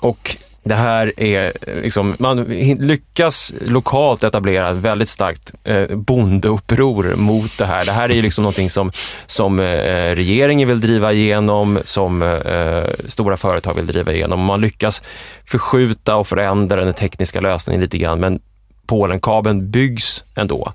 Och 0.00 0.36
det 0.68 0.74
här 0.74 1.20
är 1.20 1.52
eh, 1.66 1.82
liksom, 1.82 2.16
man 2.18 2.44
lyckas 2.78 3.54
lokalt 3.60 4.24
etablera 4.24 4.70
ett 4.70 4.76
väldigt 4.76 5.08
starkt 5.08 5.54
eh, 5.64 5.96
bondeuppror 5.96 7.14
mot 7.16 7.58
det 7.58 7.66
här. 7.66 7.84
Det 7.84 7.92
här 7.92 8.08
är 8.08 8.14
ju 8.14 8.22
liksom 8.22 8.42
någonting 8.42 8.70
som, 8.70 8.92
som 9.26 9.60
eh, 9.60 9.66
eh 9.66 10.14
regeringen 10.14 10.68
vill 10.68 10.80
driva 10.80 11.12
igenom, 11.12 11.78
som 11.84 12.22
eh, 12.22 12.28
eh, 12.28 12.84
stora 13.04 13.36
företag 13.36 13.74
vill 13.74 13.86
driva 13.86 14.12
igenom. 14.12 14.40
Man 14.40 14.60
lyckas 14.60 15.02
förskjuta 15.44 16.16
och 16.16 16.26
förändra 16.26 16.84
den 16.84 16.94
tekniska 16.94 17.40
lösningen 17.40 17.80
lite 17.80 17.98
grann, 17.98 18.20
men 18.20 18.40
Polenkabeln 18.86 19.70
byggs 19.70 20.24
ändå. 20.34 20.72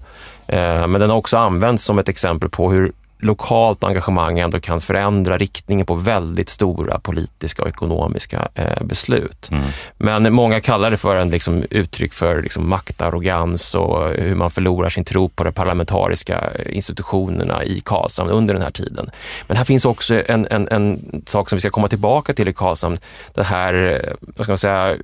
Men 0.48 0.94
den 0.94 1.10
har 1.10 1.18
också 1.18 1.38
använts 1.38 1.84
som 1.84 2.00
ett 2.00 2.10
exempel 2.10 2.50
på 2.50 2.72
hur 2.72 2.92
lokalt 3.22 3.84
engagemang 3.84 4.40
ändå 4.40 4.60
kan 4.60 4.82
förändra 4.82 5.38
riktningen 5.38 5.86
på 5.86 5.96
väldigt 5.96 6.50
stora 6.50 7.00
politiska 7.00 7.62
och 7.62 7.68
ekonomiska 7.68 8.48
eh, 8.56 8.84
beslut. 8.84 9.50
Mm. 9.52 9.64
Men 9.98 10.34
många 10.34 10.60
kallar 10.60 10.92
det 10.92 10.98
för 10.98 11.16
en 11.16 11.30
liksom, 11.30 11.64
uttryck 11.70 12.14
för 12.14 12.42
liksom, 12.42 12.70
maktarrogans 12.70 13.76
och 13.76 14.10
hur 14.10 14.36
man 14.36 14.52
förlorar 14.52 14.90
sin 14.90 15.04
tro 15.04 15.30
på 15.30 15.44
de 15.44 15.54
parlamentariska 15.54 16.42
institutionerna 16.66 17.64
i 17.64 17.82
Karlshamn 17.86 18.30
under 18.30 18.54
den 18.54 18.64
här 18.64 18.72
tiden. 18.72 19.10
Men 19.48 19.58
här 19.58 19.64
finns 19.64 19.86
också 19.86 20.24
en, 20.28 20.48
en, 20.52 20.68
en 20.68 21.22
sak 21.26 21.50
som 21.50 21.56
vi 21.56 21.60
ska 21.60 21.70
komma 21.70 21.88
tillbaka 21.88 22.34
till 22.34 22.48
i 22.48 22.54
Karlshamn. 22.54 22.98
Det 23.34 23.44
här, 23.44 23.74
eh, 23.74 24.14
vad 24.20 24.46
ska 24.46 24.52
man 24.52 24.58
säga, 24.58 24.98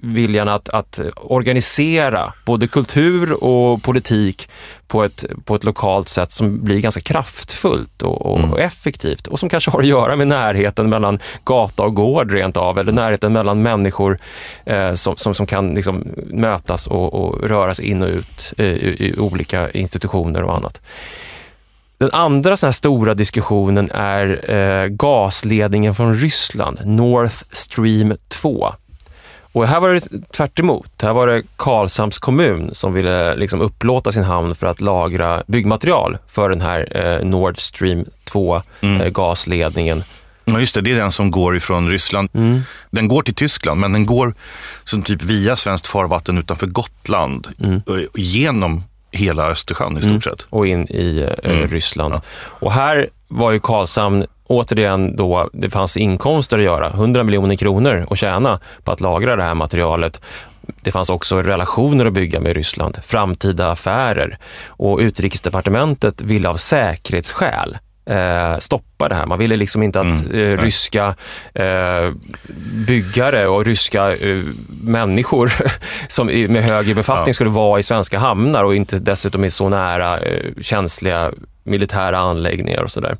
viljan 0.00 0.48
att, 0.48 0.68
att 0.68 1.00
organisera 1.16 2.32
både 2.46 2.66
kultur 2.66 3.44
och 3.44 3.82
politik 3.82 4.48
på 4.88 5.04
ett, 5.04 5.24
på 5.44 5.54
ett 5.54 5.64
lokalt 5.64 6.08
sätt 6.08 6.32
som 6.32 6.64
blir 6.64 6.80
ganska 6.80 7.00
kraftfullt 7.40 8.02
och, 8.02 8.26
och, 8.26 8.38
mm. 8.38 8.58
effektivt 8.58 9.26
och 9.26 9.38
som 9.38 9.48
kanske 9.48 9.70
har 9.70 9.80
att 9.80 9.86
göra 9.86 10.16
med 10.16 10.28
närheten 10.28 10.90
mellan 10.90 11.18
gata 11.44 11.82
och 11.82 11.94
gård 11.94 12.30
rent 12.30 12.56
av, 12.56 12.78
eller 12.78 12.92
närheten 12.92 13.32
mellan 13.32 13.62
människor 13.62 14.18
eh, 14.64 14.94
som, 14.94 15.16
som, 15.16 15.34
som, 15.34 15.46
kan 15.46 15.74
liksom 15.74 16.04
mötas 16.30 16.86
och, 16.86 17.14
och 17.14 17.48
röra 17.48 17.74
sig 17.74 17.84
in 17.84 18.02
och 18.02 18.08
ut 18.08 18.52
eh, 18.58 18.66
i, 18.66 18.96
i, 18.98 19.18
olika 19.18 19.70
institutioner 19.70 20.42
och 20.42 20.56
annat. 20.56 20.82
Den 21.98 22.10
andra 22.12 22.56
sån 22.56 22.72
stora 22.72 23.14
diskussionen 23.14 23.90
är 23.90 24.50
eh, 24.50 24.86
gasledningen 24.86 25.94
från 25.94 26.14
Ryssland, 26.14 26.78
North 26.84 27.44
Stream 27.52 28.16
2. 28.28 28.72
Och 29.52 29.66
här 29.66 29.80
var 29.80 29.88
det 29.88 30.32
tvärt 30.32 30.58
emot. 30.58 31.02
Här 31.02 31.12
var 31.12 31.26
det 31.26 31.42
Karlshamns 31.56 32.18
kommun 32.18 32.70
som 32.72 32.92
ville 32.92 33.36
liksom 33.36 33.60
upplåta 33.60 34.12
sin 34.12 34.24
hamn 34.24 34.54
för 34.54 34.66
att 34.66 34.80
lagra 34.80 35.42
byggmaterial 35.46 36.18
för 36.26 36.48
den 36.48 36.60
här 36.60 36.96
eh, 36.96 37.26
Nord 37.26 37.58
Stream 37.60 38.04
2 38.24 38.62
mm. 38.80 39.00
eh, 39.00 39.08
gasledningen. 39.08 40.04
Ja, 40.44 40.60
just 40.60 40.74
det. 40.74 40.80
Det 40.80 40.92
är 40.92 40.96
den 40.96 41.12
som 41.12 41.30
går 41.30 41.56
ifrån 41.56 41.88
Ryssland. 41.88 42.28
Mm. 42.34 42.60
Den 42.90 43.08
går 43.08 43.22
till 43.22 43.34
Tyskland, 43.34 43.80
men 43.80 43.92
den 43.92 44.06
går 44.06 44.34
som 44.84 45.02
typ 45.02 45.22
via 45.22 45.56
svenskt 45.56 45.86
farvatten 45.86 46.38
utanför 46.38 46.66
Gotland 46.66 47.48
mm. 47.60 47.82
genom 48.14 48.82
hela 49.12 49.50
Östersjön 49.50 49.98
i 49.98 50.00
stort 50.00 50.10
mm. 50.10 50.20
sett. 50.20 50.46
Och 50.50 50.66
in 50.66 50.86
i 50.90 51.28
eh, 51.44 51.52
mm. 51.52 51.68
Ryssland. 51.68 52.14
Ja. 52.14 52.22
Och 52.34 52.72
här 52.72 53.08
var 53.28 53.52
ju 53.52 53.60
Karlshamn 53.60 54.26
återigen 54.50 55.16
då, 55.16 55.50
det 55.52 55.70
fanns 55.70 55.96
inkomster 55.96 56.58
att 56.58 56.64
göra, 56.64 56.90
100 56.90 57.22
miljoner 57.22 57.56
kronor 57.56 58.06
att 58.10 58.18
tjäna 58.18 58.60
på 58.84 58.92
att 58.92 59.00
lagra 59.00 59.36
det 59.36 59.42
här 59.42 59.54
materialet. 59.54 60.20
Det 60.82 60.90
fanns 60.90 61.10
också 61.10 61.42
relationer 61.42 62.06
att 62.06 62.12
bygga 62.12 62.40
med 62.40 62.56
Ryssland, 62.56 62.98
framtida 63.02 63.70
affärer 63.70 64.38
och 64.66 64.98
utrikesdepartementet 64.98 66.20
ville 66.20 66.48
av 66.48 66.56
säkerhetsskäl 66.56 67.78
eh, 68.10 68.58
stoppa 68.58 69.08
det 69.08 69.14
här. 69.14 69.26
Man 69.26 69.38
ville 69.38 69.56
liksom 69.56 69.82
inte 69.82 70.00
att 70.00 70.24
mm. 70.24 70.52
eh, 70.52 70.62
ryska 70.62 71.14
eh, 71.54 72.12
byggare 72.86 73.46
och 73.46 73.64
ryska 73.64 74.16
eh, 74.16 74.42
människor 74.82 75.52
som 76.08 76.26
med 76.26 76.64
högre 76.64 76.94
befattning 76.94 77.26
ja. 77.26 77.32
skulle 77.32 77.50
vara 77.50 77.80
i 77.80 77.82
svenska 77.82 78.18
hamnar 78.18 78.64
och 78.64 78.74
inte 78.74 78.98
dessutom 78.98 79.44
är 79.44 79.50
så 79.50 79.68
nära 79.68 80.20
eh, 80.20 80.52
känsliga 80.60 81.32
militära 81.64 82.18
anläggningar 82.18 82.82
och 82.82 82.90
sådär. 82.90 83.16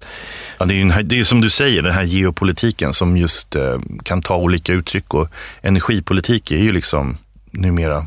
Ja, 0.58 0.66
det 0.66 0.74
är 0.74 0.76
ju 0.76 1.02
det 1.02 1.20
är 1.20 1.24
som 1.24 1.40
du 1.40 1.50
säger, 1.50 1.82
den 1.82 1.92
här 1.92 2.02
geopolitiken 2.02 2.92
som 2.92 3.16
just 3.16 3.56
eh, 3.56 3.78
kan 4.02 4.22
ta 4.22 4.36
olika 4.36 4.72
uttryck 4.72 5.14
och 5.14 5.28
energipolitik 5.62 6.52
är 6.52 6.56
ju 6.56 6.72
liksom 6.72 7.18
numera 7.50 8.06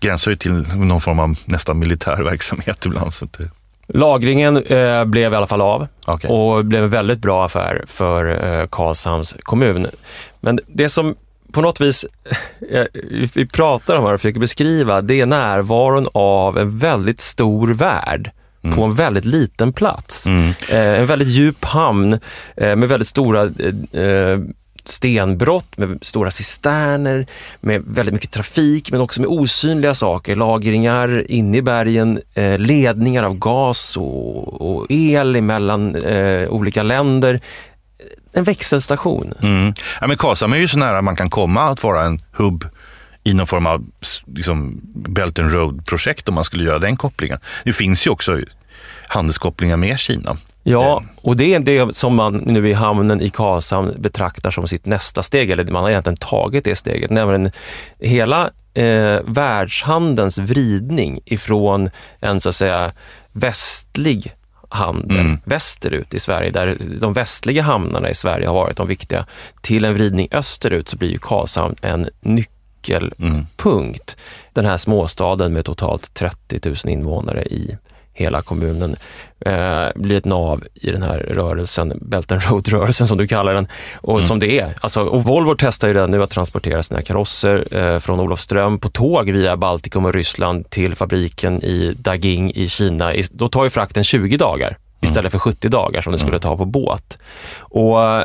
gränsar 0.00 0.30
ju 0.30 0.36
till 0.36 0.52
någon 0.52 1.00
form 1.00 1.18
av 1.18 1.36
nästan 1.44 1.78
militär 1.78 2.22
verksamhet 2.22 2.86
ibland. 2.86 3.14
Så 3.14 3.28
det... 3.38 3.50
Lagringen 3.94 4.56
eh, 4.56 5.04
blev 5.04 5.32
i 5.32 5.36
alla 5.36 5.46
fall 5.46 5.60
av 5.60 5.86
okay. 6.06 6.30
och 6.30 6.64
blev 6.64 6.84
en 6.84 6.90
väldigt 6.90 7.18
bra 7.18 7.44
affär 7.44 7.84
för 7.86 8.44
eh, 8.44 8.66
Karlshamns 8.66 9.36
kommun. 9.42 9.86
Men 10.40 10.60
det 10.66 10.88
som 10.88 11.14
på 11.52 11.60
något 11.60 11.80
vis, 11.80 12.06
eh, 12.70 12.84
vi 13.34 13.46
pratar 13.46 13.96
om 13.96 14.04
här 14.04 14.14
och 14.14 14.20
försöker 14.20 14.40
beskriva, 14.40 15.00
det 15.00 15.20
är 15.20 15.26
närvaron 15.26 16.08
av 16.14 16.58
en 16.58 16.78
väldigt 16.78 17.20
stor 17.20 17.68
värld 17.74 18.30
mm. 18.64 18.76
på 18.76 18.84
en 18.84 18.94
väldigt 18.94 19.24
liten 19.24 19.72
plats. 19.72 20.26
Mm. 20.26 20.48
Eh, 20.68 21.00
en 21.00 21.06
väldigt 21.06 21.28
djup 21.28 21.64
hamn 21.64 22.18
eh, 22.56 22.76
med 22.76 22.88
väldigt 22.88 23.08
stora 23.08 23.42
eh, 23.42 24.38
stenbrott, 24.84 25.76
med 25.76 25.98
stora 26.02 26.30
cisterner, 26.30 27.26
med 27.60 27.82
väldigt 27.86 28.12
mycket 28.12 28.30
trafik, 28.30 28.90
men 28.90 29.00
också 29.00 29.20
med 29.20 29.28
osynliga 29.28 29.94
saker. 29.94 30.36
Lagringar 30.36 31.30
inne 31.30 31.58
i 31.58 31.62
bergen, 31.62 32.20
eh, 32.34 32.58
ledningar 32.58 33.22
av 33.22 33.38
gas 33.38 33.96
och, 33.96 34.60
och 34.60 34.86
el 34.88 35.42
mellan 35.42 35.94
eh, 35.94 36.48
olika 36.48 36.82
länder. 36.82 37.40
En 38.32 38.44
växelstation. 38.44 39.34
Mm. 39.42 39.74
Ja, 40.00 40.06
men 40.06 40.16
Karlshamn 40.16 40.52
är 40.52 40.58
ju 40.58 40.68
så 40.68 40.78
nära 40.78 41.02
man 41.02 41.16
kan 41.16 41.30
komma 41.30 41.62
att 41.62 41.82
vara 41.82 42.02
en 42.02 42.22
hubb 42.32 42.64
i 43.24 43.34
någon 43.34 43.46
form 43.46 43.66
av 43.66 43.84
liksom, 44.26 44.80
Belt 44.94 45.38
and 45.38 45.52
Road-projekt 45.52 46.28
om 46.28 46.34
man 46.34 46.44
skulle 46.44 46.64
göra 46.64 46.78
den 46.78 46.96
kopplingen. 46.96 47.38
Det 47.64 47.72
finns 47.72 48.06
ju 48.06 48.10
också 48.10 48.40
handelskopplingar 49.08 49.76
med 49.76 49.98
Kina. 49.98 50.36
Ja, 50.62 51.02
och 51.22 51.36
det 51.36 51.54
är 51.54 51.60
det 51.60 51.96
som 51.96 52.16
man 52.16 52.36
nu 52.36 52.68
i 52.68 52.72
hamnen 52.72 53.20
i 53.20 53.30
Karlshamn 53.30 53.94
betraktar 53.98 54.50
som 54.50 54.68
sitt 54.68 54.86
nästa 54.86 55.22
steg, 55.22 55.50
eller 55.50 55.64
man 55.64 55.82
har 55.82 55.90
egentligen 55.90 56.16
tagit 56.16 56.64
det 56.64 56.76
steget, 56.76 57.10
nämligen 57.10 57.50
hela 57.98 58.50
eh, 58.74 59.18
världshandelns 59.24 60.38
vridning 60.38 61.20
ifrån 61.24 61.90
en 62.20 62.40
så 62.40 62.48
att 62.48 62.54
säga 62.54 62.90
västlig 63.32 64.34
handel 64.68 65.20
mm. 65.20 65.38
västerut 65.44 66.14
i 66.14 66.18
Sverige, 66.18 66.50
där 66.50 66.78
de 67.00 67.12
västliga 67.12 67.62
hamnarna 67.62 68.10
i 68.10 68.14
Sverige 68.14 68.46
har 68.46 68.54
varit 68.54 68.76
de 68.76 68.88
viktiga, 68.88 69.26
till 69.60 69.84
en 69.84 69.94
vridning 69.94 70.28
österut 70.30 70.88
så 70.88 70.96
blir 70.96 71.10
ju 71.10 71.18
Karlshamn 71.18 71.74
en 71.82 72.08
nyckelpunkt. 72.20 74.16
Mm. 74.16 74.52
Den 74.52 74.66
här 74.66 74.76
småstaden 74.76 75.52
med 75.52 75.64
totalt 75.64 76.14
30 76.14 76.60
000 76.68 76.76
invånare 76.84 77.42
i 77.44 77.76
hela 78.20 78.42
kommunen 78.42 78.96
eh, 79.46 79.86
blir 79.94 80.16
ett 80.16 80.24
nav 80.24 80.64
i 80.74 80.90
den 80.90 81.02
här 81.02 81.18
rörelsen, 81.18 81.98
Belt 82.00 82.32
and 82.32 82.42
Road-rörelsen 82.42 83.06
som 83.06 83.18
du 83.18 83.28
kallar 83.28 83.54
den, 83.54 83.68
och 83.94 84.18
mm. 84.18 84.28
som 84.28 84.38
det 84.38 84.58
är. 84.58 84.74
Alltså, 84.80 85.00
och 85.00 85.24
Volvo 85.24 85.54
testar 85.58 85.88
ju 85.88 85.94
redan 85.94 86.10
nu 86.10 86.22
att 86.22 86.30
transportera 86.30 86.82
sina 86.82 87.02
karosser 87.02 87.76
eh, 87.76 87.98
från 87.98 88.20
Olofström 88.20 88.78
på 88.78 88.88
tåg 88.88 89.30
via 89.30 89.56
Baltikum 89.56 90.04
och 90.04 90.14
Ryssland 90.14 90.70
till 90.70 90.94
fabriken 90.94 91.62
i 91.62 91.94
Daging 91.98 92.52
i 92.54 92.68
Kina. 92.68 93.12
Då 93.30 93.48
tar 93.48 93.64
ju 93.64 93.70
frakten 93.70 94.04
20 94.04 94.36
dagar 94.36 94.68
mm. 94.68 94.78
istället 95.00 95.32
för 95.32 95.38
70 95.38 95.68
dagar 95.68 96.00
som 96.00 96.12
det 96.12 96.18
skulle 96.18 96.32
mm. 96.32 96.40
ta 96.40 96.56
på 96.56 96.64
båt. 96.64 97.18
Och 97.58 98.04
eh, 98.04 98.24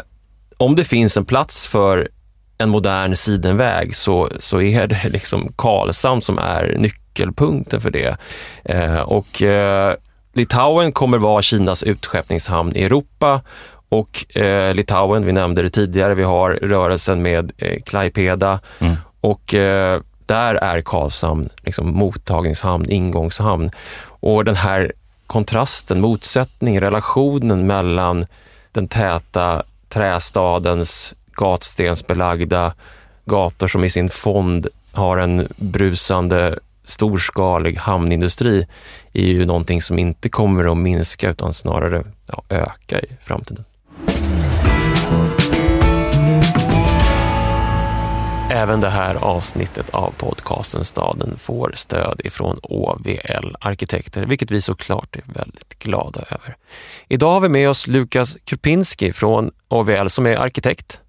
om 0.58 0.76
det 0.76 0.84
finns 0.84 1.18
en 1.18 1.26
plats 1.26 1.68
för 1.68 2.10
en 2.58 2.70
modern 2.70 3.16
sidenväg 3.16 3.96
så, 3.96 4.30
så 4.40 4.62
är 4.62 4.88
det 4.88 5.10
liksom 5.10 5.54
Karlshamn 5.56 6.22
som 6.22 6.38
är 6.38 6.76
nyckelpunkten 7.16 7.82
för 7.82 7.92
det. 7.92 8.18
Eh, 8.66 9.00
och 9.00 9.42
eh, 9.42 9.96
Litauen 10.34 10.92
kommer 10.92 11.18
vara 11.18 11.42
Kinas 11.42 11.84
utskeppningshamn 11.84 12.76
i 12.76 12.84
Europa 12.84 13.42
och 13.90 14.36
eh, 14.38 14.74
Litauen, 14.74 15.26
vi 15.26 15.32
nämnde 15.32 15.62
det 15.62 15.70
tidigare, 15.70 16.16
vi 16.16 16.24
har 16.24 16.52
rörelsen 16.52 17.22
med 17.22 17.52
eh, 17.58 17.82
Klaipeda 17.86 18.60
mm. 18.80 18.96
och 19.22 19.54
eh, 19.54 20.02
där 20.26 20.56
är 20.56 20.82
Karlshamn 20.82 21.50
liksom 21.64 21.98
mottagningshamn, 21.98 22.90
ingångshamn. 22.90 23.70
Och 24.20 24.46
den 24.46 24.56
här 24.56 24.94
kontrasten, 25.28 26.02
motsättningen, 26.02 26.82
relationen 26.82 27.68
mellan 27.68 28.26
den 28.72 28.88
täta 28.88 29.64
trästadens 29.90 31.14
gatstensbelagda 31.36 32.74
gator 33.26 33.68
som 33.68 33.84
i 33.84 33.90
sin 33.90 34.10
fond 34.10 34.68
har 34.92 35.18
en 35.18 35.48
brusande 35.58 36.60
storskalig 36.86 37.76
hamnindustri 37.76 38.68
är 39.14 39.28
ju 39.28 39.46
någonting 39.46 39.82
som 39.82 40.00
inte 40.00 40.30
kommer 40.30 40.72
att 40.72 40.78
minska 40.78 41.30
utan 41.30 41.54
snarare 41.54 42.04
ja, 42.28 42.44
öka 42.50 43.00
i 43.00 43.18
framtiden. 43.24 43.66
Även 48.52 48.82
det 48.82 48.90
här 48.90 49.16
avsnittet 49.16 49.90
av 49.90 50.14
podcasten 50.18 50.86
Staden 50.86 51.38
får 51.38 51.72
stöd 51.76 52.22
ifrån 52.24 52.60
OVL 52.64 53.56
Arkitekter, 53.60 54.26
vilket 54.26 54.52
vi 54.52 54.62
såklart 54.62 55.16
är 55.16 55.24
väldigt 55.26 55.80
glada 55.80 56.22
över. 56.22 56.56
Idag 57.08 57.32
har 57.32 57.40
vi 57.40 57.50
med 57.50 57.70
oss 57.70 57.88
Lukas 57.88 58.38
Krupinski 58.46 59.14
från 59.14 59.52
OVL 59.68 60.08
som 60.08 60.26
är 60.26 60.38
arkitekt. 60.38 61.00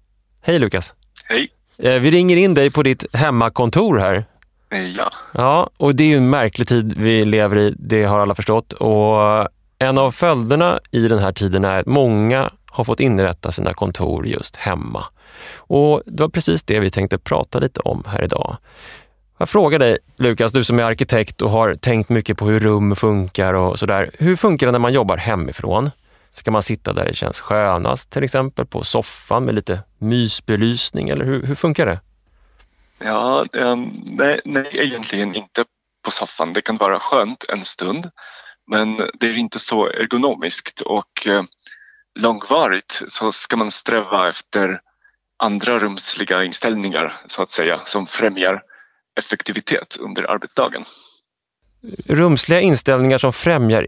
Hej 0.41 0.59
Lukas! 0.59 0.93
Hej! 1.25 1.47
Eh, 1.79 1.99
vi 1.99 2.11
ringer 2.11 2.37
in 2.37 2.53
dig 2.53 2.71
på 2.71 2.83
ditt 2.83 3.15
hemmakontor 3.15 3.97
här. 3.97 4.25
Ja. 4.69 5.13
Ja, 5.33 5.69
och 5.77 5.95
det 5.95 6.03
är 6.03 6.07
ju 6.07 6.17
en 6.17 6.29
märklig 6.29 6.67
tid 6.67 6.93
vi 6.97 7.25
lever 7.25 7.57
i, 7.57 7.73
det 7.77 8.03
har 8.03 8.19
alla 8.19 8.35
förstått. 8.35 8.73
Och 8.73 9.47
en 9.79 9.97
av 9.97 10.11
följderna 10.11 10.79
i 10.91 11.07
den 11.07 11.19
här 11.19 11.31
tiden 11.31 11.65
är 11.65 11.79
att 11.79 11.85
många 11.85 12.51
har 12.65 12.83
fått 12.83 12.99
inrätta 12.99 13.51
sina 13.51 13.73
kontor 13.73 14.27
just 14.27 14.55
hemma. 14.55 15.03
Och 15.55 16.01
det 16.05 16.23
var 16.23 16.29
precis 16.29 16.63
det 16.63 16.79
vi 16.79 16.91
tänkte 16.91 17.17
prata 17.17 17.59
lite 17.59 17.79
om 17.79 18.03
här 18.07 18.23
idag. 18.23 18.57
Jag 19.37 19.49
frågar 19.49 19.79
dig 19.79 19.97
Lukas, 20.17 20.51
du 20.51 20.63
som 20.63 20.79
är 20.79 20.83
arkitekt 20.83 21.41
och 21.41 21.51
har 21.51 21.75
tänkt 21.75 22.09
mycket 22.09 22.37
på 22.37 22.45
hur 22.45 22.59
rum 22.59 22.95
funkar 22.95 23.53
och 23.53 23.79
sådär. 23.79 24.09
Hur 24.19 24.35
funkar 24.35 24.67
det 24.67 24.71
när 24.71 24.79
man 24.79 24.93
jobbar 24.93 25.17
hemifrån? 25.17 25.91
Ska 26.31 26.51
man 26.51 26.63
sitta 26.63 26.93
där 26.93 27.05
det 27.05 27.13
känns 27.13 27.39
skönast, 27.39 28.09
till 28.09 28.23
exempel 28.23 28.65
på 28.65 28.83
soffan 28.83 29.45
med 29.45 29.55
lite 29.55 29.79
mysbelysning 29.97 31.09
eller 31.09 31.25
hur, 31.25 31.45
hur 31.45 31.55
funkar 31.55 31.85
det? 31.85 31.99
Ja, 32.99 33.45
um, 33.53 34.03
nej, 34.05 34.41
nej, 34.45 34.69
egentligen 34.73 35.35
inte 35.35 35.65
på 36.05 36.11
soffan. 36.11 36.53
Det 36.53 36.61
kan 36.61 36.77
vara 36.77 36.99
skönt 36.99 37.45
en 37.49 37.65
stund, 37.65 38.09
men 38.71 38.97
det 39.19 39.27
är 39.27 39.37
inte 39.37 39.59
så 39.59 39.87
ergonomiskt 39.87 40.81
och 40.81 41.27
eh, 41.27 41.43
långvarigt 42.19 43.01
så 43.07 43.31
ska 43.31 43.57
man 43.57 43.71
sträva 43.71 44.29
efter 44.29 44.81
andra 45.37 45.79
rumsliga 45.79 46.43
inställningar 46.43 47.13
så 47.27 47.43
att 47.43 47.49
säga 47.49 47.79
som 47.85 48.07
främjar 48.07 48.61
effektivitet 49.19 49.97
under 49.99 50.31
arbetsdagen. 50.31 50.85
Rumsliga 52.05 52.59
inställningar 52.59 53.17
som 53.17 53.33
främjar 53.33 53.87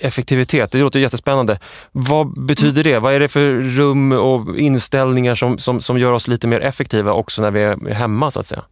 effektivitet, 0.00 0.72
det 0.72 0.78
låter 0.78 1.00
jättespännande. 1.00 1.58
Vad 1.92 2.46
betyder 2.46 2.84
det? 2.84 2.98
Vad 2.98 3.14
är 3.14 3.20
det 3.20 3.28
för 3.28 3.52
rum 3.52 4.12
och 4.12 4.56
inställningar 4.56 5.34
som, 5.34 5.58
som, 5.58 5.80
som 5.80 5.98
gör 5.98 6.12
oss 6.12 6.28
lite 6.28 6.46
mer 6.46 6.60
effektiva 6.60 7.12
också 7.12 7.42
när 7.42 7.50
vi 7.50 7.62
är 7.62 7.94
hemma 7.94 8.30
så 8.30 8.40
att 8.40 8.46
säga? 8.46 8.64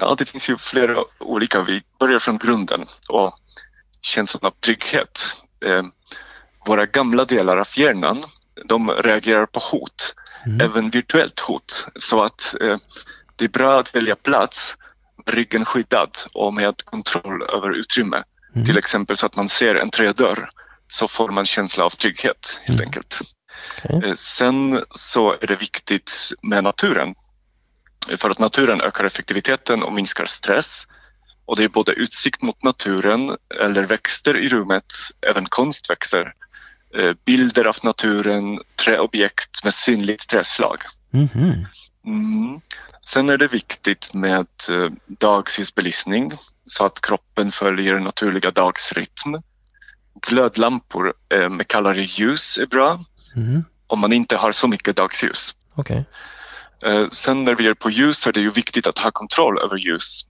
Ja, 0.00 0.14
det 0.18 0.24
finns 0.24 0.50
ju 0.50 0.56
flera 0.58 0.96
olika. 1.18 1.62
Vi 1.62 1.82
börjar 2.00 2.18
från 2.18 2.38
grunden 2.38 2.86
och 3.08 3.34
känslan 4.00 4.40
av 4.46 4.50
trygghet. 4.50 5.20
Eh, 5.64 5.82
våra 6.66 6.86
gamla 6.86 7.24
delar 7.24 7.56
av 7.56 7.68
hjärnan, 7.74 8.24
de 8.64 8.90
reagerar 8.90 9.46
på 9.46 9.60
hot, 9.60 10.14
mm. 10.46 10.60
även 10.60 10.90
virtuellt 10.90 11.40
hot. 11.40 11.86
Så 11.96 12.22
att 12.22 12.54
eh, 12.60 12.76
det 13.36 13.44
är 13.44 13.48
bra 13.48 13.80
att 13.80 13.94
välja 13.94 14.16
plats 14.16 14.76
ryggen 15.26 15.64
skyddad 15.64 16.16
och 16.32 16.54
med 16.54 16.84
kontroll 16.84 17.42
över 17.42 17.70
utrymme. 17.70 18.22
Mm. 18.54 18.66
Till 18.66 18.78
exempel 18.78 19.16
så 19.16 19.26
att 19.26 19.36
man 19.36 19.48
ser 19.48 19.74
en 19.74 19.90
trädörr 19.90 20.50
så 20.88 21.08
får 21.08 21.28
man 21.28 21.46
känsla 21.46 21.84
av 21.84 21.90
trygghet 21.90 22.58
helt 22.62 22.80
mm. 22.80 22.88
enkelt. 22.88 23.20
Okay. 23.84 24.16
Sen 24.16 24.84
så 24.94 25.32
är 25.32 25.46
det 25.46 25.56
viktigt 25.56 26.12
med 26.42 26.64
naturen. 26.64 27.14
För 28.16 28.30
att 28.30 28.38
naturen 28.38 28.80
ökar 28.80 29.04
effektiviteten 29.04 29.82
och 29.82 29.92
minskar 29.92 30.26
stress. 30.26 30.86
Och 31.44 31.56
det 31.56 31.64
är 31.64 31.68
både 31.68 31.92
utsikt 31.92 32.42
mot 32.42 32.62
naturen 32.62 33.36
eller 33.60 33.82
växter 33.82 34.36
i 34.36 34.48
rummet, 34.48 34.92
även 35.30 35.46
konstväxter. 35.46 36.34
Eh, 36.96 37.12
bilder 37.24 37.64
av 37.64 37.76
naturen, 37.82 38.60
träobjekt 38.76 39.64
med 39.64 39.74
synligt 39.74 40.28
träslag. 40.28 40.78
Mm. 41.12 41.66
Mm. 42.06 42.60
Sen 43.06 43.28
är 43.28 43.36
det 43.36 43.46
viktigt 43.46 44.14
med 44.14 44.46
eh, 44.70 44.90
dagljusbelysning 45.06 46.32
så 46.66 46.84
att 46.84 47.00
kroppen 47.00 47.52
följer 47.52 47.98
naturliga 47.98 48.50
dagsrytm. 48.50 49.42
Glödlampor 50.26 51.14
eh, 51.28 51.48
med 51.48 51.68
kallare 51.68 52.02
ljus 52.02 52.58
är 52.58 52.66
bra 52.66 53.00
mm. 53.36 53.64
om 53.86 53.98
man 53.98 54.12
inte 54.12 54.36
har 54.36 54.52
så 54.52 54.68
mycket 54.68 54.96
dagsljus. 54.96 55.54
Okay. 55.74 56.02
Eh, 56.82 57.08
sen 57.10 57.44
när 57.44 57.54
vi 57.54 57.66
är 57.66 57.74
på 57.74 57.90
ljus 57.90 58.18
så 58.18 58.28
är 58.28 58.32
det 58.32 58.40
ju 58.40 58.50
viktigt 58.50 58.86
att 58.86 58.98
ha 58.98 59.10
kontroll 59.10 59.58
över 59.58 59.76
ljus. 59.76 60.26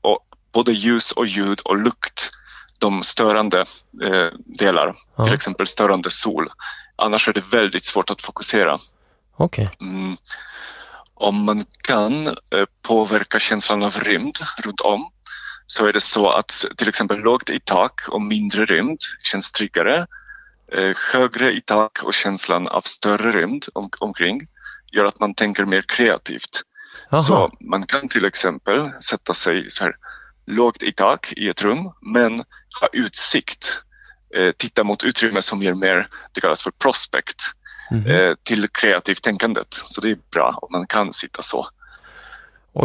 Och 0.00 0.18
både 0.52 0.72
ljus 0.72 1.12
och 1.12 1.26
ljud 1.26 1.60
och 1.64 1.76
lukt, 1.76 2.30
de 2.78 3.02
störande 3.02 3.64
delar, 4.44 4.94
ja. 5.16 5.24
till 5.24 5.34
exempel 5.34 5.66
störande 5.66 6.10
sol. 6.10 6.48
Annars 6.96 7.28
är 7.28 7.32
det 7.32 7.44
väldigt 7.50 7.84
svårt 7.84 8.10
att 8.10 8.22
fokusera. 8.22 8.78
Okay. 9.36 9.68
Mm 9.80 10.16
om 11.14 11.44
man 11.44 11.64
kan 11.82 12.26
eh, 12.26 12.64
påverka 12.82 13.38
känslan 13.38 13.82
av 13.82 14.00
rymd 14.00 14.38
runt 14.58 14.80
om 14.80 15.10
så 15.66 15.86
är 15.86 15.92
det 15.92 16.00
så 16.00 16.30
att 16.30 16.64
till 16.76 16.88
exempel 16.88 17.18
lågt 17.18 17.50
i 17.50 17.60
tak 17.60 18.00
och 18.08 18.22
mindre 18.22 18.64
rymd 18.64 18.98
känns 19.22 19.52
tryggare. 19.52 20.06
Eh, 20.72 20.96
högre 21.12 21.52
i 21.52 21.60
tak 21.60 22.02
och 22.02 22.14
känslan 22.14 22.68
av 22.68 22.80
större 22.80 23.32
rymd 23.32 23.66
om, 23.72 23.90
omkring 23.98 24.40
gör 24.92 25.04
att 25.04 25.20
man 25.20 25.34
tänker 25.34 25.64
mer 25.64 25.80
kreativt. 25.80 26.62
Aha. 27.12 27.22
Så 27.22 27.50
man 27.60 27.86
kan 27.86 28.08
till 28.08 28.24
exempel 28.24 28.90
sätta 29.00 29.34
sig 29.34 29.70
så 29.70 29.84
här 29.84 29.96
lågt 30.46 30.82
i 30.82 30.92
tak 30.92 31.32
i 31.32 31.48
ett 31.48 31.62
rum 31.62 31.92
men 32.00 32.38
ha 32.80 32.88
utsikt. 32.92 33.82
Eh, 34.34 34.52
titta 34.52 34.84
mot 34.84 35.04
utrymme 35.04 35.42
som 35.42 35.62
ger 35.62 35.74
mer, 35.74 36.08
det 36.32 36.40
kallas 36.40 36.62
för 36.62 36.70
prospect, 36.70 37.42
Mhm. 37.90 38.10
eh, 38.10 38.34
till 38.42 38.68
kreativt 38.68 39.22
tänkandet. 39.22 39.66
Så 39.70 40.00
det 40.00 40.10
är 40.10 40.18
bra 40.30 40.58
om 40.62 40.68
man 40.72 40.86
kan 40.86 41.12
sitta 41.12 41.42
så. 41.42 41.68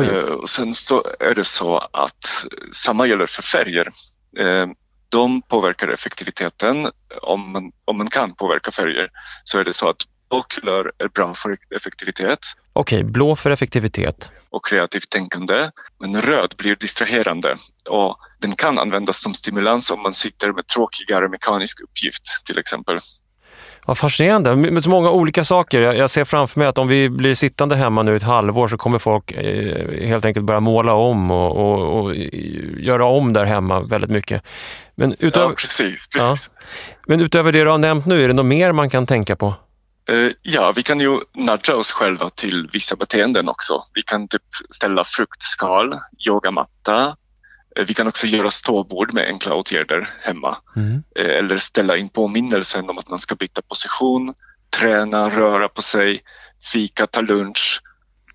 Eh, 0.04 0.18
och 0.18 0.50
sen 0.50 0.76
så 0.76 1.04
är 1.20 1.36
det 1.36 1.45
så 1.45 1.78
att 1.78 2.45
samma 2.74 3.08
gäller 3.08 3.26
för 3.26 3.41
färger. 3.43 3.89
Eh, 4.38 4.68
de 5.10 5.41
påverkar 5.41 5.88
effektiviteten. 5.88 6.91
Om 7.22 7.52
man, 7.52 7.72
om 7.86 7.97
man 7.97 8.10
kan 8.10 8.36
påverka 8.36 8.72
färger 8.72 9.10
så 9.43 9.58
är 9.58 9.64
det 9.64 9.74
så 9.74 9.89
att 9.89 9.97
blå 10.30 10.43
kulör 10.50 10.91
är 10.97 11.08
bra 11.08 11.34
för 11.34 11.58
effektivitet 11.76 12.39
Okej, 12.74 13.04
blå 13.04 13.36
för 13.36 13.52
effektivitet. 13.52 14.32
och 14.50 14.66
kreativt 14.66 15.10
tänkande. 15.10 15.72
Men 16.00 16.22
röd 16.22 16.54
blir 16.58 16.76
distraherande 16.76 17.58
och 17.89 18.18
den 18.39 18.56
kan 18.56 18.80
användas 18.80 19.22
som 19.22 19.34
stimulans 19.34 19.91
om 19.91 20.02
man 20.02 20.14
sitter 20.14 20.52
med 20.52 20.68
tråkigare 20.68 21.30
mekanisk 21.30 21.82
uppgift 21.82 22.45
till 22.45 22.58
exempel. 22.58 23.00
Vad 23.86 23.97
fascinerande, 23.97 24.55
med 24.55 24.84
så 24.84 24.89
många 24.89 25.12
olika 25.12 25.43
saker. 25.43 25.82
Jag, 25.82 25.97
jag 25.97 26.10
ser 26.10 26.26
framför 26.26 26.60
mig 26.60 26.68
att 26.68 26.78
om 26.78 26.88
vi 26.88 27.10
blir 27.10 27.34
sittande 27.34 27.76
hemma 27.76 28.03
nu 28.03 28.16
ett 28.16 28.24
halvår 28.24 28.68
så 28.68 28.78
kommer 28.78 28.99
folk 28.99 29.32
eh, 29.32 30.07
helt 30.07 30.26
enkelt 30.26 30.45
börja 30.45 30.60
måla 30.60 30.93
om 30.93 31.32
och, 31.32 31.57
och, 31.57 31.99
och 32.03 32.16
göra 32.78 33.05
om 33.05 33.34
där 33.34 33.45
hemma 33.45 33.80
väldigt 33.82 34.10
mycket. 34.10 34.43
Men 34.95 35.16
utöver, 35.20 35.47
Ja, 35.49 35.53
precis. 35.55 36.07
Ja. 36.16 36.30
precis. 36.30 36.49
men 37.07 37.20
utöver 37.22 37.51
det 37.51 37.64
du 37.64 37.70
har 37.70 37.78
nämnt 37.78 38.05
nu, 38.05 38.24
är 38.24 38.28
det 38.28 38.34
något 38.34 38.45
mer 38.45 38.72
man 38.72 38.89
kan 38.89 39.05
tänka 39.05 39.36
på? 39.36 39.53
Eh, 40.10 40.32
Ja, 40.41 40.74
vi 40.76 40.84
kan 40.84 40.99
ju 40.99 41.20
nudga 41.36 41.76
oss 41.76 41.91
själva 41.91 42.30
till 42.30 42.70
vissa 42.74 42.95
beteenden 42.95 43.49
också. 43.49 43.84
Vi 43.93 44.01
kan 44.01 44.28
typ 44.28 44.41
ställa 44.70 45.03
fruktskal, 45.03 45.95
yogamatta. 46.28 47.16
Eh, 47.76 47.86
Vi 47.86 47.93
kan 47.93 48.07
också 48.07 48.28
göra 48.28 48.51
ståbord 48.51 49.13
med 49.13 49.28
enkla 49.28 49.53
åtgärder 49.55 50.09
hemma. 50.22 50.57
Mm. 50.76 51.03
Eh, 51.15 51.26
Eller 51.38 51.57
ställa 51.57 51.97
in 51.97 52.09
påminnelsen 52.09 52.89
om 52.89 52.97
att 52.97 53.09
man 53.09 53.20
ska 53.20 53.36
byta 53.36 53.61
position, 53.61 54.34
träna, 54.70 55.30
röra 55.30 55.70
på 55.70 55.82
sig, 55.82 56.22
fika, 56.74 57.07
ta 57.07 57.22
lunch, 57.22 57.82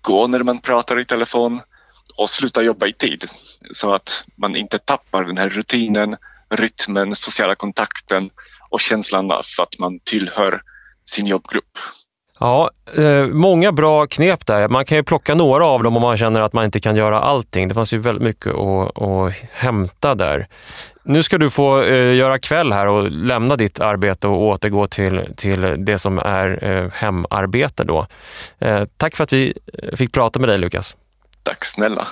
gå 0.01 0.27
när 0.27 0.43
man 0.43 0.61
pratar 0.61 0.99
i 0.99 1.05
telefon 1.05 1.61
och 2.17 2.29
sluta 2.29 2.63
jobba 2.63 2.87
i 2.87 2.93
tid. 2.93 3.25
Så 3.73 3.93
att 3.93 4.25
man 4.35 4.55
inte 4.55 4.79
tappar 4.79 5.23
den 5.23 5.37
här 5.37 5.49
rutinen, 5.49 6.17
rytmen, 6.49 7.15
sociala 7.15 7.55
kontakten 7.55 8.29
och 8.69 8.81
känslan 8.81 9.31
av 9.31 9.43
att 9.61 9.79
man 9.79 9.99
tillhör 9.99 10.61
sin 11.05 11.27
jobbgrupp. 11.27 11.77
Ja, 12.45 12.69
eh, 12.97 13.27
många 13.27 13.71
bra 13.71 14.07
knep 14.07 14.45
där. 14.45 14.67
Man 14.67 14.85
kan 14.85 14.97
ju 14.97 15.03
plocka 15.03 15.35
några 15.35 15.65
av 15.65 15.83
dem 15.83 15.95
om 15.95 16.01
man 16.01 16.17
känner 16.17 16.41
att 16.41 16.53
man 16.53 16.65
inte 16.65 16.79
kan 16.79 16.95
göra 16.95 17.19
allting. 17.19 17.67
Det 17.67 17.73
fanns 17.73 17.93
ju 17.93 17.97
väldigt 17.97 18.23
mycket 18.23 18.53
att, 18.53 19.01
att 19.01 19.33
hämta 19.51 20.15
där. 20.15 20.47
Nu 21.03 21.23
ska 21.23 21.37
du 21.37 21.49
få 21.49 21.81
eh, 21.81 22.15
göra 22.15 22.39
kväll 22.39 22.73
här 22.73 22.87
och 22.87 23.11
lämna 23.11 23.55
ditt 23.55 23.79
arbete 23.79 24.27
och 24.27 24.41
återgå 24.41 24.87
till, 24.87 25.21
till 25.37 25.75
det 25.77 25.99
som 25.99 26.19
är 26.19 26.63
eh, 26.63 26.91
hemarbete 26.93 27.83
då. 27.83 28.07
Tack 28.97 29.15
för 29.15 29.23
att 29.23 29.33
vi 29.33 29.53
fick 29.93 30.11
prata 30.11 30.39
med 30.39 30.49
dig 30.49 30.57
Lukas. 30.57 30.97
Tack 31.43 31.65
snälla. 31.65 32.07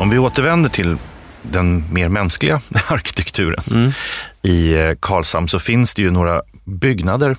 Om 0.00 0.10
vi 0.10 0.18
återvänder 0.18 0.70
till 0.70 0.96
den 1.42 1.84
mer 1.92 2.08
mänskliga 2.08 2.60
arkitekturen 2.88 3.92
i 4.42 4.74
eh, 4.74 4.94
Karlshamn 5.00 5.48
så 5.48 5.60
finns 5.60 5.94
det 5.94 6.02
ju 6.02 6.10
några 6.10 6.42
byggnader 6.64 7.36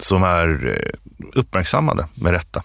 som 0.00 0.22
är 0.22 0.66
eh, 0.66 1.18
uppmärksammade 1.32 2.08
med 2.14 2.32
rätta. 2.32 2.62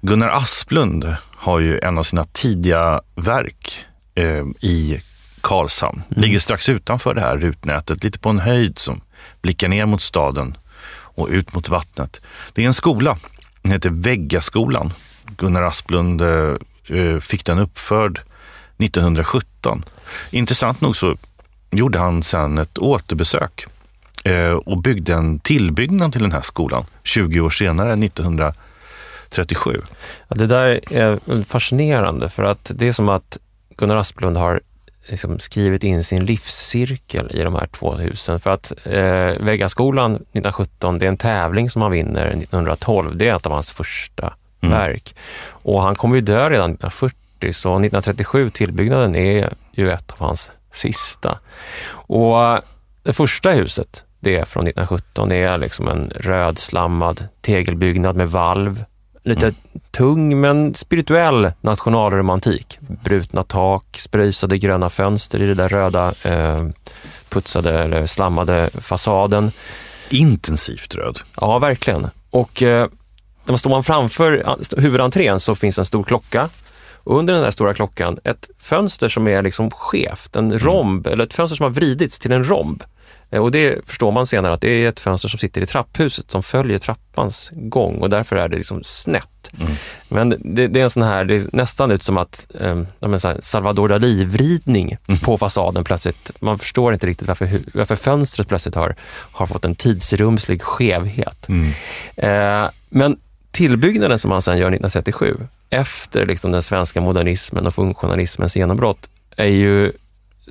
Gunnar 0.00 0.28
Asplund 0.28 1.16
har 1.36 1.60
ju 1.60 1.78
en 1.78 1.98
av 1.98 2.02
sina 2.02 2.24
tidiga 2.24 3.00
verk 3.14 3.84
eh, 4.14 4.44
i 4.60 5.02
Karlshamn. 5.40 6.02
Ligger 6.08 6.38
strax 6.38 6.68
utanför 6.68 7.14
det 7.14 7.20
här 7.20 7.38
rutnätet, 7.38 8.04
lite 8.04 8.18
på 8.18 8.28
en 8.28 8.38
höjd 8.38 8.78
som 8.78 9.00
blickar 9.42 9.68
ner 9.68 9.86
mot 9.86 10.02
staden 10.02 10.56
och 11.14 11.28
ut 11.28 11.54
mot 11.54 11.68
vattnet. 11.68 12.20
Det 12.52 12.62
är 12.62 12.66
en 12.66 12.74
skola, 12.74 13.18
den 13.62 13.72
heter 13.72 13.90
Väggaskolan. 13.90 14.92
Gunnar 15.36 15.62
Asplund 15.62 16.20
eh, 16.20 16.56
eh, 16.88 17.18
fick 17.18 17.44
den 17.44 17.58
uppförd 17.58 18.20
1917. 18.82 19.84
Intressant 20.30 20.80
nog 20.80 20.96
så 20.96 21.16
gjorde 21.70 21.98
han 21.98 22.22
sen 22.22 22.58
ett 22.58 22.78
återbesök 22.78 23.66
eh, 24.24 24.50
och 24.50 24.78
byggde 24.82 25.14
en 25.14 25.38
tillbyggnad 25.38 26.12
till 26.12 26.22
den 26.22 26.32
här 26.32 26.40
skolan 26.40 26.84
20 27.02 27.40
år 27.40 27.50
senare, 27.50 27.92
1937. 27.92 29.82
Ja, 30.28 30.36
det 30.36 30.46
där 30.46 30.92
är 30.92 31.44
fascinerande 31.44 32.28
för 32.28 32.42
att 32.42 32.70
det 32.74 32.88
är 32.88 32.92
som 32.92 33.08
att 33.08 33.38
Gunnar 33.76 33.96
Asplund 33.96 34.36
har 34.36 34.60
liksom 35.08 35.38
skrivit 35.38 35.84
in 35.84 36.04
sin 36.04 36.26
livscirkel 36.26 37.30
i 37.34 37.42
de 37.42 37.54
här 37.54 37.66
två 37.66 37.94
husen. 37.94 38.40
För 38.40 38.50
att 38.50 38.72
eh, 38.84 39.44
Väggaskolan 39.44 40.14
1917, 40.14 40.98
det 40.98 41.06
är 41.06 41.08
en 41.08 41.16
tävling 41.16 41.70
som 41.70 41.82
han 41.82 41.90
vinner 41.90 42.26
1912. 42.26 43.16
Det 43.16 43.28
är 43.28 43.36
ett 43.36 43.46
av 43.46 43.52
hans 43.52 43.70
första 43.70 44.34
Mm. 44.64 44.78
verk. 44.78 45.14
Och 45.48 45.82
han 45.82 45.94
kommer 45.94 46.14
ju 46.16 46.20
dö 46.20 46.50
redan 46.50 46.70
1940, 46.70 47.16
så 47.50 47.70
1937, 47.70 48.50
tillbyggnaden, 48.50 49.14
är 49.14 49.54
ju 49.72 49.90
ett 49.90 50.12
av 50.12 50.18
hans 50.18 50.50
sista. 50.72 51.38
Och 51.92 52.62
det 53.02 53.12
första 53.12 53.50
huset, 53.50 54.04
det 54.20 54.36
är 54.36 54.44
från 54.44 54.62
1917, 54.62 55.28
det 55.28 55.36
är 55.36 55.58
liksom 55.58 55.88
en 55.88 56.12
rödslammad 56.16 57.28
tegelbyggnad 57.40 58.16
med 58.16 58.30
valv. 58.30 58.84
Lite 59.24 59.54
tung 59.90 60.40
men 60.40 60.74
spirituell 60.74 61.52
nationalromantik. 61.60 62.78
Brutna 62.80 63.42
tak, 63.42 63.96
spröjsade 63.98 64.58
gröna 64.58 64.90
fönster 64.90 65.42
i 65.42 65.46
det 65.46 65.54
där 65.54 65.68
röda 65.68 66.14
eh, 66.24 66.62
putsade 67.28 67.78
eller 67.78 68.06
slammade 68.06 68.70
fasaden. 68.80 69.52
Intensivt 70.08 70.94
röd. 70.94 71.18
Ja, 71.40 71.58
verkligen. 71.58 72.10
Och 72.30 72.62
eh, 72.62 72.88
när 73.44 73.52
man 73.52 73.58
står 73.58 73.70
man 73.70 73.84
framför 73.84 74.56
huvudentrén 74.80 75.40
så 75.40 75.54
finns 75.54 75.78
en 75.78 75.84
stor 75.84 76.02
klocka. 76.02 76.48
Och 77.04 77.18
under 77.18 77.34
den 77.34 77.42
där 77.42 77.50
stora 77.50 77.74
klockan 77.74 78.18
ett 78.24 78.50
fönster 78.58 79.08
som 79.08 79.28
är 79.28 79.42
liksom 79.42 79.70
skevt, 79.70 80.36
en 80.36 80.58
romb, 80.58 81.06
eller 81.06 81.24
ett 81.24 81.34
fönster 81.34 81.56
som 81.56 81.64
har 81.64 81.70
vridits 81.70 82.18
till 82.18 82.32
en 82.32 82.44
romb. 82.48 82.82
Eh, 83.30 83.40
Och 83.42 83.50
det 83.50 83.86
förstår 83.86 84.12
man 84.12 84.26
senare 84.26 84.52
att 84.52 84.60
det 84.60 84.70
är 84.70 84.88
ett 84.88 85.00
fönster 85.00 85.28
som 85.28 85.38
sitter 85.38 85.60
i 85.60 85.66
trapphuset 85.66 86.30
som 86.30 86.42
följer 86.42 86.78
trappans 86.78 87.50
gång 87.52 87.96
och 87.96 88.10
därför 88.10 88.36
är 88.36 88.48
det 88.48 88.56
liksom 88.56 88.80
snett. 88.84 89.28
Men 90.08 90.28
det, 90.38 90.68
det 90.68 90.80
är 90.80 90.84
en 90.84 90.90
sån 90.90 91.02
här, 91.02 91.24
det 91.24 91.34
är 91.34 91.42
nästan 91.52 91.90
ut 91.90 92.02
som 92.02 92.18
att 92.18 92.46
eh, 92.60 92.82
så 93.18 93.36
Salvador 93.40 93.88
Dalí-vridning 93.88 94.96
på 95.22 95.36
fasaden 95.38 95.84
plötsligt. 95.84 96.30
Man 96.40 96.58
förstår 96.58 96.92
inte 96.92 97.06
riktigt 97.06 97.28
varför, 97.28 97.48
varför 97.74 97.96
fönstret 97.96 98.48
plötsligt 98.48 98.74
har, 98.74 98.96
har 99.32 99.46
fått 99.46 99.64
en 99.64 99.74
tidsrumslig 99.74 100.62
skevhet. 100.62 101.48
Eh, 102.16 102.68
men 102.88 103.16
tillbyggnaden 103.50 104.18
som 104.18 104.30
han 104.30 104.42
sen 104.42 104.58
gör 104.58 104.68
1937, 104.68 105.36
efter 105.72 106.26
liksom 106.26 106.52
den 106.52 106.62
svenska 106.62 107.00
modernismen 107.00 107.66
och 107.66 107.74
funktionalismens 107.74 108.56
genombrott, 108.56 109.10
är 109.36 109.46
ju 109.46 109.92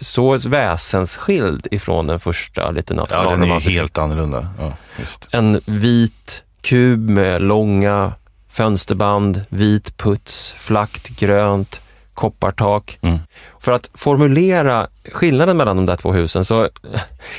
så 0.01 0.38
väsensskild 0.38 1.67
ifrån 1.72 2.07
den 2.07 2.19
första 2.19 2.72
lite 2.72 2.93
Ja, 2.93 3.05
den 3.07 3.17
är 3.17 3.24
ju 3.24 3.28
nationalromantiska 3.28 3.80
helt 3.80 3.97
annorlunda. 3.97 4.47
Ja, 4.59 4.74
just. 4.99 5.28
en 5.32 5.61
vit 5.65 6.43
kub 6.61 7.09
med 7.09 7.41
långa 7.41 8.13
fönsterband, 8.49 9.41
vit 9.49 9.97
puts, 9.97 10.53
flackt 10.57 11.09
grönt, 11.09 11.82
koppartak. 12.13 12.97
Mm. 13.01 13.19
För 13.59 13.72
att 13.72 13.89
formulera 13.93 14.88
skillnaden 15.11 15.57
mellan 15.57 15.76
de 15.76 15.86
där 15.86 15.95
två 15.95 16.11
husen 16.11 16.45
så 16.45 16.69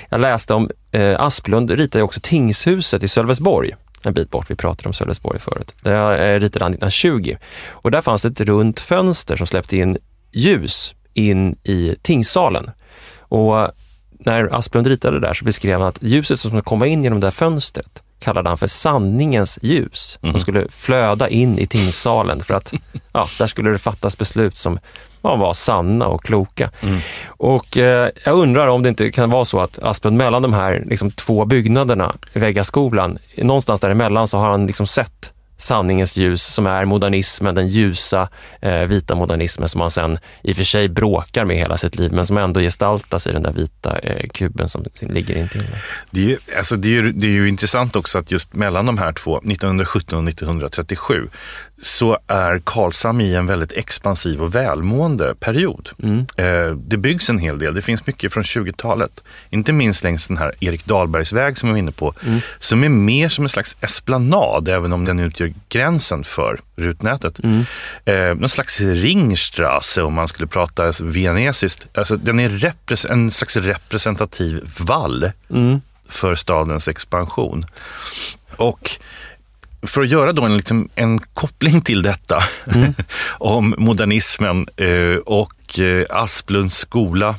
jag 0.09 0.21
läste 0.21 0.55
om 0.55 0.71
eh, 0.93 1.21
Asplund 1.21 1.71
ritade 1.71 2.05
också 2.05 2.21
tingshuset 2.23 3.03
i 3.03 3.09
Sölvesborg 3.09 3.75
en 4.03 4.15
bit 4.15 4.31
bort. 4.31 4.51
Vi 4.51 4.55
pratade 4.55 4.89
om 4.89 4.93
Sölvesborg 4.93 5.41
förut. 5.41 5.75
Det 5.83 5.93
eh, 5.93 6.41
ritade 6.41 6.65
han 6.65 6.73
1920 6.73 7.37
och 7.71 7.91
där 7.91 8.01
fanns 8.01 8.25
ett 8.25 8.41
runt 8.41 8.81
fönster 8.81 9.37
som 9.37 9.47
släppte 9.47 9.77
in 9.77 9.99
ljus 10.33 10.95
in 11.15 11.57
i 11.65 11.97
tingssalen. 12.03 12.71
Och 13.19 13.71
när 14.19 14.55
Asplund 14.55 14.87
ritade 14.87 15.21
där 15.21 15.35
så 15.35 15.45
beskrev 15.45 15.81
han 15.81 15.89
att 15.89 16.03
ljuset 16.03 16.41
som 16.41 16.51
skulle 16.51 16.63
komma 16.63 16.87
in 16.87 17.05
genom 17.05 17.21
det 17.21 17.27
där 17.27 17.31
fönstret 17.31 18.03
kallade 18.19 18.49
han 18.49 18.59
för 18.59 18.67
sanningens 18.67 19.59
ljus. 19.63 20.19
Som 20.21 20.41
skulle 20.41 20.69
flöda 20.71 21.29
in 21.29 21.59
i 21.59 21.67
tingssalen 21.67 22.41
för 22.41 22.55
att 22.55 22.73
ja, 23.13 23.29
där 23.39 23.47
skulle 23.47 23.71
det 23.71 23.79
fattas 23.79 24.19
beslut 24.19 24.57
som 24.57 24.79
ja, 25.23 25.37
var 25.37 25.55
sanna 25.55 26.07
och 26.07 26.25
kloka. 26.25 26.71
Och 27.27 27.77
eh, 27.77 28.11
jag 28.25 28.35
undrar 28.35 28.69
om 28.69 28.83
det 28.83 28.89
inte 28.89 29.11
kan 29.11 29.31
vara 29.31 29.45
så 29.45 29.61
att 29.61 29.79
Asplund 29.83 30.17
mellan 30.17 30.43
de 30.43 30.53
här 30.53 30.83
liksom, 30.87 31.11
två 31.11 31.45
byggnaderna 31.45 32.13
Väggaskolan, 32.33 33.19
någonstans 33.37 33.81
däremellan 33.81 34.29
så 34.29 34.39
har 34.39 34.51
han 34.51 34.67
liksom 34.67 34.87
sett 34.87 35.33
sanningens 35.63 36.17
ljus 36.17 36.43
som 36.43 36.67
är 36.67 36.85
modernismen, 36.85 37.55
den 37.55 37.69
ljusa 37.69 38.29
eh, 38.61 38.87
vita 38.87 39.15
modernismen 39.15 39.69
som 39.69 39.79
man 39.79 39.91
sen 39.91 40.19
i 40.43 40.53
och 40.53 40.57
för 40.57 40.65
sig 40.65 40.89
bråkar 40.89 41.45
med 41.45 41.57
hela 41.57 41.77
sitt 41.77 41.97
liv 41.97 42.13
men 42.13 42.27
som 42.27 42.39
ändå 42.39 42.61
gestaltas 42.61 43.27
i 43.27 43.33
den 43.33 43.43
där 43.43 43.53
vita 43.53 43.99
eh, 43.99 44.29
kuben 44.29 44.69
som 44.69 44.85
ligger 45.01 45.37
intill. 45.37 45.67
Det 46.11 46.21
är, 46.21 46.25
ju, 46.25 46.39
alltså 46.57 46.77
det, 46.77 46.99
är, 46.99 47.03
det 47.03 47.27
är 47.27 47.31
ju 47.31 47.49
intressant 47.49 47.97
också 47.97 48.19
att 48.19 48.31
just 48.31 48.55
mellan 48.55 48.87
de 48.87 48.99
här 48.99 49.13
två, 49.13 49.39
1917 49.39 50.19
och 50.19 50.29
1937, 50.29 51.29
så 51.83 52.19
är 52.27 52.59
Karlshamn 52.65 53.21
i 53.21 53.35
en 53.35 53.47
väldigt 53.47 53.73
expansiv 53.73 54.43
och 54.43 54.55
välmående 54.55 55.35
period. 55.35 55.89
Mm. 56.03 56.27
Eh, 56.37 56.77
det 56.77 56.97
byggs 56.97 57.31
en 57.31 57.39
hel 57.39 57.59
del. 57.59 57.75
Det 57.75 57.83
finns 57.83 58.07
mycket 58.07 58.33
från 58.33 58.43
20-talet. 58.43 59.11
Inte 59.51 59.73
minst 59.73 60.05
längs 60.05 60.27
den 60.27 60.37
här 60.37 60.53
Erik 60.61 60.85
Dahlbergs 60.85 61.33
väg 61.33 61.59
som 61.59 61.69
jag 61.69 61.75
var 61.75 61.79
inne 61.79 61.93
på, 61.93 62.15
mm. 62.27 62.41
som 62.59 62.85
är 62.85 62.89
mer 62.89 63.29
som 63.29 63.45
en 63.45 63.49
slags 63.49 63.77
esplanad, 63.81 64.69
även 64.69 64.93
om 64.93 65.05
den 65.05 65.21
utgör 65.21 65.53
gränsen 65.69 66.25
för 66.25 66.61
rutnätet. 66.77 67.39
Mm. 67.39 67.65
Eh, 68.05 68.35
någon 68.35 68.49
slags 68.49 68.81
ringstrasse 68.81 70.03
om 70.03 70.15
man 70.15 70.29
skulle 70.29 70.47
prata 70.47 70.93
vietnamesiskt. 71.03 71.87
Alltså, 71.95 72.17
den 72.17 72.41
är 72.41 72.73
en 73.11 73.31
slags 73.31 73.57
representativ 73.57 74.61
vall 74.79 75.31
mm. 75.51 75.81
för 76.09 76.35
stadens 76.35 76.89
expansion. 76.89 77.65
Och 78.57 78.91
för 79.83 80.03
att 80.03 80.09
göra 80.09 80.33
då 80.33 80.45
en, 80.45 80.57
liksom, 80.57 80.89
en 80.95 81.19
koppling 81.19 81.81
till 81.81 82.03
detta 82.03 82.43
mm. 82.75 82.95
om 83.29 83.75
modernismen 83.79 84.67
eh, 84.77 85.17
och 85.17 85.79
eh, 85.81 86.07
Asplunds 86.11 86.77
skola 86.77 87.37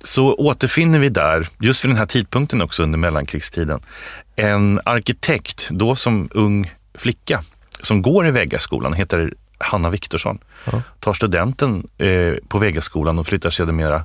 så 0.00 0.34
återfinner 0.34 0.98
vi 0.98 1.08
där, 1.08 1.48
just 1.60 1.84
vid 1.84 1.90
den 1.90 1.98
här 1.98 2.06
tidpunkten 2.06 2.62
också 2.62 2.82
under 2.82 2.98
mellankrigstiden, 2.98 3.80
en 4.36 4.80
arkitekt, 4.84 5.68
då 5.70 5.96
som 5.96 6.28
ung 6.32 6.72
flicka, 6.94 7.44
som 7.80 8.02
går 8.02 8.26
i 8.26 8.30
Väggaskolan, 8.30 8.92
heter 8.92 9.34
Hanna 9.58 9.90
Viktorsson. 9.90 10.38
Ja. 10.64 10.82
Tar 11.00 11.12
studenten 11.12 11.88
eh, 11.98 12.34
på 12.48 12.58
Väggaskolan 12.58 13.18
och 13.18 13.26
flyttar 13.26 13.50
sedermera 13.50 14.02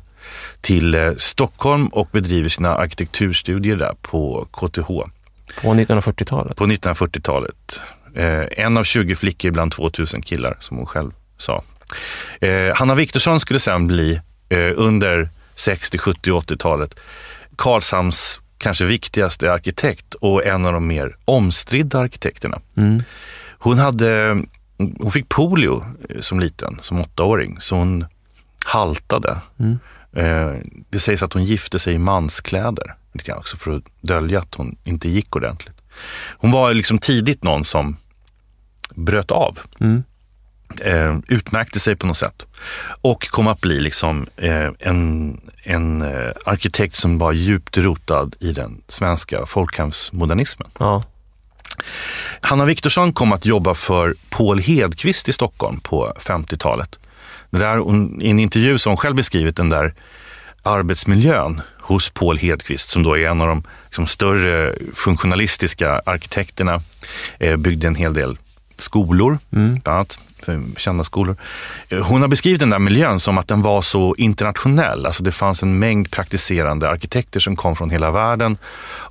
till 0.62 1.16
Stockholm 1.18 1.88
och 1.88 2.10
bedriver 2.12 2.50
sina 2.50 2.76
arkitekturstudier 2.76 3.76
där 3.76 3.94
på 4.02 4.48
KTH. 4.52 5.17
På 5.62 5.74
1940-talet? 5.74 6.58
På 6.58 6.66
1940-talet. 6.66 7.82
Eh, 8.16 8.44
en 8.52 8.78
av 8.78 8.84
20 8.84 9.16
flickor 9.16 9.52
bland 9.52 9.72
2000 9.72 10.22
killar, 10.22 10.58
som 10.60 10.78
hon 10.78 10.86
själv 10.86 11.12
sa. 11.38 11.64
Eh, 12.42 12.76
Hanna 12.76 12.96
Viktorsson 12.96 13.40
skulle 13.40 13.60
sen 13.60 13.88
bli, 13.88 14.22
eh, 14.50 14.72
under 14.76 15.30
60, 15.56 15.98
70 15.98 16.32
80-talet, 16.32 17.00
Karlshamns 17.56 18.42
kanske 18.58 18.86
viktigaste 18.86 19.54
arkitekt 19.54 20.14
och 20.14 20.46
en 20.46 20.66
av 20.66 20.74
de 20.74 20.88
mer 20.88 21.16
omstridda 21.26 22.00
arkitekterna. 22.00 22.62
Mm. 22.78 23.04
Hon, 23.60 23.80
hade, 23.80 24.42
hon 24.78 25.12
fick 25.12 25.30
polio 25.30 25.86
eh, 26.10 26.20
som 26.20 26.40
liten, 26.40 26.78
som 26.80 27.02
åttaåring, 27.02 27.58
så 27.60 27.76
hon 27.76 28.06
haltade. 28.66 29.38
Mm. 29.60 29.80
Eh, 30.16 30.52
det 30.90 31.00
sägs 31.00 31.24
att 31.24 31.34
hon 31.34 31.44
gifte 31.44 31.80
sig 31.80 31.94
i 31.94 31.98
manskläder 31.98 32.96
lite 33.14 33.28
grann 33.28 33.40
också 33.40 33.58
för 33.58 33.72
att 33.72 33.84
dölja 34.02 34.40
att 34.40 34.56
hon 34.56 34.78
inte 34.84 35.10
gick 35.10 35.36
ordentligt. 35.36 35.82
Hon 36.38 36.52
var 36.52 36.74
liksom 36.74 37.00
tidigt 37.00 37.44
någon 37.44 37.64
som 37.64 37.98
bröt 38.96 39.32
av. 39.32 39.60
Mm. 39.80 40.04
Eh, 40.82 41.18
utmärkte 41.28 41.80
sig 41.80 41.96
på 41.96 42.08
något 42.08 42.18
sätt 42.18 42.46
och 43.02 43.28
kom 43.28 43.48
att 43.48 43.62
bli 43.62 43.80
liksom 43.80 44.28
eh, 44.38 44.70
en, 44.80 45.42
en 45.64 46.02
eh, 46.02 46.32
arkitekt 46.46 46.96
som 46.96 47.18
var 47.18 47.32
djupt 47.32 47.78
rotad 47.78 48.36
i 48.40 48.52
den 48.52 48.82
svenska 48.88 49.46
folkhemsmodernismen. 49.46 50.70
Ja. 50.80 51.04
Hanna 52.42 52.66
Viktorsson 52.66 53.14
kom 53.14 53.34
att 53.34 53.46
jobba 53.46 53.74
för 53.74 54.16
Paul 54.30 54.60
Hedqvist 54.60 55.30
i 55.30 55.34
Stockholm 55.34 55.80
på 55.80 56.14
50-talet. 56.20 57.00
Det 57.50 57.58
där, 57.60 57.78
I 58.22 58.30
en 58.30 58.40
intervju 58.40 58.78
som 58.78 58.90
hon 58.90 58.98
själv 58.98 59.16
beskrivit 59.16 59.56
den 59.56 59.70
där 59.70 59.94
arbetsmiljön 60.64 61.62
hos 61.82 62.10
Paul 62.10 62.38
Hedqvist 62.38 62.90
som 62.90 63.04
då 63.04 63.18
är 63.18 63.30
en 63.30 63.42
av 63.42 63.48
de 63.48 63.64
liksom, 63.86 64.08
större 64.08 64.76
funktionalistiska 64.94 66.02
arkitekterna. 66.06 66.82
Eh, 67.40 67.56
byggde 67.56 67.88
en 67.88 67.96
hel 67.96 68.14
del 68.14 68.38
skolor, 68.78 69.40
mm. 69.52 69.80
bland 69.84 69.98
annat 69.98 70.20
kända 70.78 71.04
skolor. 71.04 71.36
Eh, 71.90 72.06
hon 72.06 72.22
har 72.22 72.28
beskrivit 72.28 72.60
den 72.60 72.70
där 72.70 72.80
miljön 72.80 73.20
som 73.20 73.38
att 73.38 73.48
den 73.48 73.62
var 73.62 73.82
så 73.82 74.16
internationell. 74.16 75.06
Alltså 75.06 75.24
det 75.24 75.32
fanns 75.32 75.64
en 75.64 75.80
mängd 75.80 76.12
praktiserande 76.12 76.90
arkitekter 76.90 77.40
som 77.40 77.56
kom 77.56 77.76
från 77.76 77.90
hela 77.90 78.12
världen 78.12 78.58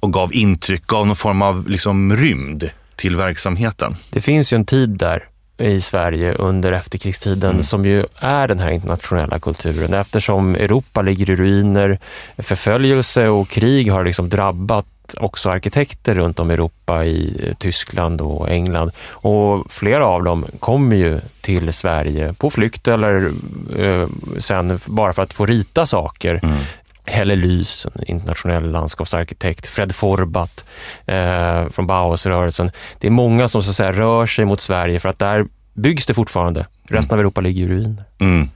och 0.01 0.13
gav 0.13 0.35
intryck, 0.35 0.87
gav 0.87 1.07
någon 1.07 1.17
form 1.17 1.43
av 1.43 1.69
liksom 1.69 2.17
rymd 2.17 2.71
till 2.97 3.17
verksamheten. 3.17 3.97
Det 4.11 4.21
finns 4.21 4.53
ju 4.53 4.55
en 4.55 4.67
tid 4.67 4.91
där 4.91 5.25
i 5.59 5.81
Sverige 5.81 6.33
under 6.35 6.73
efterkrigstiden 6.73 7.51
mm. 7.51 7.63
som 7.63 7.85
ju 7.85 8.05
är 8.19 8.49
den 8.49 8.59
här 8.59 8.71
internationella 8.71 9.39
kulturen. 9.39 9.95
Eftersom 9.95 10.55
Europa 10.55 11.03
ligger 11.03 11.31
i 11.31 11.37
ruiner, 11.37 11.99
förföljelse 12.39 13.29
och 13.29 13.49
krig 13.49 13.93
har 13.93 14.05
liksom 14.05 14.29
drabbat 14.29 14.87
också 15.17 15.51
arkitekter 15.51 16.15
runt 16.15 16.41
om 16.41 16.51
i 16.51 16.55
Europa, 16.55 17.05
i 17.05 17.55
Tyskland 17.59 18.21
och 18.21 18.51
England. 18.51 18.93
Och 19.11 19.73
flera 19.73 20.07
av 20.07 20.25
dem 20.25 20.47
kommer 20.61 20.97
ju 20.97 21.21
till 21.41 21.73
Sverige 21.73 22.33
på 22.33 22.51
flykt 22.51 22.89
eller 22.89 23.33
eh, 23.79 24.09
sen 24.39 24.79
bara 24.87 25.13
för 25.13 25.23
att 25.23 25.35
få 25.35 25.47
rita 25.47 25.87
saker. 25.87 26.41
Mm. 26.43 26.59
Helle 27.07 27.37
Lys, 27.37 27.87
en 27.87 28.05
internationell 28.07 28.71
landskapsarkitekt, 28.71 29.67
Fred 29.67 29.95
Forbat 29.95 30.65
eh, 31.07 31.69
från 31.69 31.87
Bauhausrörelsen. 31.87 32.71
Det 33.01 33.07
är 33.07 33.11
många 33.11 33.49
som 33.49 33.63
så 33.63 33.71
att 33.71 33.77
säga, 33.77 33.93
rör 33.93 34.27
sig 34.27 34.45
mot 34.45 34.61
Sverige 34.61 35.01
för 35.01 35.09
att 35.09 35.19
där 35.19 35.47
byggs 35.75 36.07
det 36.07 36.15
fortfarande. 36.15 36.67
Resten 36.89 37.11
mm. 37.11 37.15
av 37.15 37.21
Europa 37.21 37.41
ligger 37.41 37.65
i 37.65 37.69
ruiner. 37.69 38.05
Mm. 38.19 38.51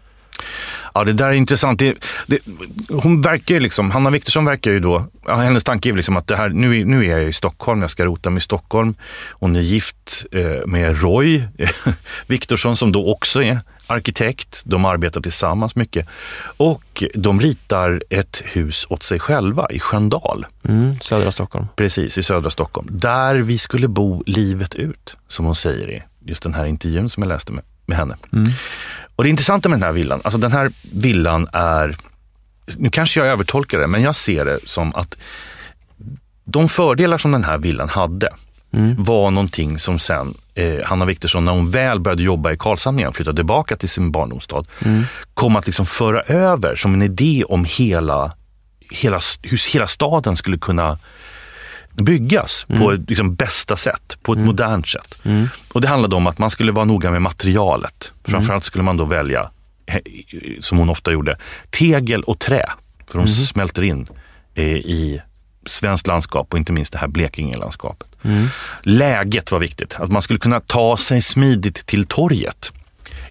Ja, 0.95 1.05
det 1.05 1.12
där 1.12 1.28
är 1.28 1.32
intressant. 1.32 1.78
Det, 1.78 1.95
det, 2.26 2.38
hon 2.88 3.20
verkar 3.20 3.55
ju 3.55 3.61
liksom, 3.61 3.91
Hanna 3.91 4.11
Viktorsson 4.11 4.45
verkar 4.45 4.70
ju 4.70 4.80
då, 4.80 5.07
hennes 5.26 5.64
tanke 5.64 5.88
är 5.88 5.95
liksom 5.95 6.16
att 6.16 6.26
det 6.26 6.36
här, 6.36 6.49
nu, 6.49 6.84
nu 6.84 7.07
är 7.07 7.18
jag 7.18 7.28
i 7.28 7.32
Stockholm, 7.32 7.80
jag 7.80 7.91
ska 7.91 8.05
rota 8.05 8.30
mig 8.30 8.38
i 8.38 8.41
Stockholm. 8.41 8.95
Hon 9.30 9.57
är 9.57 9.61
gift 9.61 10.26
eh, 10.32 10.66
med 10.66 11.03
Roy 11.03 11.43
Viktorsson 12.26 12.76
som 12.76 12.93
då 12.93 13.12
också 13.12 13.43
är 13.43 13.59
arkitekt. 13.91 14.62
De 14.64 14.84
arbetar 14.84 15.20
tillsammans 15.20 15.76
mycket 15.76 16.09
och 16.57 17.05
de 17.14 17.41
ritar 17.41 18.03
ett 18.11 18.43
hus 18.45 18.86
åt 18.88 19.03
sig 19.03 19.18
själva 19.18 19.70
i 19.70 19.80
Sköndal. 19.80 20.47
Mm, 20.68 21.01
södra 21.01 21.32
Stockholm. 21.32 21.66
Precis, 21.76 22.18
i 22.18 22.22
södra 22.22 22.51
Stockholm. 22.51 22.88
Där 22.91 23.34
vi 23.34 23.59
skulle 23.59 23.88
bo 23.88 24.22
livet 24.26 24.74
ut, 24.74 25.16
som 25.28 25.45
hon 25.45 25.55
säger 25.55 25.91
i 25.91 26.03
just 26.24 26.43
den 26.43 26.55
här 26.55 26.66
intervjun 26.66 27.11
som 27.11 27.22
jag 27.22 27.28
läste 27.28 27.53
med, 27.53 27.64
med 27.86 27.99
henne. 27.99 28.16
Mm. 28.32 28.49
Och 29.20 29.24
det 29.24 29.30
intressanta 29.30 29.68
med 29.68 29.78
den 29.78 29.86
här 29.86 29.92
villan, 29.92 30.20
alltså 30.24 30.38
den 30.38 30.52
här 30.52 30.72
villan 30.92 31.48
är, 31.52 31.96
nu 32.76 32.90
kanske 32.90 33.20
jag 33.20 33.26
övertolkar 33.28 33.78
det, 33.78 33.86
men 33.86 34.02
jag 34.02 34.16
ser 34.16 34.44
det 34.44 34.58
som 34.64 34.94
att 34.94 35.16
de 36.44 36.68
fördelar 36.68 37.18
som 37.18 37.32
den 37.32 37.44
här 37.44 37.58
villan 37.58 37.88
hade 37.88 38.32
mm. 38.72 39.04
var 39.04 39.30
någonting 39.30 39.78
som 39.78 39.98
sen 39.98 40.34
eh, 40.54 40.84
Hanna 40.84 41.04
Viktorsson, 41.04 41.44
när 41.44 41.52
hon 41.52 41.70
väl 41.70 42.00
började 42.00 42.22
jobba 42.22 42.52
i 42.52 42.56
Karlshamn 42.56 42.98
igen, 42.98 43.12
flyttade 43.12 43.36
tillbaka 43.36 43.76
till 43.76 43.88
sin 43.88 44.12
barndomsstad, 44.12 44.64
mm. 44.84 45.04
kom 45.34 45.56
att 45.56 45.66
liksom 45.66 45.86
föra 45.86 46.20
över 46.22 46.74
som 46.74 46.94
en 46.94 47.02
idé 47.02 47.44
om 47.48 47.64
hela, 47.64 48.32
hela, 48.90 49.20
hur 49.42 49.72
hela 49.72 49.86
staden 49.86 50.36
skulle 50.36 50.58
kunna 50.58 50.98
byggas 52.01 52.66
mm. 52.68 52.80
på 52.80 52.96
liksom 53.09 53.34
bästa 53.34 53.76
sätt, 53.76 54.18
på 54.22 54.32
ett 54.32 54.36
mm. 54.36 54.46
modernt 54.46 54.88
sätt. 54.88 55.20
Mm. 55.24 55.48
Och 55.72 55.80
Det 55.80 55.88
handlade 55.88 56.16
om 56.16 56.26
att 56.26 56.38
man 56.38 56.51
skulle 56.51 56.72
vara 56.72 56.84
noga 56.84 57.11
med 57.11 57.22
materialet. 57.22 58.12
Framförallt 58.24 58.64
skulle 58.64 58.84
man 58.84 58.96
då 58.96 59.05
välja, 59.05 59.51
som 60.61 60.78
hon 60.78 60.90
ofta 60.90 61.12
gjorde, 61.12 61.36
tegel 61.70 62.22
och 62.22 62.38
trä. 62.38 62.70
För 63.07 63.18
de 63.18 63.18
mm. 63.18 63.28
smälter 63.28 63.82
in 63.82 64.07
eh, 64.55 64.64
i 64.64 65.22
svenskt 65.66 66.07
landskap 66.07 66.53
och 66.53 66.59
inte 66.59 66.72
minst 66.72 66.92
det 66.92 66.98
här 66.98 67.09
Blekingelandskapet. 67.09 68.09
Mm. 68.22 68.46
Läget 68.82 69.53
var 69.53 69.59
viktigt, 69.59 69.94
att 69.94 70.12
man 70.12 70.22
skulle 70.22 70.38
kunna 70.38 70.61
ta 70.61 70.96
sig 70.96 71.22
smidigt 71.22 71.86
till 71.86 72.07
torget. 72.07 72.72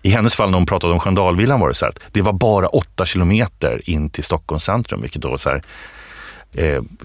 I 0.02 0.10
hennes 0.10 0.36
fall 0.36 0.50
när 0.50 0.58
hon 0.58 0.66
pratade 0.66 0.94
om 0.94 1.00
Sköndalvillan 1.00 1.60
var 1.60 1.68
det 1.68 1.74
så 1.74 1.86
här 1.86 1.90
att 1.90 2.00
det 2.12 2.22
var 2.22 2.34
bara 2.34 2.68
åtta 2.68 3.06
kilometer 3.06 3.90
in 3.90 4.10
till 4.10 4.24
Stockholms 4.24 4.64
centrum, 4.64 5.02
vilket 5.02 5.22
då 5.22 5.30
var 5.30 5.38
så 5.38 5.50
här, 5.50 5.64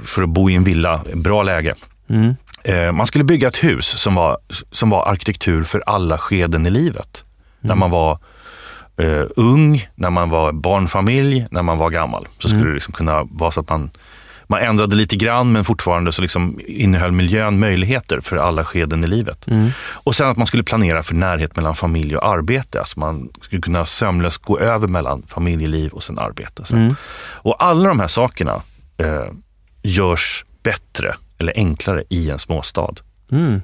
för 0.05 0.23
att 0.23 0.29
bo 0.29 0.51
i 0.51 0.55
en 0.55 0.65
villa, 0.65 1.01
bra 1.15 1.43
läge. 1.43 1.75
Mm. 2.09 2.35
Eh, 2.65 2.93
man 2.93 3.07
skulle 3.07 3.25
bygga 3.25 3.49
ett 3.49 3.65
hus 3.65 3.87
som 3.87 4.15
var, 4.15 4.39
som 4.71 4.91
var 4.91 5.09
arkitektur 5.09 5.63
för 5.63 5.83
alla 5.87 6.19
skeden 6.19 6.67
i 6.67 6.71
livet. 6.71 7.25
Mm. 7.25 7.69
När 7.69 7.75
man 7.75 7.91
var 7.91 8.19
eh, 8.97 9.25
ung, 9.37 9.89
när 9.95 10.11
man 10.11 10.31
var 10.31 10.53
barnfamilj, 10.53 11.47
när 11.51 11.63
man 11.63 11.79
var 11.79 11.91
gammal. 11.91 12.29
Så 12.39 12.49
skulle 12.49 12.61
mm. 12.61 12.69
det 12.69 12.75
liksom 12.75 12.95
kunna 12.95 13.25
vara 13.31 13.51
så 13.51 13.61
att 13.61 13.69
man, 13.69 13.91
man 14.47 14.61
ändrade 14.61 14.97
lite 14.97 15.17
grann 15.17 15.53
men 15.53 15.65
fortfarande 15.65 16.13
så 16.13 16.23
liksom 16.23 16.61
innehöll 16.67 17.13
miljön 17.13 17.59
möjligheter 17.59 18.21
för 18.21 18.37
alla 18.37 18.65
skeden 18.65 19.05
i 19.05 19.07
livet. 19.07 19.47
Mm. 19.47 19.71
Och 19.79 20.15
sen 20.15 20.29
att 20.29 20.37
man 20.37 20.47
skulle 20.47 20.63
planera 20.63 21.03
för 21.03 21.15
närhet 21.15 21.57
mellan 21.57 21.75
familj 21.75 22.17
och 22.17 22.27
arbete. 22.27 22.79
Alltså 22.79 23.01
man 23.01 23.29
skulle 23.43 23.63
kunna 23.63 23.87
sömlöst 23.87 24.43
gå 24.43 24.59
över 24.59 24.89
mellan 24.89 25.23
familjeliv 25.27 25.93
och 25.93 26.03
sen 26.03 26.19
arbete. 26.19 26.63
Och, 26.63 26.71
mm. 26.71 26.97
och 27.17 27.65
alla 27.65 27.89
de 27.89 28.01
här 28.01 28.09
sakerna 28.09 28.61
eh, 28.99 29.27
görs 29.83 30.45
bättre 30.63 31.15
eller 31.39 31.53
enklare 31.57 32.05
i 32.11 32.31
en 32.31 32.39
småstad. 32.39 32.95
Mm. 33.33 33.63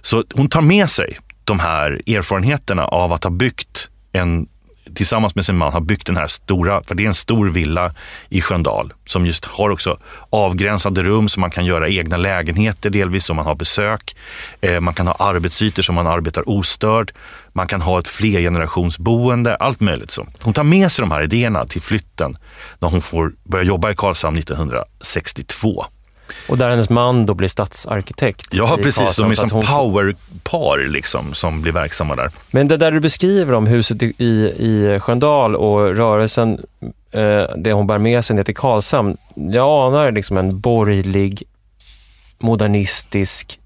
Så 0.00 0.24
hon 0.34 0.48
tar 0.48 0.60
med 0.60 0.90
sig 0.90 1.18
de 1.44 1.60
här 1.60 2.02
erfarenheterna 2.06 2.84
av 2.84 3.12
att 3.12 3.24
ha 3.24 3.30
byggt 3.30 3.88
en 4.12 4.48
tillsammans 4.94 5.34
med 5.34 5.46
sin 5.46 5.56
man 5.56 5.72
har 5.72 5.80
byggt 5.80 6.06
den 6.06 6.16
här 6.16 6.26
stora, 6.26 6.82
för 6.82 6.94
det 6.94 7.04
är 7.04 7.06
en 7.06 7.14
stor 7.14 7.48
villa 7.48 7.94
i 8.28 8.40
Sköndal 8.40 8.92
som 9.04 9.26
just 9.26 9.44
har 9.44 9.70
också 9.70 9.98
avgränsade 10.30 11.02
rum 11.02 11.28
så 11.28 11.40
man 11.40 11.50
kan 11.50 11.64
göra 11.64 11.88
egna 11.88 12.16
lägenheter 12.16 12.90
delvis 12.90 13.30
om 13.30 13.36
man 13.36 13.46
har 13.46 13.54
besök. 13.54 14.16
Eh, 14.60 14.80
man 14.80 14.94
kan 14.94 15.06
ha 15.06 15.14
arbetsytor 15.18 15.82
som 15.82 15.94
man 15.94 16.06
arbetar 16.06 16.48
ostörd. 16.48 17.12
Man 17.52 17.66
kan 17.66 17.80
ha 17.80 17.98
ett 17.98 18.08
flergenerationsboende, 18.08 19.56
allt 19.56 19.80
möjligt. 19.80 20.10
Så. 20.10 20.26
Hon 20.42 20.54
tar 20.54 20.64
med 20.64 20.92
sig 20.92 21.02
de 21.02 21.10
här 21.10 21.22
idéerna 21.22 21.66
till 21.66 21.82
flytten 21.82 22.36
när 22.78 22.88
hon 22.88 23.02
får 23.02 23.32
börja 23.44 23.64
jobba 23.64 23.90
i 23.90 23.94
Karlshamn 23.96 24.38
1962. 24.38 25.84
Och 26.48 26.58
där 26.58 26.70
hennes 26.70 26.90
man 26.90 27.26
då 27.26 27.34
blir 27.34 27.48
stadsarkitekt. 27.48 28.46
Ja, 28.54 28.76
precis. 28.82 28.96
Karlshamn, 29.02 29.28
de 29.28 29.32
är 29.32 29.48
som 29.48 29.50
hon- 29.50 29.66
powerpar 29.66 30.88
liksom, 30.88 31.34
som 31.34 31.62
blir 31.62 31.72
verksamma 31.72 32.16
där. 32.16 32.30
Men 32.50 32.68
det 32.68 32.76
där 32.76 32.90
du 32.90 33.00
beskriver 33.00 33.54
om 33.54 33.66
huset 33.66 34.02
i, 34.02 34.14
i, 34.16 34.98
Sköndal 35.02 35.56
och 35.56 35.96
rörelsen, 35.96 36.60
eh, 37.12 37.42
det 37.56 37.72
hon 37.72 37.86
bär 37.86 37.98
med 37.98 38.24
sig 38.24 38.36
ner 38.36 38.44
till 38.44 38.56
Karlshamn. 38.56 39.16
Jag 39.34 39.86
anar 39.86 40.12
liksom 40.12 40.36
en 40.38 40.60
borgerlig, 40.60 41.42
modernistisk 42.38 43.58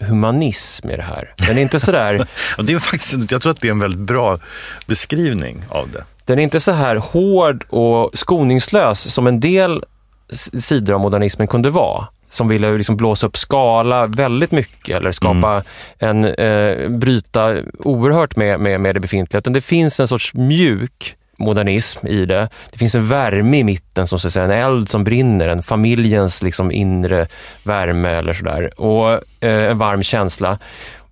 humanism 0.00 0.90
i 0.90 0.96
det 0.96 1.02
här. 1.02 1.34
Den 1.36 1.58
är 1.58 1.62
inte 1.62 1.80
sådär, 1.80 2.26
det 2.58 2.72
är 2.72 2.78
faktiskt, 2.78 3.30
jag 3.30 3.42
tror 3.42 3.50
att 3.52 3.60
det 3.60 3.68
är 3.68 3.72
en 3.72 3.78
väldigt 3.78 4.00
bra 4.00 4.38
beskrivning 4.86 5.64
av 5.68 5.90
det. 5.90 6.04
den 6.24 6.38
är 6.38 6.42
inte 6.42 6.60
så 6.60 6.72
här 6.72 6.96
hård 6.96 7.64
och 7.68 8.10
skoningslös 8.18 9.14
som 9.14 9.26
en 9.26 9.40
del 9.40 9.84
sidor 10.32 10.94
av 10.94 11.00
modernismen 11.00 11.48
kunde 11.48 11.70
vara. 11.70 12.08
Som 12.28 12.48
ville 12.48 12.72
liksom 12.72 12.96
blåsa 12.96 13.26
upp 13.26 13.36
skala 13.36 14.06
väldigt 14.06 14.52
mycket 14.52 14.96
eller 14.96 15.12
skapa 15.12 15.62
en, 15.98 16.24
eh, 16.24 16.88
bryta 16.88 17.56
oerhört 17.78 18.36
med, 18.36 18.60
med, 18.60 18.80
med 18.80 18.96
det 18.96 19.00
befintliga. 19.00 19.38
Utan 19.38 19.52
det 19.52 19.60
finns 19.60 20.00
en 20.00 20.08
sorts 20.08 20.34
mjuk 20.34 21.16
modernism 21.42 22.06
i 22.06 22.26
det. 22.26 22.48
Det 22.72 22.78
finns 22.78 22.94
en 22.94 23.08
värme 23.08 23.58
i 23.58 23.64
mitten, 23.64 24.06
som 24.06 24.18
så 24.18 24.26
att 24.26 24.32
säga, 24.32 24.44
en 24.44 24.50
eld 24.50 24.88
som 24.88 25.04
brinner, 25.04 25.48
en 25.48 25.62
familjens 25.62 26.42
liksom 26.42 26.70
inre 26.70 27.26
värme 27.62 28.08
eller 28.08 28.34
sådär. 28.34 28.80
Och 28.80 29.12
eh, 29.40 29.70
en 29.70 29.78
varm 29.78 30.02
känsla. 30.02 30.58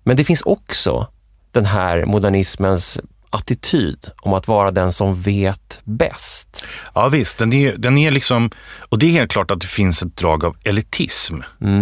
Men 0.03 0.17
det 0.17 0.23
finns 0.23 0.41
också 0.41 1.07
den 1.51 1.65
här 1.65 2.05
modernismens 2.05 2.99
attityd 3.31 4.07
om 4.21 4.33
att 4.33 4.47
vara 4.47 4.71
den 4.71 4.91
som 4.93 5.21
vet 5.21 5.79
bäst. 5.83 6.65
Ja 6.93 7.09
visst, 7.09 7.37
den 7.37 7.53
är, 7.53 7.77
den 7.77 7.97
är 7.97 8.11
liksom, 8.11 8.49
och 8.89 8.99
det 8.99 9.05
är 9.05 9.11
helt 9.11 9.31
klart 9.31 9.51
att 9.51 9.61
det 9.61 9.67
finns 9.67 10.01
ett 10.01 10.17
drag 10.17 10.45
av 10.45 10.55
elitism. 10.63 11.35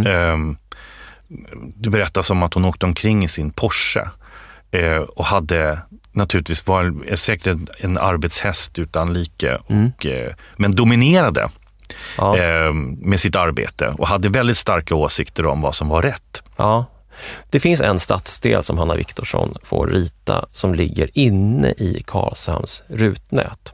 Ehm, 0.08 0.58
det 1.76 1.90
berättas 1.90 2.30
om 2.30 2.44
att 2.44 2.54
hon 2.54 2.66
åkte 2.66 2.86
omkring 2.86 3.24
i 3.24 3.28
sin 3.28 3.52
Porsche 3.52 4.02
eh, 4.72 4.96
och 4.98 5.26
hade 5.26 5.80
naturligtvis 6.12 6.68
var 6.68 7.16
säkert 7.16 7.48
en, 7.48 7.68
en 7.78 7.98
arbetshäst 7.98 8.80
utan 8.80 9.14
like, 9.14 9.56
och, 9.56 10.06
eh, 10.06 10.34
men 10.56 10.76
dominerade 10.76 11.50
Ja. 12.18 12.38
eh, 12.38 12.74
med 12.74 13.20
sitt 13.20 13.36
arbete 13.36 13.88
och 13.98 14.08
hade 14.08 14.30
väldigt 14.30 14.58
starka 14.58 14.96
åsikter 14.96 15.46
om 15.46 15.62
vad 15.62 15.76
som 15.76 15.88
var 15.90 16.02
rätt. 16.02 16.44
Ja. 16.58 16.86
Det 17.50 17.60
finns 17.60 17.82
en 17.82 18.00
stadsdel 18.00 18.64
som 18.64 18.78
Hanna 18.78 18.96
Viktorsson 18.96 19.58
får 19.64 19.88
rita 19.88 20.46
som 20.52 20.76
ligger 20.76 21.10
inne 21.14 21.70
i 21.70 22.04
Karlshamns 22.08 22.82
rutnät. 22.88 23.74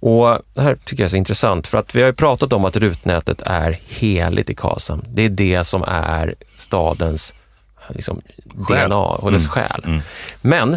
Och 0.00 0.38
Det 0.54 0.60
här 0.62 0.74
tycker 0.84 1.02
jag 1.02 1.06
är 1.06 1.10
så 1.10 1.16
intressant 1.16 1.66
för 1.66 1.78
att 1.78 1.94
vi 1.94 2.00
har 2.00 2.06
ju 2.06 2.12
pratat 2.14 2.52
om 2.52 2.64
att 2.64 2.76
rutnätet 2.76 3.42
är 3.46 3.80
heligt 3.88 4.50
i 4.50 4.54
Karlshamn. 4.54 5.04
Det 5.08 5.22
är 5.22 5.28
det 5.28 5.64
som 5.64 5.82
är 5.86 6.34
stadens 6.56 7.34
liksom, 7.88 8.20
Själ. 8.62 8.88
DNA 8.88 8.96
och 8.96 9.32
dess 9.32 9.42
Mm. 9.42 9.50
själ. 9.50 9.82
Mm. 9.84 10.00
Men 10.42 10.76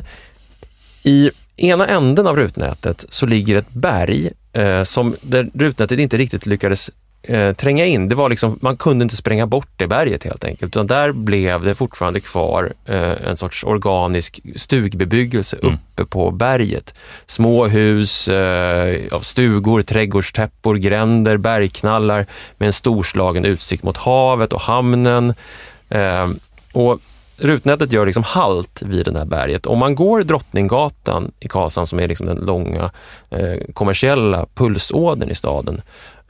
i 1.03 1.32
ena 1.57 1.88
änden 1.88 2.28
av 2.28 2.36
rutnätet 2.36 3.05
så 3.09 3.26
ligger 3.26 3.55
ett 3.55 3.70
berg 3.74 4.30
eh, 4.53 4.84
som 4.84 5.16
där 5.22 5.49
rutnätet 5.53 5.99
inte 5.99 6.18
riktigt 6.18 6.45
lyckades 6.45 6.91
eh, 7.24 7.53
tränga 7.53 7.86
in. 7.86 8.09
Det 8.09 8.15
var 8.15 8.30
liksom, 8.30 8.59
man 8.61 8.78
kunde 8.78 9.03
inte 9.03 9.15
spränga 9.15 9.47
bort 9.47 9.69
det 9.76 9.88
berget 9.88 10.24
helt 10.24 10.43
enkelt, 10.43 10.76
utan 10.76 10.88
där 10.88 11.11
blev 11.11 11.63
det 11.63 11.76
fortfarande 11.76 12.19
kvar 12.19 12.74
eh, 12.86 13.28
en 13.30 13.38
sorts 13.38 13.63
organisk 13.63 14.39
stugbebyggelse 14.55 15.57
uppe 15.57 16.05
på 16.05 16.32
berget. 16.32 16.93
Små 17.26 17.67
hus, 17.67 18.28
eh, 18.28 19.19
stugor, 19.22 19.82
trädgårdstäppor, 19.82 20.76
gränder, 20.76 21.38
bergknallar 21.38 22.26
med 22.57 22.67
en 22.67 22.74
storslagen 22.74 23.45
utsikt 23.45 23.84
mot 23.84 23.97
havet 23.97 24.53
och 24.53 24.61
hamnen. 24.61 25.34
Eh, 25.89 26.30
och 26.74 26.99
Rutnätet 27.41 27.91
gör 27.91 28.05
liksom 28.05 28.24
halt 28.24 28.82
vid 28.82 29.05
det 29.05 29.17
här 29.17 29.26
berget. 29.26 29.65
Om 29.65 29.80
man 29.80 29.95
går 29.95 30.22
Drottninggatan 30.22 31.32
i 31.39 31.47
Karlshamn, 31.47 31.88
som 31.88 31.99
är 31.99 32.07
liksom 32.07 32.28
den 32.28 32.38
långa 32.38 32.91
eh, 33.30 33.74
kommersiella 33.74 34.45
pulsådern 34.55 35.30
i 35.30 35.36
staden, 35.36 35.82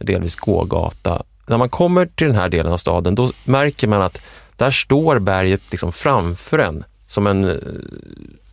delvis 0.03 0.35
gågata. 0.35 1.23
När 1.47 1.57
man 1.57 1.69
kommer 1.69 2.05
till 2.05 2.27
den 2.27 2.35
här 2.35 2.49
delen 2.49 2.73
av 2.73 2.77
staden, 2.77 3.15
då 3.15 3.31
märker 3.45 3.87
man 3.87 4.01
att 4.01 4.21
där 4.55 4.71
står 4.71 5.19
berget 5.19 5.61
liksom 5.71 5.91
framför 5.91 6.59
en 6.59 6.83
som 7.07 7.27
en 7.27 7.49
eh, 7.49 7.55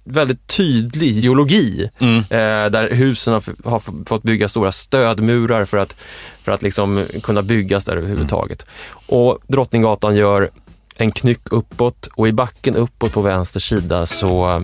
väldigt 0.04 0.46
tydlig 0.46 1.12
geologi. 1.12 1.90
Mm. 1.98 2.18
Eh, 2.18 2.70
där 2.70 2.90
husen 2.90 3.32
har, 3.32 3.70
har 3.70 3.82
fått 4.06 4.22
bygga 4.22 4.48
stora 4.48 4.72
stödmurar 4.72 5.64
för 5.64 5.76
att, 5.76 5.96
för 6.42 6.52
att 6.52 6.62
liksom 6.62 7.06
kunna 7.22 7.42
byggas 7.42 7.84
där 7.84 7.96
överhuvudtaget. 7.96 8.66
Och 9.06 9.38
Drottninggatan 9.46 10.16
gör 10.16 10.50
en 10.96 11.10
knyck 11.10 11.52
uppåt 11.52 12.08
och 12.14 12.28
i 12.28 12.32
backen 12.32 12.76
uppåt 12.76 13.12
på 13.12 13.20
vänster 13.20 13.60
sida 13.60 14.06
så 14.06 14.62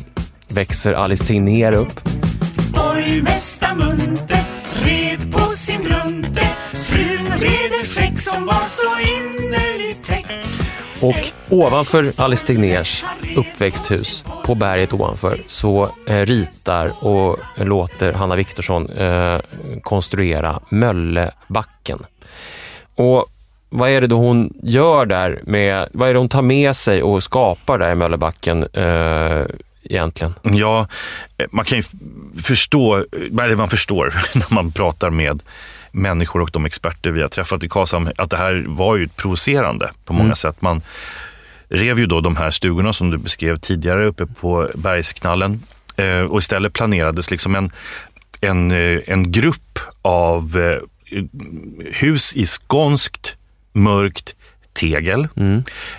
växer 0.48 0.92
Alice 0.92 1.24
Tegnér 1.24 1.72
upp. 1.72 2.00
Borgmästare 2.72 3.74
Munte 3.74 4.46
red 4.84 5.32
på 5.32 5.50
sin 5.50 5.82
brunte 5.82 6.53
skäck 7.84 8.18
som 8.18 8.46
var 8.46 8.64
så 8.64 9.00
innerligt 9.00 10.04
täck 10.04 10.26
Och 11.00 11.32
ovanför 11.50 12.12
Alice 12.16 12.46
Tegnérs 12.46 13.04
uppväxthus, 13.36 14.24
på 14.44 14.54
berget 14.54 14.92
ovanför, 14.92 15.40
så 15.46 15.90
eh, 16.06 16.20
ritar 16.20 17.04
och 17.04 17.38
låter 17.56 18.12
Hanna 18.12 18.36
Viktorsson 18.36 18.90
eh, 18.90 19.40
konstruera 19.82 20.60
Möllebacken. 20.68 21.98
Och 22.94 23.26
vad 23.68 23.90
är 23.90 24.00
det 24.00 24.06
då 24.06 24.16
hon 24.16 24.54
gör 24.62 25.06
där 25.06 25.40
med, 25.42 25.88
vad 25.92 26.08
är 26.08 26.12
det 26.12 26.18
hon 26.18 26.28
tar 26.28 26.42
med 26.42 26.76
sig 26.76 27.02
och 27.02 27.22
skapar 27.22 27.78
där 27.78 27.92
i 27.92 27.94
Möllebacken 27.94 28.66
eh, 28.72 29.44
egentligen? 29.82 30.34
Ja, 30.42 30.88
eh, 31.36 31.46
man 31.50 31.64
kan 31.64 31.78
ju 31.78 31.84
förstå, 32.42 33.04
eller 33.22 33.56
man 33.56 33.70
förstår 33.70 34.14
när 34.34 34.54
man 34.54 34.72
pratar 34.72 35.10
med 35.10 35.42
människor 35.94 36.40
och 36.40 36.50
de 36.52 36.64
experter 36.64 37.10
vi 37.10 37.22
har 37.22 37.28
träffat 37.28 37.62
i 37.62 37.68
Karlshamn 37.68 38.12
att 38.16 38.30
det 38.30 38.36
här 38.36 38.64
var 38.68 38.96
ju 38.96 39.08
provocerande 39.08 39.90
på 40.04 40.12
många 40.12 40.34
sätt. 40.34 40.62
Man 40.62 40.82
rev 41.68 41.98
ju 41.98 42.06
då 42.06 42.20
de 42.20 42.36
här 42.36 42.50
stugorna 42.50 42.92
som 42.92 43.10
du 43.10 43.18
beskrev 43.18 43.56
tidigare 43.56 44.06
uppe 44.06 44.26
på 44.26 44.70
bergsknallen 44.74 45.62
eh, 45.96 46.20
och 46.20 46.38
istället 46.38 46.72
planerades 46.72 47.30
liksom 47.30 47.54
en, 47.54 47.72
en, 48.40 48.70
eh, 48.70 49.00
en 49.06 49.32
grupp 49.32 49.78
av 50.02 50.56
eh, 50.56 51.18
hus 51.92 52.32
i 52.36 52.46
skånskt 52.46 53.36
mörkt 53.72 54.34
tegel. 54.72 55.28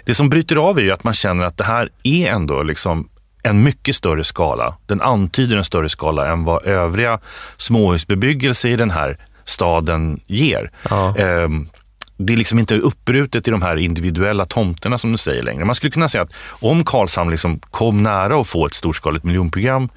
Det 0.04 0.16
som 0.16 0.30
bryter 0.30 0.56
av 0.56 0.80
är 0.80 0.84
ju 0.84 0.91
att 0.91 1.04
man 1.04 1.14
känner 1.14 1.43
att 1.43 1.58
det 1.58 1.64
här 1.64 1.89
är 2.04 2.28
ändå 2.28 2.64
liksom 2.64 3.10
en 3.43 3.64
mycket 3.64 3.96
större 3.96 4.24
skala. 4.24 4.76
Den 4.86 5.02
antyder 5.02 5.58
en 5.58 5.64
större 5.64 5.89
skala 5.89 6.28
än 6.28 6.43
vad 6.43 6.66
övriga 6.66 7.20
småhusbebyggelse 7.58 8.70
i 8.70 8.76
den 8.76 8.91
här 8.91 9.18
staden 9.46 10.20
ger. 10.28 10.72
Ja. 10.89 11.16
Ehm, 11.18 11.70
det 12.18 12.34
är 12.34 12.38
liksom 12.38 12.60
inte 12.60 12.78
uppbrutet 12.78 13.48
i 13.48 13.52
de 13.52 13.62
här 13.62 13.78
individuella 13.78 14.46
tomterna 14.46 14.98
som 14.98 15.12
du 15.12 15.18
säger 15.18 15.43
längre. 15.43 15.66
Man 15.66 15.76
skulle 15.76 15.91
kunna 15.91 16.10
säga 16.10 16.22
att 16.22 16.34
om 16.48 16.86
Karlshamn 16.86 17.32
liksom 17.32 17.60
kom 17.60 18.04
nära 18.04 18.41
att 18.41 18.48
få 18.48 18.66
ett 18.66 18.74
storskaligt 18.74 19.26
miljonprogram 19.26 19.89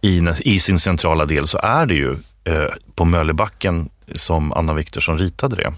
i, 0.00 0.22
i 0.40 0.60
sin 0.60 0.78
centrala 0.78 1.24
del 1.24 1.48
så 1.48 1.58
är 1.58 1.86
det 1.86 1.94
ju 1.94 2.16
eh, 2.44 2.68
på 2.94 3.04
Möllebacken 3.04 3.88
som 4.14 4.52
Anna 4.52 4.74
Viktorsson 4.74 5.18
ritade 5.18 5.56
det. 5.56 5.72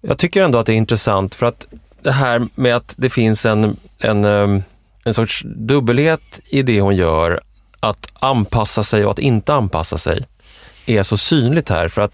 Jag 0.00 0.18
tycker 0.18 0.42
ändå 0.42 0.58
att 0.58 0.66
det 0.66 0.72
är 0.72 0.76
intressant 0.76 1.34
för 1.34 1.46
att 1.46 1.66
det 2.02 2.12
här 2.12 2.48
med 2.54 2.76
att 2.76 2.94
det 2.96 3.10
finns 3.10 3.46
en, 3.46 3.76
en, 3.98 4.24
em, 4.24 4.62
en 5.04 5.14
sorts 5.14 5.42
dubbelhet 5.44 6.40
i 6.50 6.62
det 6.62 6.80
hon 6.80 6.96
gör, 6.96 7.40
att 7.80 8.06
anpassa 8.20 8.82
sig 8.82 9.04
och 9.04 9.10
att 9.10 9.18
inte 9.18 9.54
anpassa 9.54 9.98
sig, 9.98 10.24
är 10.86 11.02
så 11.02 11.16
synligt 11.16 11.68
här. 11.68 11.88
För 11.88 12.02
att 12.02 12.12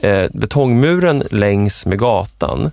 eh, 0.00 0.30
betongmuren 0.32 1.22
längs 1.30 1.86
med 1.86 1.98
gatan 1.98 2.70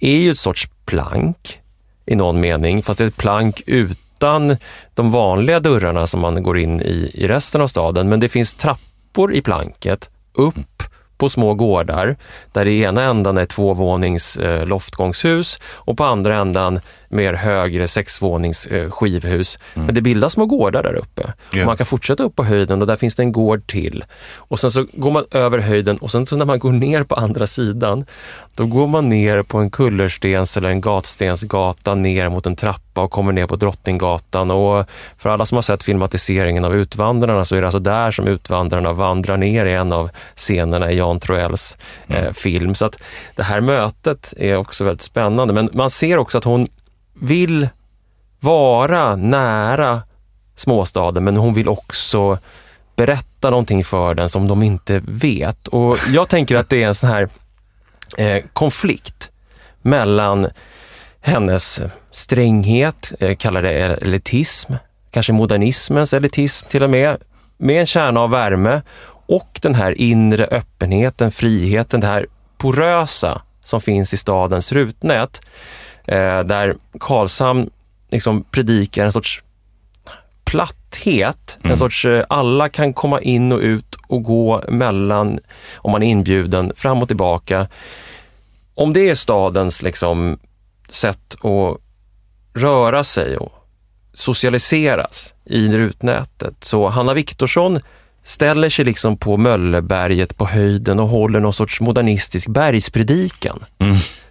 är 0.00 0.16
ju 0.16 0.30
ett 0.30 0.38
sorts 0.38 0.68
plank 0.86 1.60
i 2.06 2.16
någon 2.16 2.40
mening, 2.40 2.82
fast 2.82 2.98
det 2.98 3.04
är 3.04 3.08
ett 3.08 3.16
plank 3.16 3.62
utan 3.66 4.56
de 4.94 5.10
vanliga 5.10 5.60
dörrarna 5.60 6.06
som 6.06 6.20
man 6.20 6.42
går 6.42 6.58
in 6.58 6.82
i 6.82 7.10
i 7.14 7.28
resten 7.28 7.60
av 7.60 7.68
staden. 7.68 8.08
Men 8.08 8.20
det 8.20 8.28
finns 8.28 8.54
trappor 8.54 9.34
i 9.34 9.42
planket 9.42 10.10
upp 10.32 10.82
på 11.18 11.28
små 11.30 11.54
gårdar 11.54 12.16
där 12.52 12.66
i 12.66 12.82
ena 12.82 13.04
ändan 13.04 13.38
är 13.38 13.44
tvåvånings 13.44 14.36
eh, 14.36 14.66
loftgångshus 14.66 15.60
och 15.64 15.96
på 15.96 16.04
andra 16.04 16.36
ändan 16.36 16.80
mer 17.08 17.34
högre 17.34 17.88
sexvånings 17.88 18.66
eh, 18.66 18.90
skivhus. 18.90 19.58
Men 19.74 19.94
det 19.94 20.00
bildas 20.00 20.32
små 20.32 20.46
gårdar 20.46 20.82
där 20.82 20.94
uppe. 20.94 21.32
Ja. 21.52 21.66
Man 21.66 21.76
kan 21.76 21.86
fortsätta 21.86 22.22
upp 22.22 22.36
på 22.36 22.44
höjden 22.44 22.80
och 22.80 22.86
där 22.86 22.96
finns 22.96 23.14
det 23.14 23.22
en 23.22 23.32
gård 23.32 23.66
till. 23.66 24.04
Och 24.36 24.58
sen 24.58 24.70
så 24.70 24.86
går 24.92 25.10
man 25.10 25.24
över 25.30 25.58
höjden 25.58 25.98
och 25.98 26.10
sen 26.10 26.26
så 26.26 26.36
när 26.36 26.44
man 26.44 26.58
går 26.58 26.72
ner 26.72 27.02
på 27.02 27.14
andra 27.14 27.46
sidan, 27.46 28.06
då 28.54 28.66
går 28.66 28.86
man 28.86 29.08
ner 29.08 29.42
på 29.42 29.58
en 29.58 29.70
kullerstens 29.70 30.56
eller 30.56 30.68
en 30.68 30.80
gatstensgata 30.80 31.94
ner 31.94 32.28
mot 32.28 32.46
en 32.46 32.56
trappa 32.56 33.00
och 33.00 33.10
kommer 33.10 33.32
ner 33.32 33.46
på 33.46 33.56
Drottninggatan. 33.56 34.50
Och 34.50 34.86
för 35.18 35.30
alla 35.30 35.46
som 35.46 35.56
har 35.56 35.62
sett 35.62 35.82
filmatiseringen 35.82 36.64
av 36.64 36.74
Utvandrarna 36.74 37.44
så 37.44 37.56
är 37.56 37.60
det 37.60 37.66
alltså 37.66 37.78
där 37.78 38.10
som 38.10 38.26
Utvandrarna 38.26 38.92
vandrar 38.92 39.36
ner 39.36 39.66
i 39.66 39.72
en 39.72 39.92
av 39.92 40.10
scenerna 40.36 40.92
i 40.92 40.96
Jan 40.96 41.20
Troells 41.20 41.76
eh, 42.08 42.32
film. 42.32 42.74
Så 42.74 42.86
att 42.86 42.98
det 43.36 43.42
här 43.42 43.60
mötet 43.60 44.34
är 44.36 44.56
också 44.56 44.84
väldigt 44.84 45.02
spännande. 45.02 45.54
Men 45.54 45.70
man 45.72 45.90
ser 45.90 46.18
också 46.18 46.38
att 46.38 46.44
hon 46.44 46.68
vill 47.20 47.68
vara 48.40 49.16
nära 49.16 50.02
småstaden, 50.54 51.24
men 51.24 51.36
hon 51.36 51.54
vill 51.54 51.68
också 51.68 52.38
berätta 52.96 53.50
någonting 53.50 53.84
för 53.84 54.14
den 54.14 54.28
som 54.28 54.48
de 54.48 54.62
inte 54.62 55.02
vet. 55.06 55.68
Och 55.68 55.98
jag 56.08 56.28
tänker 56.28 56.56
att 56.56 56.68
det 56.68 56.82
är 56.82 56.88
en 56.88 56.94
sån 56.94 57.10
här 57.10 57.28
eh, 58.16 58.44
konflikt 58.52 59.30
mellan 59.82 60.48
hennes 61.20 61.80
stränghet, 62.10 63.12
eh, 63.20 63.36
kallar 63.36 63.62
det 63.62 63.70
elitism, 63.70 64.72
kanske 65.10 65.32
modernismens 65.32 66.14
elitism 66.14 66.66
till 66.68 66.82
och 66.82 66.90
med, 66.90 67.16
med 67.58 67.80
en 67.80 67.86
kärna 67.86 68.20
av 68.20 68.30
värme 68.30 68.82
och 69.28 69.58
den 69.62 69.74
här 69.74 70.00
inre 70.00 70.44
öppenheten, 70.44 71.30
friheten, 71.30 72.00
det 72.00 72.06
här 72.06 72.26
porösa 72.58 73.42
som 73.64 73.80
finns 73.80 74.14
i 74.14 74.16
stadens 74.16 74.72
rutnät, 74.72 75.40
där 76.16 76.76
Karlshamn 77.00 77.70
liksom 78.10 78.44
predikar 78.44 79.04
en 79.04 79.12
sorts 79.12 79.42
platthet, 80.44 81.58
en 81.62 81.76
sorts 81.76 82.04
eh, 82.04 82.24
alla 82.28 82.68
kan 82.68 82.92
komma 82.92 83.20
in 83.20 83.52
och 83.52 83.58
ut 83.58 83.96
och 84.06 84.22
gå 84.22 84.62
mellan, 84.68 85.38
om 85.76 85.92
man 85.92 86.02
är 86.02 86.06
inbjuden, 86.06 86.72
fram 86.76 87.02
och 87.02 87.08
tillbaka. 87.08 87.68
Om 88.74 88.92
det 88.92 89.10
är 89.10 89.14
stadens 89.14 89.82
liksom 89.82 90.38
sätt 90.88 91.34
att 91.34 91.80
röra 92.54 93.04
sig 93.04 93.36
och 93.36 93.52
socialiseras 94.12 95.34
i 95.44 95.68
rutnätet. 95.68 96.54
Så 96.60 96.88
Hanna 96.88 97.14
Viktorsson 97.14 97.80
ställer 98.22 98.70
sig 98.70 98.84
liksom 98.84 99.16
på 99.16 99.36
Mölleberget 99.36 100.36
på 100.36 100.46
höjden 100.46 101.00
och 101.00 101.08
håller 101.08 101.40
någon 101.40 101.52
sorts 101.52 101.80
modernistisk 101.80 102.48
bergspredikan. 102.48 103.64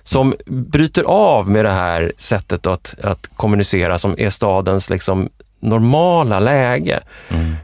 Som 0.07 0.35
bryter 0.45 1.03
av 1.03 1.49
med 1.49 1.65
det 1.65 1.71
här 1.71 2.13
sättet 2.17 2.67
att, 2.67 2.95
att 3.03 3.29
kommunicera 3.35 3.97
som 3.97 4.15
är 4.17 4.29
stadens 4.29 4.89
liksom 4.89 5.29
normala 5.59 6.39
läge. 6.39 6.99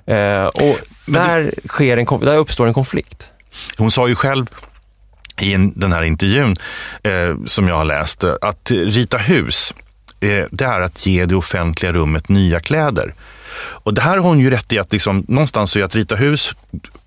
Eh, 0.05 0.45
och 0.45 0.77
där, 1.07 1.53
sker 1.67 1.97
en, 1.97 2.19
där 2.19 2.37
uppstår 2.37 2.67
en 2.67 2.73
konflikt. 2.73 3.31
Hon 3.77 3.91
sa 3.91 4.07
ju 4.07 4.15
själv 4.15 4.45
i 5.41 5.53
en, 5.53 5.79
den 5.79 5.93
här 5.93 6.03
intervjun 6.03 6.55
eh, 7.03 7.35
som 7.45 7.67
jag 7.67 7.75
har 7.75 7.85
läst 7.85 8.23
eh, 8.23 8.33
att 8.41 8.71
rita 8.71 9.17
hus, 9.17 9.73
eh, 10.19 10.45
det 10.51 10.65
är 10.65 10.81
att 10.81 11.05
ge 11.05 11.25
det 11.25 11.35
offentliga 11.35 11.91
rummet 11.91 12.29
nya 12.29 12.59
kläder. 12.59 13.13
Och 13.57 13.93
det 13.93 14.01
här 14.01 14.17
har 14.17 14.23
hon 14.23 14.39
ju 14.39 14.49
rätt 14.49 14.73
i 14.73 14.79
att 14.79 14.93
liksom, 14.93 15.25
någonstans 15.27 15.71
så 15.71 15.79
är 15.79 15.83
att 15.83 15.95
rita 15.95 16.15
hus 16.15 16.55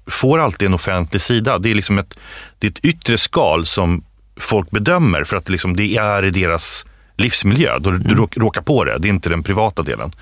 får 0.06 0.38
alltid 0.38 0.66
en 0.66 0.74
offentlig 0.74 1.20
sida. 1.22 1.58
Det 1.58 1.70
är 1.70 1.74
liksom 1.74 1.98
ett, 1.98 2.18
det 2.58 2.66
är 2.66 2.70
ett 2.70 2.84
yttre 2.84 3.18
skal 3.18 3.66
som 3.66 4.02
folk 4.36 4.70
bedömer 4.70 5.24
för 5.24 5.36
att 5.36 5.48
liksom, 5.48 5.76
det 5.76 5.96
är 5.96 6.24
i 6.24 6.30
deras 6.30 6.86
livsmiljö. 7.16 7.78
Då 7.78 7.90
du 7.90 8.14
råk- 8.14 8.36
råkar 8.38 8.62
på 8.62 8.84
det, 8.84 8.98
det 8.98 9.08
är 9.08 9.10
inte 9.10 9.28
den 9.28 9.42
privata 9.42 9.82
delen. 9.82 10.12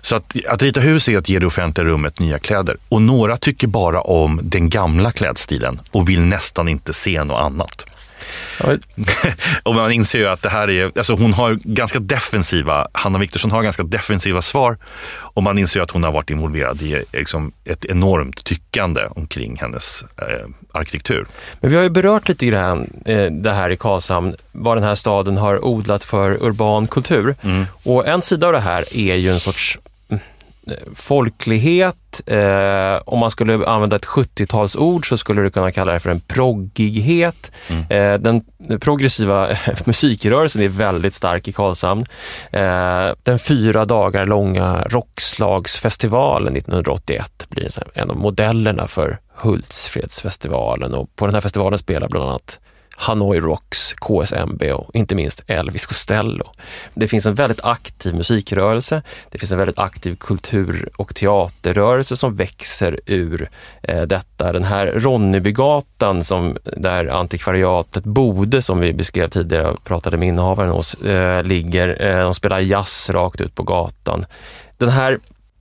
Så 0.00 0.16
att, 0.16 0.36
att 0.48 0.62
rita 0.62 0.80
hus 0.80 1.08
är 1.08 1.18
att 1.18 1.28
ge 1.28 1.38
det 1.38 1.46
offentliga 1.46 1.84
rummet 1.86 2.20
nya 2.20 2.38
kläder. 2.38 2.76
Och 2.88 3.02
några 3.02 3.36
tycker 3.36 3.66
bara 3.66 4.00
om 4.00 4.40
den 4.42 4.68
gamla 4.68 5.12
klädstilen 5.12 5.80
och 5.90 6.08
vill 6.08 6.20
nästan 6.20 6.68
inte 6.68 6.92
se 6.92 7.24
något 7.24 7.40
annat. 7.40 7.86
Och 9.62 9.74
man 9.74 9.92
inser 9.92 10.18
ju 10.18 10.26
att 10.28 10.42
det 10.42 10.48
här 10.48 10.70
är, 10.70 10.92
alltså 10.96 11.14
hon 11.14 11.32
har 11.32 11.58
ganska 11.64 11.98
defensiva, 11.98 12.88
Hanna 12.92 13.18
Viktorsson 13.18 13.50
har 13.50 13.62
ganska 13.62 13.82
defensiva 13.82 14.42
svar. 14.42 14.78
Och 15.34 15.42
man 15.42 15.58
inser 15.58 15.80
ju 15.80 15.84
att 15.84 15.90
hon 15.90 16.04
har 16.04 16.12
varit 16.12 16.30
involverad 16.30 16.82
i 16.82 17.04
liksom 17.12 17.52
ett 17.64 17.84
enormt 17.84 18.44
tyckande 18.44 19.06
omkring 19.10 19.56
hennes 19.60 20.02
eh, 20.02 20.48
arkitektur. 20.72 21.26
Men 21.60 21.70
vi 21.70 21.76
har 21.76 21.82
ju 21.82 21.90
berört 21.90 22.28
lite 22.28 22.46
grann 22.46 22.90
eh, 23.06 23.32
det 23.32 23.52
här 23.52 23.70
i 23.70 23.76
Karlshamn, 23.76 24.34
vad 24.52 24.76
den 24.76 24.84
här 24.84 24.94
staden 24.94 25.36
har 25.36 25.64
odlat 25.64 26.04
för 26.04 26.42
urban 26.42 26.86
kultur. 26.86 27.34
Och 27.84 28.08
en 28.08 28.22
sida 28.22 28.46
av 28.46 28.52
det 28.52 28.60
här 28.60 28.96
är 28.96 29.14
ju 29.14 29.32
en 29.32 29.40
sorts 29.40 29.78
mm, 29.78 29.93
folklighet. 30.94 32.22
Eh, 32.26 33.02
om 33.04 33.18
man 33.18 33.30
skulle 33.30 33.66
använda 33.66 33.96
ett 33.96 34.06
70-talsord 34.06 35.08
så 35.08 35.16
skulle 35.16 35.42
du 35.42 35.50
kunna 35.50 35.72
kalla 35.72 35.92
det 35.92 36.00
för 36.00 36.10
en 36.10 36.20
proggighet. 36.20 37.52
Eh, 37.90 38.14
den 38.14 38.44
progressiva 38.80 39.48
musikrörelsen 39.84 40.62
är 40.62 40.68
väldigt 40.68 41.14
stark 41.14 41.48
i 41.48 41.52
Karlshamn. 41.52 42.06
Eh, 42.50 43.08
den 43.22 43.38
fyra 43.38 43.84
dagar 43.84 44.26
långa 44.26 44.82
Rockslagsfestivalen 44.82 46.56
1981 46.56 47.46
blir 47.48 47.68
en 47.94 48.10
av 48.10 48.16
modellerna 48.16 48.88
för 48.88 49.18
Hultsfredsfestivalen 49.36 50.94
och 50.94 51.16
på 51.16 51.26
den 51.26 51.34
här 51.34 51.40
festivalen 51.40 51.78
spelar 51.78 52.08
bland 52.08 52.28
annat 52.28 52.58
Hanoi 52.96 53.40
Rocks, 53.40 53.92
KSMB 53.92 54.62
och 54.62 54.90
inte 54.94 55.14
minst 55.14 55.42
Elvis 55.46 55.86
Costello. 55.86 56.50
Det 56.94 57.08
finns 57.08 57.26
en 57.26 57.34
väldigt 57.34 57.64
aktiv 57.64 58.14
musikrörelse. 58.14 59.02
Det 59.30 59.38
finns 59.38 59.52
en 59.52 59.58
väldigt 59.58 59.78
aktiv 59.78 60.16
kultur 60.16 60.88
och 60.96 61.14
teaterrörelse 61.14 62.16
som 62.16 62.34
växer 62.34 63.00
ur 63.06 63.48
eh, 63.82 64.02
detta. 64.02 64.52
Den 64.52 64.64
här 64.64 64.86
Ronnebygatan 64.86 66.24
som 66.24 66.56
där 66.76 67.06
antikvariatet 67.06 68.04
Bode 68.04 68.62
som 68.62 68.80
vi 68.80 68.92
beskrev 68.92 69.28
tidigare 69.28 69.70
och 69.70 69.84
pratade 69.84 70.16
med 70.16 70.28
innehavaren 70.28 70.70
hos, 70.70 70.94
eh, 70.94 71.42
ligger. 71.42 72.02
Eh, 72.02 72.24
de 72.24 72.34
spelar 72.34 72.60
jazz 72.60 73.10
rakt 73.10 73.40
ut 73.40 73.54
på 73.54 73.62
gatan. 73.62 74.24
Den 74.78 74.88
här 74.88 75.18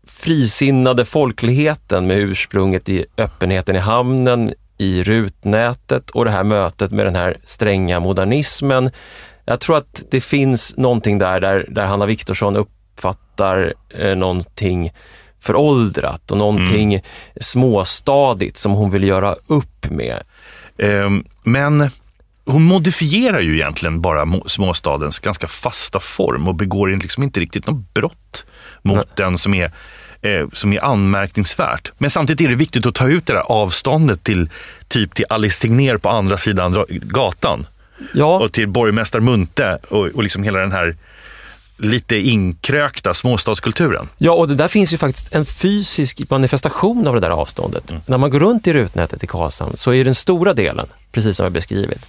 frisinnade 0.07 1.05
folkligheten 1.05 2.07
med 2.07 2.17
ursprunget 2.17 2.89
i 2.89 3.05
öppenheten 3.17 3.75
i 3.75 3.79
hamnen, 3.79 4.53
i 4.77 5.03
rutnätet 5.03 6.09
och 6.09 6.25
det 6.25 6.31
här 6.31 6.43
mötet 6.43 6.91
med 6.91 7.05
den 7.05 7.15
här 7.15 7.37
stränga 7.45 7.99
modernismen. 7.99 8.91
Jag 9.45 9.59
tror 9.59 9.77
att 9.77 10.03
det 10.11 10.21
finns 10.21 10.77
någonting 10.77 11.17
där, 11.17 11.39
där, 11.39 11.65
där 11.69 11.85
Hanna 11.85 12.05
Viktorsson 12.05 12.55
uppfattar 12.55 13.73
eh, 13.89 14.15
någonting 14.15 14.91
föråldrat 15.39 16.31
och 16.31 16.37
någonting 16.37 17.01
småstadigt 17.41 18.57
som 18.57 18.71
hon 18.71 18.91
vill 18.91 19.03
göra 19.03 19.35
upp 19.47 19.89
med. 19.89 20.23
Ehm, 20.77 21.25
men 21.43 21.89
hon 22.45 22.63
modifierar 22.63 23.39
ju 23.39 23.55
egentligen 23.55 24.01
bara 24.01 24.25
må- 24.25 24.43
småstadens 24.47 25.19
ganska 25.19 25.47
fasta 25.47 25.99
form 25.99 26.47
och 26.47 26.55
begår 26.55 26.89
liksom 26.89 27.23
inte 27.23 27.39
riktigt 27.39 27.67
något 27.67 27.93
brott 27.93 28.45
mot 28.81 29.15
den 29.15 29.37
som 29.37 29.53
är, 29.53 29.71
eh, 30.23 30.47
som 30.53 30.73
är 30.73 30.85
anmärkningsvärt. 30.85 31.91
Men 31.97 32.09
samtidigt 32.09 32.45
är 32.45 32.49
det 32.49 32.55
viktigt 32.55 32.85
att 32.85 32.95
ta 32.95 33.07
ut 33.07 33.25
det 33.25 33.33
där 33.33 33.39
avståndet 33.39 34.23
till 34.23 34.49
typ 34.87 35.13
till 35.13 35.25
Alice 35.29 35.61
Tegnér 35.61 35.97
på 35.97 36.09
andra 36.09 36.37
sidan 36.37 36.85
gatan 36.89 37.67
Ja, 38.13 38.39
och 38.39 38.51
till 38.51 38.67
borgmästare 38.67 39.21
Munte 39.21 39.77
och, 39.89 40.07
och 40.07 40.23
liksom 40.23 40.43
hela 40.43 40.59
den 40.59 40.71
här 40.71 40.95
lite 41.77 42.17
inkrökta 42.17 43.13
småstadskulturen. 43.13 44.09
Ja, 44.17 44.31
och 44.31 44.47
det 44.47 44.55
där 44.55 44.67
finns 44.67 44.93
ju 44.93 44.97
faktiskt 44.97 45.33
en 45.33 45.45
fysisk 45.45 46.29
manifestation 46.29 47.07
av 47.07 47.13
det 47.13 47.19
där 47.19 47.29
avståndet. 47.29 47.93
När 48.05 48.17
man 48.17 48.29
går 48.29 48.39
runt 48.39 48.67
i 48.67 48.73
rutnätet 48.73 49.23
i 49.23 49.27
Karlshamn 49.27 49.77
så 49.77 49.93
är 49.93 50.05
den 50.05 50.15
stora 50.15 50.53
delen, 50.53 50.87
precis 51.11 51.37
som 51.37 51.43
jag 51.43 51.53
beskrivit, 51.53 52.05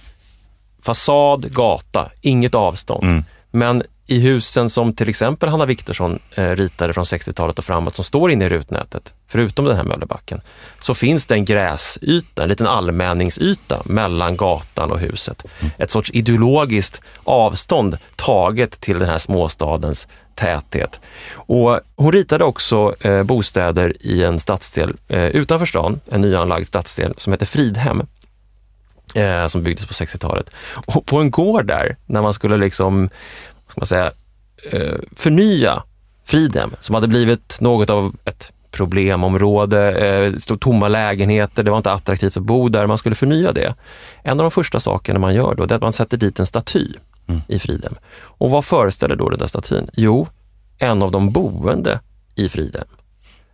fasad, 0.81 1.53
gata, 1.53 2.11
inget 2.21 2.55
avstånd. 2.55 3.23
Men 3.51 3.83
i 4.07 4.19
husen 4.19 4.69
som 4.69 4.93
till 4.93 5.09
exempel 5.09 5.49
Hanna 5.49 5.65
Viktorsson 5.65 6.19
eh, 6.35 6.49
ritade 6.49 6.93
från 6.93 7.03
60-talet 7.03 7.57
och 7.57 7.65
framåt 7.65 7.95
som 7.95 8.05
står 8.05 8.31
inne 8.31 8.45
i 8.45 8.49
rutnätet, 8.49 9.13
förutom 9.27 9.65
den 9.65 9.77
här 9.77 9.83
Möllebacken, 9.83 10.41
så 10.79 10.93
finns 10.93 11.27
det 11.27 11.35
en 11.35 11.45
gräsyta, 11.45 12.43
en 12.43 12.49
liten 12.49 12.67
allmänningsyta 12.67 13.81
mellan 13.85 14.37
gatan 14.37 14.91
och 14.91 14.99
huset. 14.99 15.45
Ett 15.77 15.89
sorts 15.89 16.11
ideologiskt 16.13 17.01
avstånd 17.23 17.97
taget 18.15 18.79
till 18.79 18.99
den 18.99 19.09
här 19.09 19.17
småstadens 19.17 20.07
täthet. 20.35 20.99
Och 21.35 21.79
hon 21.95 22.11
ritade 22.11 22.43
också 22.43 22.95
eh, 22.99 23.23
bostäder 23.23 23.93
i 23.99 24.23
en 24.23 24.39
stadsdel 24.39 24.93
eh, 25.07 25.25
utanför 25.25 25.65
stan, 25.65 25.99
en 26.11 26.21
nyanlagd 26.21 26.67
stadsdel 26.67 27.13
som 27.17 27.33
heter 27.33 27.45
Fridhem 27.45 28.07
eh, 29.15 29.47
som 29.47 29.63
byggdes 29.63 29.85
på 29.85 29.93
60-talet. 29.93 30.51
Och 30.85 31.05
på 31.05 31.17
en 31.17 31.31
gård 31.31 31.65
där, 31.65 31.97
när 32.05 32.21
man 32.21 32.33
skulle 32.33 32.57
liksom, 32.57 33.09
ska 33.75 33.81
man 33.81 33.87
säga, 33.87 34.11
eh, 34.71 34.95
förnya 35.15 35.83
Fridhem, 36.23 36.75
som 36.79 36.95
hade 36.95 37.07
blivit 37.07 37.57
något 37.61 37.89
av 37.89 38.15
ett 38.25 38.51
problemområde, 38.71 39.91
eh, 39.91 40.31
det 40.31 40.41
stod 40.41 40.61
tomma 40.61 40.87
lägenheter, 40.87 41.63
det 41.63 41.71
var 41.71 41.77
inte 41.77 41.91
attraktivt 41.91 42.37
att 42.37 42.43
bo 42.43 42.69
där, 42.69 42.87
man 42.87 42.97
skulle 42.97 43.15
förnya 43.15 43.51
det. 43.51 43.75
En 44.23 44.39
av 44.39 44.43
de 44.43 44.51
första 44.51 44.79
sakerna 44.79 45.19
man 45.19 45.33
gör 45.33 45.55
då, 45.55 45.63
är 45.63 45.73
att 45.73 45.81
man 45.81 45.93
sätter 45.93 46.17
dit 46.17 46.39
en 46.39 46.45
staty 46.45 46.87
Mm. 47.27 47.41
i 47.47 47.59
Fridhem. 47.59 47.95
Och 48.17 48.51
vad 48.51 48.65
föreställer 48.65 49.15
då 49.15 49.29
den 49.29 49.39
där 49.39 49.47
statyn? 49.47 49.89
Jo, 49.93 50.27
en 50.77 51.03
av 51.03 51.11
de 51.11 51.31
boende 51.31 51.99
i 52.35 52.49
Fridhem. 52.49 52.87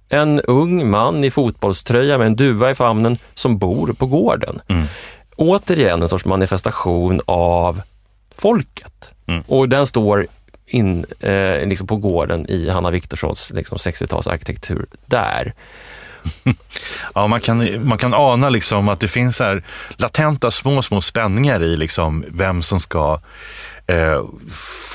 En 0.09 0.41
ung 0.41 0.89
man 0.89 1.24
i 1.24 1.32
fotbollströja 1.32 2.17
med 2.17 2.28
en 2.28 2.36
duva 2.36 2.72
i 2.72 2.76
famnen 2.76 3.17
som 3.34 3.57
bor 3.57 3.93
på 3.93 4.05
gården. 4.05 4.61
Mm. 4.67 4.86
Återigen 5.36 6.01
en 6.01 6.09
sorts 6.09 6.26
manifestation 6.26 7.22
av 7.26 7.82
folket. 8.36 9.13
Mm. 9.28 9.43
Och 9.47 9.69
den 9.69 9.88
står 9.88 10.28
in, 10.65 11.05
eh, 11.19 11.67
liksom 11.67 11.88
på 11.88 11.95
gården 11.95 12.45
i 12.49 12.69
Hanna 12.69 12.91
Viktorssons 12.91 13.51
liksom 13.55 13.78
60-talsarkitektur 13.78 14.86
där. 15.05 15.53
Ja, 17.15 17.28
man 17.28 17.39
kan, 17.39 17.88
man 17.88 17.97
kan 17.97 18.13
ana 18.13 18.49
liksom 18.49 18.89
att 18.89 18.99
det 18.99 19.07
finns 19.07 19.39
här 19.39 19.63
latenta 19.97 20.51
små, 20.51 20.82
små 20.82 21.01
spänningar 21.01 21.63
i 21.63 21.78
liksom 21.78 22.26
vem 22.28 22.61
som 22.61 22.80
ska 22.80 23.19
eh, 23.88 24.26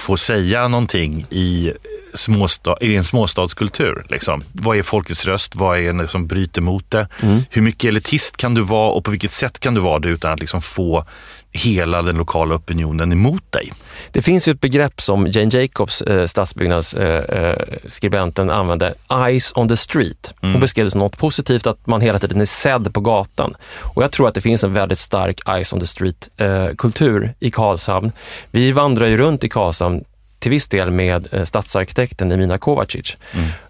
få 0.07 0.17
säga 0.17 0.69
någonting 0.69 1.27
i, 1.31 1.73
småsta, 2.17 2.77
i 2.81 2.97
en 2.97 3.05
småstadskultur. 3.05 4.07
Liksom. 4.09 4.43
Vad 4.53 4.77
är 4.77 4.83
folkets 4.83 5.25
röst? 5.25 5.55
Vad 5.55 5.79
är 5.79 5.93
det 5.93 6.09
som 6.09 6.27
bryter 6.27 6.61
mot 6.61 6.91
det? 6.91 7.09
Hur 7.51 7.63
mycket 7.63 7.89
elitist 7.89 8.37
kan 8.37 8.55
du 8.55 8.63
vara 8.63 8.91
och 8.91 9.05
på 9.05 9.11
vilket 9.11 9.33
sätt 9.33 9.61
kan 9.61 9.75
du 9.75 9.81
vara 9.81 9.99
det 9.99 10.09
utan 10.09 10.33
att 10.33 10.41
liksom 10.41 10.63
få 10.63 11.05
hela 11.53 12.03
den 12.03 12.17
lokala 12.17 12.55
opinionen 12.55 13.13
emot 13.13 13.53
dig? 13.53 13.73
Det 14.13 14.23
finns 14.23 14.49
ju 14.49 14.53
ett 14.53 14.61
begrepp 14.61 15.01
som 15.01 15.27
Jane 15.27 15.51
Jacobs, 15.51 16.03
eh, 16.03 16.27
stadsbyggnadsskribenten, 16.27 17.47
eh, 17.49 17.79
skribenten, 17.87 18.51
använde, 18.51 18.95
eyes 19.27 19.53
on 19.57 19.69
the 19.69 19.77
street. 19.77 20.35
Hon 20.41 20.61
beskrev 20.61 20.85
det 20.85 20.91
som 20.91 21.01
något 21.01 21.19
positivt, 21.19 21.67
att 21.67 21.87
man 21.87 22.01
hela 22.01 22.19
tiden 22.19 22.41
är 22.41 22.45
sedd 22.45 22.95
på 22.95 23.01
gatan. 23.01 23.55
Och 23.83 24.03
jag 24.03 24.13
tror 24.13 24.29
att 24.29 24.35
det 24.35 24.41
finns 24.41 24.65
en 24.65 24.73
väldigt 24.73 24.99
stark 24.99 25.49
eyes 25.49 25.73
on 25.73 25.81
the 25.81 25.87
street-kultur 25.87 27.35
i 27.41 27.51
Karlshamn. 27.51 28.13
Vi 28.51 28.73
vandrar 28.73 29.07
ju 29.07 29.17
runt 29.17 29.45
i 29.45 29.49
Karlshamn 29.49 30.05
till 30.47 30.51
viss 30.51 30.69
del 30.69 30.91
med 30.91 31.29
eh, 31.33 31.45
stadsarkitekten 31.45 32.33
Emina 32.33 32.59
Kovacic. 32.59 33.17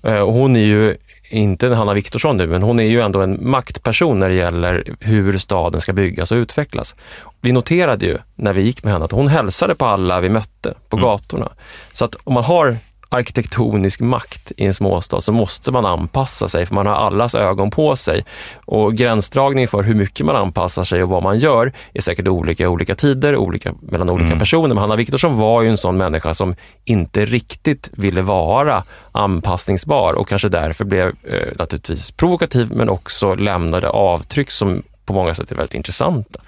Eh, 0.02 0.20
och 0.20 0.32
hon 0.32 0.56
är 0.56 0.60
ju 0.60 0.96
inte 1.30 1.68
Hanna 1.68 1.94
Viktorsson 1.94 2.36
nu, 2.36 2.46
men 2.46 2.62
hon 2.62 2.80
är 2.80 2.84
ju 2.84 3.00
ändå 3.00 3.22
en 3.22 3.50
maktperson 3.50 4.18
när 4.18 4.28
det 4.28 4.34
gäller 4.34 4.84
hur 5.00 5.38
staden 5.38 5.80
ska 5.80 5.92
byggas 5.92 6.32
och 6.32 6.36
utvecklas. 6.36 6.94
Vi 7.40 7.52
noterade 7.52 8.06
ju 8.06 8.18
när 8.34 8.52
vi 8.52 8.62
gick 8.62 8.84
med 8.84 8.92
henne 8.92 9.04
att 9.04 9.12
hon 9.12 9.28
hälsade 9.28 9.74
på 9.74 9.86
alla 9.86 10.20
vi 10.20 10.28
mötte 10.28 10.74
på 10.88 10.96
gatorna. 10.96 11.52
Så 11.92 12.04
att 12.04 12.16
om 12.24 12.34
man 12.34 12.44
har 12.44 12.76
arkitektonisk 13.08 14.00
makt 14.00 14.52
i 14.56 14.66
en 14.66 14.74
småstad 14.74 15.20
så 15.20 15.32
måste 15.32 15.72
man 15.72 15.86
anpassa 15.86 16.48
sig 16.48 16.66
för 16.66 16.74
man 16.74 16.86
har 16.86 16.94
allas 16.94 17.34
ögon 17.34 17.70
på 17.70 17.96
sig. 17.96 18.24
Och 18.64 18.94
gränsdragning 18.94 19.68
för 19.68 19.82
hur 19.82 19.94
mycket 19.94 20.26
man 20.26 20.36
anpassar 20.36 20.84
sig 20.84 21.02
och 21.02 21.08
vad 21.08 21.22
man 21.22 21.38
gör 21.38 21.72
är 21.94 22.00
säkert 22.00 22.28
olika 22.28 22.64
i 22.64 22.66
olika 22.66 22.94
tider, 22.94 23.36
olika 23.36 23.74
mellan 23.80 24.10
olika 24.10 24.36
personer. 24.38 24.68
Men 24.68 24.78
Hanna 24.78 24.96
Viktorsson 24.96 25.38
var 25.38 25.62
ju 25.62 25.68
en 25.68 25.76
sån 25.76 25.96
människa 25.96 26.34
som 26.34 26.54
inte 26.84 27.24
riktigt 27.24 27.90
ville 27.92 28.22
vara 28.22 28.84
anpassningsbar 29.12 30.12
och 30.12 30.28
kanske 30.28 30.48
därför 30.48 30.84
blev 30.84 31.06
eh, 31.06 31.48
naturligtvis 31.58 32.10
provokativ 32.10 32.72
men 32.72 32.88
också 32.88 33.34
lämnade 33.34 33.88
avtryck 33.88 34.50
som 34.50 34.82
på 35.06 35.12
många 35.12 35.34
sätt 35.34 35.50
är 35.50 35.56
väldigt 35.56 35.74
intressanta. 35.74 36.40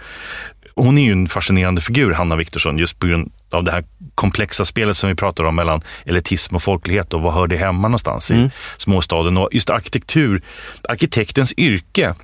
hon 0.74 0.98
är 0.98 1.02
ju 1.02 1.12
en 1.12 1.28
fascinerande 1.28 1.80
figur, 1.80 2.12
Hanna 2.12 2.36
Viktorsson, 2.36 2.78
just 2.78 2.98
på 2.98 3.06
grund 3.06 3.32
av 3.54 3.64
det 3.64 3.70
här 3.70 3.84
komplexa 4.14 4.64
spelet 4.64 4.96
som 4.96 5.08
vi 5.08 5.14
pratar 5.14 5.44
om 5.44 5.56
mellan 5.56 5.80
elitism 6.04 6.56
och 6.56 6.62
folklighet 6.62 7.14
och 7.14 7.22
vad 7.22 7.34
hör 7.34 7.46
det 7.46 7.56
hemma 7.56 7.88
någonstans 7.88 8.30
i 8.30 8.50
småstaden. 8.76 9.36
Och 9.36 9.48
just 9.52 9.70
arkitektur, 9.70 10.42
arkitektens 10.88 11.54
yrke 11.56 12.14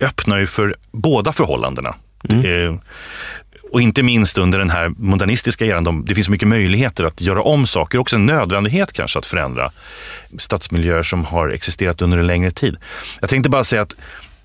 öppnar 0.00 0.38
ju 0.38 0.46
för 0.46 0.76
båda 0.92 1.32
förhållandena. 1.32 1.94
Eh, 2.28 2.74
och 3.72 3.80
inte 3.80 4.02
minst 4.02 4.38
under 4.38 4.58
den 4.58 4.70
här 4.70 4.88
modernistiska 4.88 5.66
eran, 5.66 5.84
de, 5.84 6.04
det 6.04 6.14
finns 6.14 6.28
mycket 6.28 6.48
möjligheter 6.48 7.04
att 7.04 7.20
göra 7.20 7.42
om 7.42 7.66
saker, 7.66 7.98
också 7.98 8.16
en 8.16 8.26
nödvändighet 8.26 8.92
kanske 8.92 9.18
att 9.18 9.26
förändra 9.26 9.70
stadsmiljöer 10.38 11.02
som 11.02 11.24
har 11.24 11.48
existerat 11.48 12.02
under 12.02 12.18
en 12.18 12.26
längre 12.26 12.50
tid. 12.50 12.76
Jag 13.20 13.30
tänkte 13.30 13.50
bara 13.50 13.64
säga 13.64 13.82
att 13.82 13.96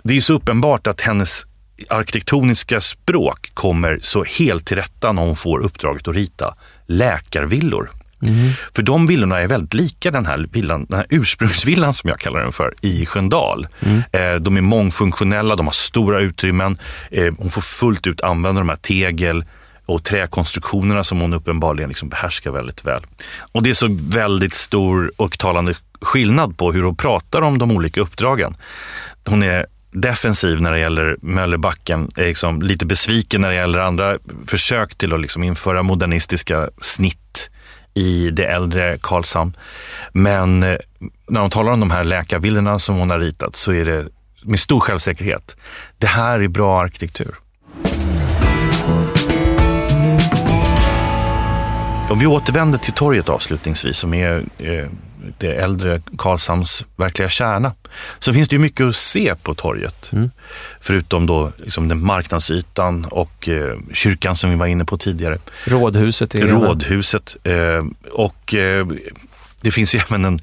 det 0.03 0.17
är 0.17 0.21
så 0.21 0.33
uppenbart 0.33 0.87
att 0.87 1.01
hennes 1.01 1.45
arkitektoniska 1.89 2.81
språk 2.81 3.51
kommer 3.53 3.99
så 4.01 4.23
helt 4.23 4.65
till 4.65 4.77
rätta 4.77 5.11
när 5.11 5.21
hon 5.21 5.35
får 5.35 5.59
uppdraget 5.59 6.07
att 6.07 6.15
rita 6.15 6.55
läkarvillor. 6.85 7.89
För 8.75 8.83
de 8.83 9.07
villorna 9.07 9.39
är 9.39 9.47
väldigt 9.47 9.73
lika 9.73 10.11
den 10.11 10.25
här, 10.25 10.47
villan, 10.51 10.85
den 10.89 10.97
här 10.97 11.07
ursprungsvillan 11.09 11.93
som 11.93 12.09
jag 12.09 12.19
kallar 12.19 12.39
den 12.39 12.51
för, 12.51 12.73
i 12.81 13.05
Sköndal. 13.05 13.67
Eh, 14.11 14.35
de 14.35 14.57
är 14.57 14.61
mångfunktionella, 14.61 15.55
de 15.55 15.65
har 15.67 15.73
stora 15.73 16.21
utrymmen. 16.21 16.77
Eh, 17.11 17.33
hon 17.37 17.49
får 17.49 17.61
fullt 17.61 18.07
ut 18.07 18.21
använda 18.21 18.61
de 18.61 18.69
här 18.69 18.75
tegel 18.75 19.45
och 19.85 20.03
träkonstruktionerna 20.03 21.03
som 21.03 21.21
hon 21.21 21.33
uppenbarligen 21.33 21.89
liksom 21.89 22.09
behärskar 22.09 22.51
väldigt 22.51 22.85
väl. 22.85 23.01
Och 23.51 23.63
det 23.63 23.69
är 23.69 23.73
så 23.73 23.87
väldigt 23.89 24.53
stor 24.53 25.11
och 25.17 25.39
talande 25.39 25.75
skillnad 26.01 26.57
på 26.57 26.71
hur 26.71 26.83
hon 26.83 26.95
pratar 26.95 27.41
om 27.41 27.57
de 27.57 27.71
olika 27.71 28.01
uppdragen. 28.01 28.55
Hon 29.25 29.43
är 29.43 29.65
defensiv 29.93 30.61
när 30.61 30.71
det 30.71 30.79
gäller 30.79 31.17
Möllerbacken, 31.21 32.11
är 32.15 32.25
liksom 32.25 32.61
lite 32.61 32.85
besviken 32.85 33.41
när 33.41 33.49
det 33.49 33.55
gäller 33.55 33.79
andra 33.79 34.17
försök 34.47 34.95
till 34.95 35.13
att 35.13 35.21
liksom 35.21 35.43
införa 35.43 35.83
modernistiska 35.83 36.69
snitt 36.81 37.49
i 37.93 38.29
det 38.31 38.45
äldre 38.45 38.97
Karlshamn. 39.01 39.57
Men 40.11 40.63
eh, 40.63 40.77
när 41.29 41.41
hon 41.41 41.49
talar 41.49 41.71
om 41.71 41.79
de 41.79 41.91
här 41.91 42.03
läkarvillorna 42.03 42.79
som 42.79 42.95
hon 42.95 43.09
har 43.09 43.19
ritat 43.19 43.55
så 43.55 43.73
är 43.73 43.85
det 43.85 44.05
med 44.43 44.59
stor 44.59 44.79
självsäkerhet. 44.79 45.57
Det 45.97 46.07
här 46.07 46.39
är 46.39 46.47
bra 46.47 46.81
arkitektur. 46.81 47.35
Om 52.09 52.19
vi 52.19 52.25
återvänder 52.25 52.79
till 52.79 52.93
torget 52.93 53.29
avslutningsvis, 53.29 53.97
som 53.97 54.13
är 54.13 54.45
eh, 54.57 54.87
det 55.37 55.53
äldre 55.53 56.01
Karlshamns 56.17 56.85
verkliga 56.95 57.29
kärna, 57.29 57.73
så 58.19 58.33
finns 58.33 58.47
det 58.47 58.55
ju 58.55 58.59
mycket 58.59 58.85
att 58.85 58.95
se 58.95 59.35
på 59.35 59.55
torget. 59.55 60.11
Förutom 60.79 61.25
då 61.25 61.51
liksom 61.57 61.87
den 61.87 62.05
marknadsytan 62.05 63.05
och 63.05 63.49
eh, 63.49 63.77
kyrkan 63.93 64.35
som 64.35 64.49
vi 64.49 64.55
var 64.55 64.65
inne 64.65 64.85
på 64.85 64.97
tidigare. 64.97 65.37
Rådhuset 65.65 66.35
är 66.35 66.47
Rådhuset. 66.47 67.35
Eh, 67.43 67.83
och 68.11 68.55
eh, 68.55 68.87
det 69.61 69.71
finns 69.71 69.95
ju 69.95 69.99
även 70.09 70.25
en, 70.25 70.41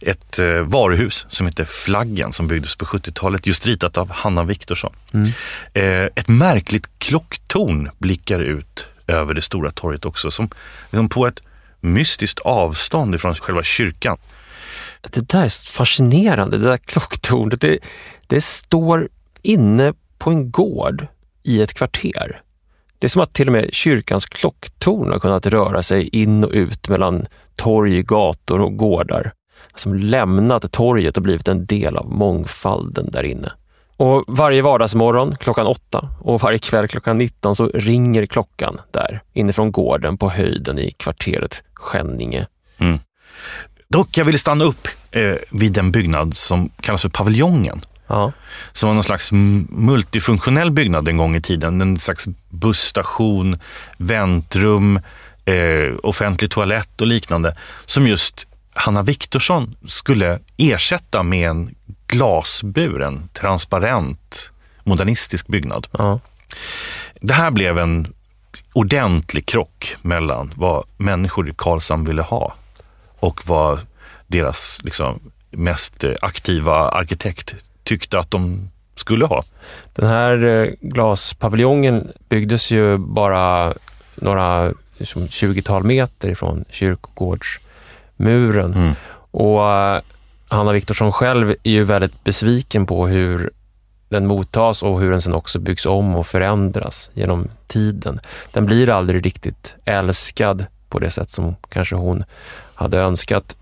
ett 0.00 0.38
eh, 0.38 0.60
varuhus 0.60 1.26
som 1.28 1.46
heter 1.46 1.64
Flaggen 1.64 2.32
som 2.32 2.48
byggdes 2.48 2.76
på 2.76 2.84
70-talet, 2.84 3.46
just 3.46 3.66
ritat 3.66 3.98
av 3.98 4.10
Hanna 4.10 4.44
Viktorsson. 4.44 4.92
Eh, 5.74 6.04
ett 6.14 6.28
märkligt 6.28 6.88
klocktorn 6.98 7.90
blickar 7.98 8.40
ut 8.40 8.86
över 9.06 9.34
det 9.34 9.42
stora 9.42 9.70
torget 9.70 10.04
också, 10.04 10.30
som, 10.30 10.48
som 10.90 11.08
på 11.08 11.26
ett 11.26 11.42
mystiskt 11.80 12.40
avstånd 12.40 13.14
ifrån 13.14 13.34
själva 13.34 13.62
kyrkan. 13.62 14.16
Det 15.10 15.28
där 15.28 15.44
är 15.44 15.70
fascinerande, 15.70 16.58
det 16.58 16.64
där 16.64 16.76
klocktornet. 16.76 17.60
Det, 17.60 17.78
det 18.26 18.40
står 18.40 19.08
inne 19.42 19.94
på 20.18 20.30
en 20.30 20.50
gård 20.50 21.06
i 21.42 21.62
ett 21.62 21.74
kvarter. 21.74 22.42
Det 22.98 23.06
är 23.06 23.08
som 23.08 23.22
att 23.22 23.32
till 23.32 23.48
och 23.48 23.52
med 23.52 23.74
kyrkans 23.74 24.26
klocktorn 24.26 25.10
har 25.10 25.18
kunnat 25.18 25.46
röra 25.46 25.82
sig 25.82 26.08
in 26.08 26.44
och 26.44 26.50
ut 26.52 26.88
mellan 26.88 27.26
torg, 27.56 28.02
gator 28.02 28.60
och 28.60 28.76
gårdar. 28.76 29.32
Som 29.74 29.94
lämnat 29.94 30.72
torget 30.72 31.16
och 31.16 31.22
blivit 31.22 31.48
en 31.48 31.66
del 31.66 31.96
av 31.96 32.10
mångfalden 32.10 33.10
där 33.10 33.22
inne. 33.22 33.52
Och 33.98 34.24
varje 34.28 34.62
vardagsmorgon 34.62 35.36
klockan 35.36 35.66
åtta 35.66 36.08
och 36.20 36.40
varje 36.40 36.58
kväll 36.58 36.88
klockan 36.88 37.18
19 37.18 37.56
så 37.56 37.70
ringer 37.74 38.26
klockan 38.26 38.80
där 38.90 39.22
inifrån 39.32 39.72
gården 39.72 40.18
på 40.18 40.30
höjden 40.30 40.78
i 40.78 40.90
kvarteret 40.90 41.62
Skänninge. 41.74 42.46
Dock, 43.88 44.16
jag 44.16 44.24
ville 44.24 44.38
stanna 44.38 44.64
upp 44.64 44.88
eh, 45.10 45.34
vid 45.50 45.78
en 45.78 45.92
byggnad 45.92 46.36
som 46.36 46.70
kallas 46.80 47.02
för 47.02 47.08
paviljongen. 47.08 47.80
Ja. 48.10 48.32
som 48.72 48.86
var 48.86 48.94
någon 48.94 49.04
slags 49.04 49.32
multifunktionell 49.32 50.70
byggnad 50.70 51.08
en 51.08 51.16
gång 51.16 51.36
i 51.36 51.40
tiden. 51.40 51.80
En 51.80 51.98
slags 51.98 52.28
busstation, 52.48 53.58
väntrum, 53.96 55.00
eh, 55.44 55.94
offentlig 56.02 56.50
toalett 56.50 57.00
och 57.00 57.06
liknande. 57.06 57.56
Som 57.86 58.06
just 58.06 58.46
Hanna 58.74 59.02
Viktorsson 59.02 59.76
skulle 59.86 60.38
ersätta 60.56 61.22
med 61.22 61.50
en 61.50 61.74
glasbur, 62.08 63.02
en 63.02 63.28
transparent 63.28 64.52
modernistisk 64.84 65.46
byggnad. 65.46 65.86
Ja. 65.90 66.20
Det 67.20 67.34
här 67.34 67.50
blev 67.50 67.78
en 67.78 68.14
ordentlig 68.72 69.46
krock 69.46 69.96
mellan 70.02 70.52
vad 70.56 70.84
människor 70.96 71.48
i 71.48 71.52
Karlshamn 71.56 72.04
ville 72.04 72.22
ha 72.22 72.54
och 73.18 73.46
vad 73.46 73.80
deras 74.26 74.80
liksom, 74.84 75.20
mest 75.50 76.04
eh, 76.04 76.14
aktiva 76.20 76.74
arkitekt 76.74 77.54
tyckte 77.82 78.18
att 78.18 78.30
de 78.30 78.70
skulle 78.94 79.26
ha. 79.26 79.44
Den 79.92 80.08
här 80.08 80.44
eh, 80.44 80.68
glaspaviljongen 80.80 82.12
byggdes 82.28 82.70
ju 82.70 82.98
bara 82.98 83.74
några 84.14 84.72
liksom 84.96 85.26
20-tal 85.26 85.84
meter 85.84 86.28
ifrån 86.28 86.64
kyrkogårdsmuren. 86.70 88.74
Mm. 88.74 88.92
Och 89.30 89.70
eh, 89.70 90.00
Hanna 90.48 90.72
Viktorsson 90.72 91.12
själv 91.12 91.54
är 91.62 91.70
ju 91.70 91.84
väldigt 91.84 92.24
besviken 92.24 92.86
på 92.86 93.06
hur 93.06 93.50
den 94.08 94.26
mottas 94.26 94.82
och 94.82 95.00
hur 95.00 95.10
den 95.10 95.22
sen 95.22 95.34
också 95.34 95.58
byggs 95.58 95.86
om 95.86 96.16
och 96.16 96.26
förändras 96.26 97.10
genom 97.14 97.48
tiden. 97.66 98.20
Den 98.52 98.66
blir 98.66 98.88
aldrig 98.90 99.26
riktigt 99.26 99.76
älskad 99.84 100.66
på 100.88 100.98
det 100.98 101.10
sätt 101.10 101.30
som 101.30 101.56
kanske 101.68 101.94
hon 101.94 102.24
hade 102.74 102.98
önskat. 102.98 103.56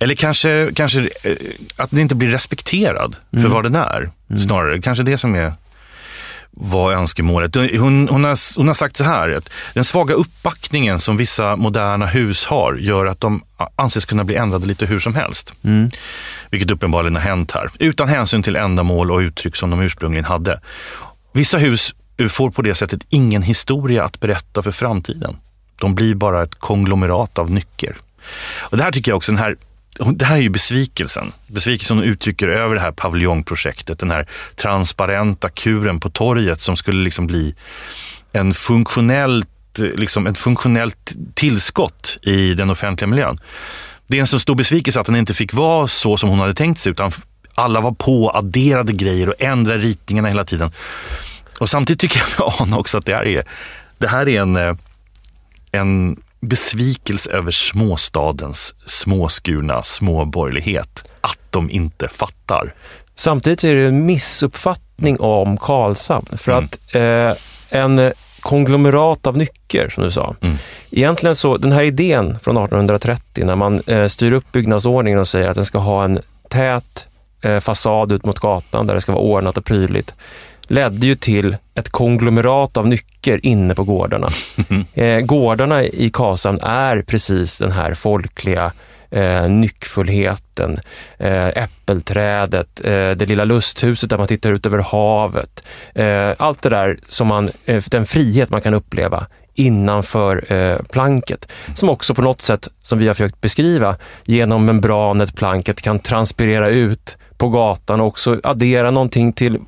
Eller 0.00 0.14
kanske, 0.14 0.70
kanske 0.74 1.00
eh, 1.00 1.36
att 1.76 1.90
den 1.90 2.00
inte 2.00 2.14
blir 2.14 2.28
respekterad 2.28 3.16
för 3.30 3.48
vad 3.48 3.64
den 3.64 3.74
är. 3.74 4.10
Snarare, 4.38 4.80
kanske 4.80 5.04
det 5.04 5.18
som 5.18 5.34
är 5.34 5.52
var 6.50 6.92
önskemålet. 6.92 7.54
Hon, 7.54 8.08
hon, 8.08 8.24
har, 8.24 8.56
hon 8.56 8.66
har 8.66 8.74
sagt 8.74 8.96
så 8.96 9.04
här, 9.04 9.30
att 9.30 9.50
den 9.74 9.84
svaga 9.84 10.14
uppbackningen 10.14 10.98
som 10.98 11.16
vissa 11.16 11.56
moderna 11.56 12.06
hus 12.06 12.46
har 12.46 12.74
gör 12.74 13.06
att 13.06 13.20
de 13.20 13.42
anses 13.76 14.04
kunna 14.04 14.24
bli 14.24 14.36
ändrade 14.36 14.66
lite 14.66 14.86
hur 14.86 15.00
som 15.00 15.14
helst. 15.14 15.54
Mm. 15.62 15.90
Vilket 16.50 16.70
uppenbarligen 16.70 17.16
har 17.16 17.22
hänt 17.22 17.52
här, 17.52 17.70
utan 17.78 18.08
hänsyn 18.08 18.42
till 18.42 18.56
ändamål 18.56 19.10
och 19.10 19.18
uttryck 19.18 19.56
som 19.56 19.70
de 19.70 19.80
ursprungligen 19.80 20.24
hade. 20.24 20.60
Vissa 21.32 21.58
hus 21.58 21.94
får 22.28 22.50
på 22.50 22.62
det 22.62 22.74
sättet 22.74 23.00
ingen 23.08 23.42
historia 23.42 24.04
att 24.04 24.20
berätta 24.20 24.62
för 24.62 24.70
framtiden. 24.70 25.36
De 25.80 25.94
blir 25.94 26.14
bara 26.14 26.42
ett 26.42 26.54
konglomerat 26.54 27.38
av 27.38 27.50
nycker. 27.50 27.96
Och 28.58 28.76
det 28.76 28.84
här 28.84 28.92
tycker 28.92 29.10
jag 29.10 29.16
också, 29.16 29.32
den 29.32 29.38
här 29.38 29.56
det 29.98 30.24
här 30.24 30.36
är 30.36 30.40
ju 30.40 30.48
besvikelsen. 30.48 31.32
Besvikelsen 31.46 31.96
hon 31.96 32.06
uttrycker 32.06 32.48
över 32.48 32.74
det 32.74 32.80
här 32.80 32.92
paviljongprojektet. 32.92 33.98
Den 33.98 34.10
här 34.10 34.26
transparenta 34.56 35.50
kuren 35.50 36.00
på 36.00 36.10
torget 36.10 36.60
som 36.60 36.76
skulle 36.76 37.04
liksom 37.04 37.26
bli 37.26 37.54
en 38.32 38.54
funktionellt, 38.54 39.78
liksom 39.78 40.26
ett 40.26 40.38
funktionellt 40.38 41.14
tillskott 41.34 42.18
i 42.22 42.54
den 42.54 42.70
offentliga 42.70 43.08
miljön. 43.08 43.38
Det 44.06 44.16
är 44.16 44.20
en 44.20 44.26
så 44.26 44.38
stor 44.38 44.54
besvikelse 44.54 45.00
att 45.00 45.06
den 45.06 45.16
inte 45.16 45.34
fick 45.34 45.54
vara 45.54 45.88
så 45.88 46.16
som 46.16 46.28
hon 46.28 46.38
hade 46.38 46.54
tänkt 46.54 46.80
sig 46.80 46.92
utan 46.92 47.12
alla 47.54 47.80
var 47.80 47.92
på, 47.92 48.30
adderade 48.30 48.92
grejer 48.92 49.28
och 49.28 49.34
ändrade 49.38 49.78
ritningarna 49.78 50.28
hela 50.28 50.44
tiden. 50.44 50.70
Och 51.58 51.68
samtidigt 51.68 52.00
tycker 52.00 52.18
jag 52.18 52.46
mig 52.46 52.56
ana 52.60 52.78
också 52.78 52.98
att 52.98 53.06
det 53.06 53.14
här 53.14 53.26
är, 53.26 53.44
det 53.98 54.08
här 54.08 54.28
är 54.28 54.40
en, 54.40 54.56
eh, 54.56 54.76
en 55.72 56.16
besvikelse 56.40 57.30
över 57.30 57.50
småstadens 57.50 58.74
småskurna 58.86 59.82
småborgerlighet. 59.82 61.04
Att 61.20 61.38
de 61.50 61.70
inte 61.70 62.08
fattar. 62.08 62.74
Samtidigt 63.16 63.64
är 63.64 63.74
det 63.74 63.86
en 63.86 64.06
missuppfattning 64.06 65.20
om 65.20 65.56
Karlshamn. 65.56 66.26
För 66.36 66.52
Mm. 66.52 66.64
att 66.64 66.94
eh, 66.94 67.78
en 67.80 68.12
konglomerat 68.40 69.26
av 69.26 69.36
nycker, 69.36 69.88
som 69.88 70.04
du 70.04 70.10
sa. 70.10 70.34
Mm. 70.40 70.56
Egentligen 70.90 71.36
så, 71.36 71.56
den 71.56 71.72
här 71.72 71.82
idén 71.82 72.38
från 72.42 72.56
1830 72.56 73.44
när 73.44 73.56
man 73.56 73.80
eh, 73.86 74.06
styr 74.06 74.32
upp 74.32 74.52
byggnadsordningen 74.52 75.20
och 75.20 75.28
säger 75.28 75.48
att 75.48 75.54
den 75.54 75.64
ska 75.64 75.78
ha 75.78 76.04
en 76.04 76.20
tät 76.48 77.08
eh, 77.42 77.60
fasad 77.60 78.12
ut 78.12 78.24
mot 78.24 78.38
gatan 78.38 78.86
där 78.86 78.94
det 78.94 79.00
ska 79.00 79.12
vara 79.12 79.22
ordnat 79.22 79.58
och 79.58 79.64
prydligt 79.64 80.14
ledde 80.70 81.06
ju 81.06 81.14
till 81.14 81.56
ett 81.74 81.88
konglomerat 81.88 82.76
av 82.76 82.88
nycker 82.88 83.46
inne 83.46 83.74
på 83.74 83.84
gårdarna. 83.84 84.28
Eh, 84.94 85.20
gårdarna 85.20 85.84
i 85.84 86.10
Karlshamn 86.12 86.60
är 86.62 87.02
precis 87.02 87.58
den 87.58 87.72
här 87.72 87.94
folkliga 87.94 88.72
eh, 89.10 89.48
nyckfullheten, 89.48 90.80
eh, 91.18 91.48
äppelträdet, 91.48 92.80
eh, 92.84 93.10
det 93.10 93.26
lilla 93.26 93.44
lusthuset 93.44 94.10
där 94.10 94.18
man 94.18 94.26
tittar 94.26 94.52
ut 94.52 94.66
över 94.66 94.78
havet. 94.78 95.64
Eh, 95.94 96.32
allt 96.38 96.62
det 96.62 96.68
där 96.68 96.98
som 97.06 97.26
man, 97.26 97.50
eh, 97.64 97.82
den 97.90 98.06
frihet 98.06 98.50
man 98.50 98.60
kan 98.60 98.74
uppleva 98.74 99.26
innanför 99.54 100.52
eh, 100.52 100.82
planket. 100.82 101.52
Som 101.74 101.90
också 101.90 102.14
på 102.14 102.22
något 102.22 102.40
sätt, 102.40 102.68
som 102.82 102.98
vi 102.98 103.06
har 103.06 103.14
försökt 103.14 103.40
beskriva, 103.40 103.96
genom 104.24 104.64
membranet, 104.64 105.36
planket 105.36 105.82
kan 105.82 105.98
transpirera 105.98 106.68
ut 106.68 107.16
på 107.38 107.48
gatan 107.48 108.00
och 108.00 108.06
också 108.06 108.40
addera 108.42 108.90
någonting 108.90 109.32
till 109.32 109.58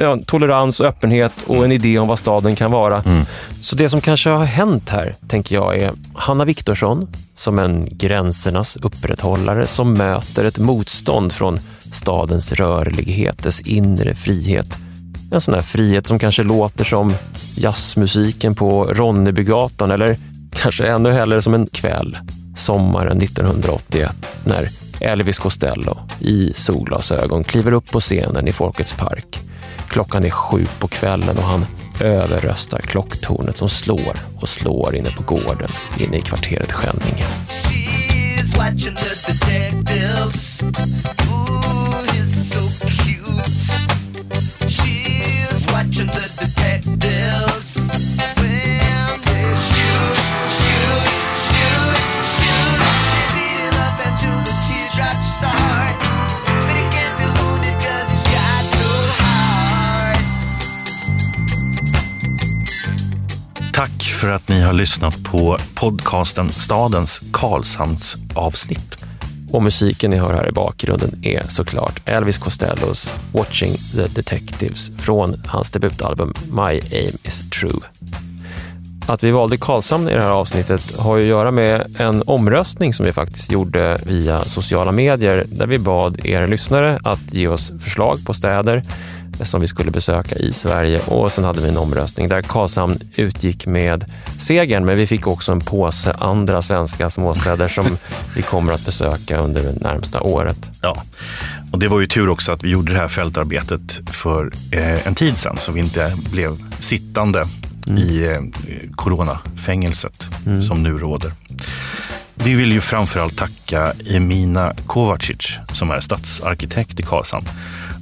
ja, 0.00 0.18
tolerans 0.26 0.80
och 0.80 0.86
öppenhet 0.86 1.32
och 1.46 1.64
en 1.64 1.72
idé 1.72 1.98
om 1.98 2.08
vad 2.08 2.18
staden 2.18 2.56
kan 2.56 2.70
vara. 2.70 3.02
Så 3.60 3.76
det 3.76 3.88
som 3.88 4.00
kanske 4.00 4.30
har 4.30 4.44
hänt 4.44 4.88
här, 4.88 5.14
tänker 5.28 5.54
jag, 5.54 5.78
är 5.78 5.92
Hanna 6.14 6.44
Viktorsson 6.44 7.08
som 7.34 7.58
en 7.58 7.88
gränsernas 7.90 8.76
upprätthållare 8.76 9.66
som 9.66 9.94
möter 9.94 10.44
ett 10.44 10.58
motstånd 10.58 11.32
från 11.32 11.60
stadens 11.92 12.52
rörlighet, 12.52 13.42
dess 13.42 13.60
inre 13.60 14.14
frihet. 14.14 14.78
En 15.32 15.40
sån 15.40 15.54
här 15.54 15.62
frihet 15.62 16.06
som 16.06 16.18
kanske 16.18 16.42
låter 16.42 16.84
som 16.84 17.14
jazzmusiken 17.56 18.54
på 18.54 18.84
Ronnebygatan 18.84 19.90
eller 19.90 20.16
kanske 20.62 20.86
ännu 20.86 21.10
hellre 21.10 21.42
som 21.42 21.54
en 21.54 21.66
kväll 21.66 22.18
sommaren 22.56 23.22
1981 23.22 24.16
när 24.44 24.68
Elvis 25.00 25.38
Costello 25.38 25.96
i 26.20 26.52
solglasögon 26.54 27.44
kliver 27.44 27.72
upp 27.72 27.90
på 27.90 28.00
scenen 28.00 28.48
i 28.48 28.52
Folkets 28.52 28.92
park. 28.92 29.40
Klockan 29.88 30.24
är 30.24 30.30
sju 30.30 30.66
på 30.78 30.88
kvällen 30.88 31.38
och 31.38 31.44
han 31.44 31.66
överröstar 32.00 32.78
klocktornet 32.78 33.56
som 33.56 33.68
slår 33.68 34.16
och 34.40 34.48
slår 34.48 34.94
inne 34.96 35.10
på 35.10 35.22
gården 35.22 35.70
inne 35.98 36.16
i 36.16 36.20
kvarteret 36.20 36.72
Skänninge. 36.72 37.26
She's 37.48 38.56
watching 38.56 38.94
the 38.94 39.32
detectives. 39.32 40.62
Tack 63.78 64.02
för 64.02 64.30
att 64.30 64.48
ni 64.48 64.60
har 64.60 64.72
lyssnat 64.72 65.24
på 65.24 65.58
podcasten 65.74 66.52
Stadens 66.52 67.22
Karlshamns 67.32 68.16
avsnitt. 68.34 68.98
Och 69.52 69.62
musiken 69.62 70.10
ni 70.10 70.16
hör 70.16 70.34
här 70.34 70.48
i 70.48 70.52
bakgrunden 70.52 71.20
är 71.22 71.42
såklart 71.42 72.00
Elvis 72.04 72.38
Costellos 72.38 73.14
Watching 73.32 73.76
the 73.96 74.06
Detectives 74.06 74.90
från 74.98 75.42
hans 75.46 75.70
debutalbum 75.70 76.34
My 76.50 76.80
Aim 76.92 77.18
is 77.22 77.50
True. 77.50 77.80
Att 79.06 79.22
vi 79.22 79.30
valde 79.30 79.56
Karlshamn 79.56 80.08
i 80.08 80.14
det 80.14 80.22
här 80.22 80.30
avsnittet 80.30 80.96
har 80.98 81.16
ju 81.16 81.22
att 81.22 81.28
göra 81.28 81.50
med 81.50 81.96
en 81.98 82.22
omröstning 82.26 82.94
som 82.94 83.06
vi 83.06 83.12
faktiskt 83.12 83.52
gjorde 83.52 83.98
via 84.06 84.44
sociala 84.44 84.92
medier 84.92 85.46
där 85.48 85.66
vi 85.66 85.78
bad 85.78 86.26
er 86.26 86.46
lyssnare 86.46 86.98
att 87.02 87.34
ge 87.34 87.48
oss 87.48 87.72
förslag 87.80 88.18
på 88.26 88.34
städer 88.34 88.82
som 89.46 89.60
vi 89.60 89.66
skulle 89.66 89.90
besöka 89.90 90.36
i 90.36 90.52
Sverige 90.52 91.00
och 91.00 91.32
sen 91.32 91.44
hade 91.44 91.60
vi 91.60 91.68
en 91.68 91.76
omröstning 91.76 92.28
där 92.28 92.42
Karlshamn 92.42 92.98
utgick 93.16 93.66
med 93.66 94.04
segern 94.38 94.84
men 94.84 94.96
vi 94.96 95.06
fick 95.06 95.26
också 95.26 95.52
en 95.52 95.60
påse 95.60 96.12
andra 96.12 96.62
svenska 96.62 97.10
småstäder 97.10 97.68
som 97.68 97.98
vi 98.34 98.42
kommer 98.42 98.72
att 98.72 98.84
besöka 98.84 99.38
under 99.38 99.62
det 99.62 99.72
närmsta 99.72 100.20
året. 100.20 100.70
Ja, 100.82 101.02
och 101.72 101.78
det 101.78 101.88
var 101.88 102.00
ju 102.00 102.06
tur 102.06 102.28
också 102.28 102.52
att 102.52 102.64
vi 102.64 102.68
gjorde 102.68 102.92
det 102.92 102.98
här 102.98 103.08
fältarbetet 103.08 104.00
för 104.10 104.52
eh, 104.72 105.06
en 105.06 105.14
tid 105.14 105.38
sedan 105.38 105.56
så 105.58 105.72
vi 105.72 105.80
inte 105.80 106.12
blev 106.30 106.58
sittande 106.78 107.44
i 107.98 108.26
eh, 108.26 108.40
coronafängelset 108.96 110.28
som 110.68 110.82
nu 110.82 110.98
råder. 110.98 111.32
Vi 112.34 112.54
vill 112.54 112.72
ju 112.72 112.80
framförallt 112.80 113.36
tacka 113.36 113.92
Emina 114.06 114.74
Kovacic 114.86 115.58
som 115.72 115.90
är 115.90 116.00
stadsarkitekt 116.00 117.00
i 117.00 117.02
Karlshamn 117.02 117.46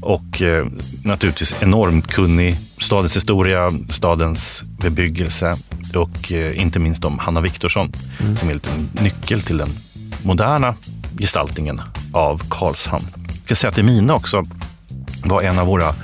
och 0.07 0.43
eh, 0.43 0.67
naturligtvis 1.05 1.55
enormt 1.61 2.07
kunnig 2.07 2.57
stadens 2.79 3.17
historia, 3.17 3.73
stadens 3.89 4.63
bebyggelse 4.81 5.57
och 5.95 6.33
eh, 6.33 6.61
inte 6.61 6.79
minst 6.79 7.05
om 7.05 7.19
Hanna 7.19 7.41
Viktorsson 7.41 7.93
som 8.39 8.49
är 8.49 8.55
lite 8.55 8.71
en 8.71 8.89
nyckel 9.05 9.43
till 9.43 9.57
den 9.57 9.69
moderna 10.23 10.75
gestaltningen 11.19 11.81
av 12.13 12.43
Karlshamn. 12.51 13.05
Jag 13.27 13.45
ska 13.45 13.55
säga 13.55 13.71
att 13.71 13.79
Emina 13.79 14.15
också 14.15 14.45
var 15.25 15.43
en 15.43 15.59
av 15.59 15.67
våra 15.67 15.95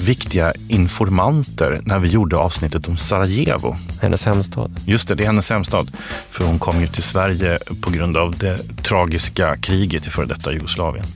viktiga 0.00 0.52
informanter 0.68 1.80
när 1.84 1.98
vi 1.98 2.08
gjorde 2.08 2.36
avsnittet 2.36 2.88
om 2.88 2.96
Sarajevo. 2.96 3.76
Hennes 4.00 4.26
hemstad. 4.26 4.80
Just 4.86 5.08
det, 5.08 5.14
det 5.14 5.22
är 5.22 5.26
hennes 5.26 5.50
hemstad. 5.50 5.90
För 6.30 6.44
hon 6.44 6.58
kom 6.58 6.80
ju 6.80 6.86
till 6.86 7.02
Sverige 7.02 7.58
på 7.82 7.90
grund 7.90 8.16
av 8.16 8.38
det 8.38 8.58
tragiska 8.82 9.56
kriget 9.56 10.06
i 10.06 10.10
före 10.10 10.26
detta 10.26 10.52
Jugoslavien. 10.52 11.06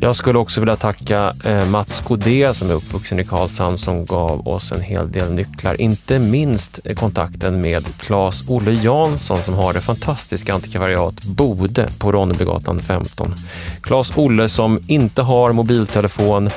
Jag 0.00 0.16
skulle 0.16 0.38
också 0.38 0.60
vilja 0.60 0.76
tacka 0.76 1.32
eh, 1.44 1.66
Mats 1.66 2.02
Godé 2.06 2.54
som 2.54 2.70
är 2.70 2.74
uppvuxen 2.74 3.20
i 3.20 3.24
Karlshamn 3.24 3.78
som 3.78 4.04
gav 4.06 4.48
oss 4.48 4.72
en 4.72 4.80
hel 4.80 5.12
del 5.12 5.32
nycklar. 5.32 5.80
Inte 5.80 6.18
minst 6.18 6.80
eh, 6.84 6.94
kontakten 6.94 7.60
med 7.60 7.86
Claes-Olle 8.00 8.72
Jansson 8.72 9.42
som 9.42 9.54
har 9.54 9.72
det 9.72 9.80
fantastiska 9.80 10.54
antikvariat 10.54 11.24
Bode 11.24 11.88
på 11.98 12.12
Ronnebygatan 12.12 12.80
15. 12.80 13.34
Claes-Olle 13.82 14.48
som 14.48 14.80
inte 14.86 15.22
har 15.22 15.52
mobiltelefon 15.52 16.50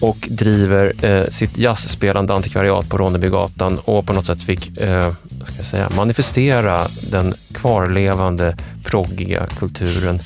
och 0.00 0.28
driver 0.30 0.92
eh, 1.04 1.24
sitt 1.30 1.58
jazzspelande 1.58 2.34
antikvariat 2.34 2.88
på 2.88 2.98
Ronnebygatan 2.98 3.78
och 3.78 4.06
på 4.06 4.12
något 4.12 4.26
sätt 4.26 4.42
fick 4.42 4.78
eh, 4.78 5.12
ska 5.44 5.56
jag 5.56 5.66
säga, 5.66 5.90
manifestera 5.96 6.86
den 7.10 7.34
kvarlevande 7.54 8.56
proggiga 8.84 9.46
kulturen 9.58 10.20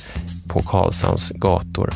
på 0.47 0.61
Karlshamns 0.61 1.29
gator. 1.29 1.93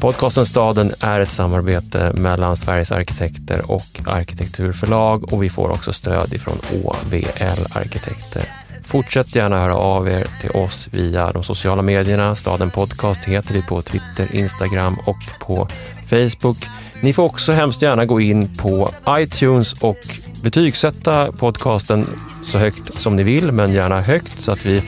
Podcasten 0.00 0.46
Staden 0.46 0.94
är 1.00 1.20
ett 1.20 1.32
samarbete 1.32 2.12
mellan 2.14 2.56
Sveriges 2.56 2.92
arkitekter 2.92 3.70
och 3.70 4.00
arkitekturförlag 4.06 5.32
och 5.32 5.42
vi 5.42 5.50
får 5.50 5.70
också 5.70 5.92
stöd 5.92 6.32
ifrån 6.32 6.58
ÅVL 6.72 7.66
Arkitekter. 7.72 8.44
Fortsätt 8.84 9.34
gärna 9.34 9.60
höra 9.60 9.74
av 9.76 10.08
er 10.08 10.26
till 10.40 10.50
oss 10.50 10.88
via 10.92 11.32
de 11.32 11.42
sociala 11.42 11.82
medierna. 11.82 12.34
Staden 12.34 12.70
Podcast 12.70 13.24
heter 13.24 13.54
vi 13.54 13.62
på 13.62 13.82
Twitter, 13.82 14.28
Instagram 14.32 14.96
och 15.06 15.16
på 15.40 15.68
Facebook. 16.06 16.68
Ni 17.00 17.12
får 17.12 17.22
också 17.22 17.52
hemskt 17.52 17.82
gärna 17.82 18.06
gå 18.06 18.20
in 18.20 18.56
på 18.56 18.90
iTunes 19.08 19.72
och 19.72 20.18
betygsätta 20.42 21.32
podcasten 21.32 22.06
så 22.44 22.58
högt 22.58 23.00
som 23.00 23.16
ni 23.16 23.22
vill, 23.22 23.52
men 23.52 23.72
gärna 23.72 24.00
högt 24.00 24.40
så 24.40 24.52
att 24.52 24.66
vi 24.66 24.82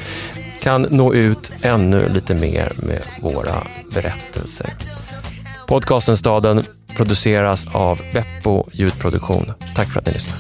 kan 0.62 0.82
nå 0.82 1.14
ut 1.14 1.52
ännu 1.62 2.08
lite 2.08 2.34
mer 2.34 2.72
med 2.76 3.02
våra 3.20 3.66
berättelser. 3.94 4.74
Podcasten 5.68 6.16
Staden 6.16 6.64
produceras 6.96 7.66
av 7.72 8.00
Beppo 8.12 8.68
ljudproduktion. 8.72 9.52
Tack 9.74 9.92
för 9.92 10.00
att 10.00 10.06
ni 10.06 10.12
lyssnar. 10.12 10.36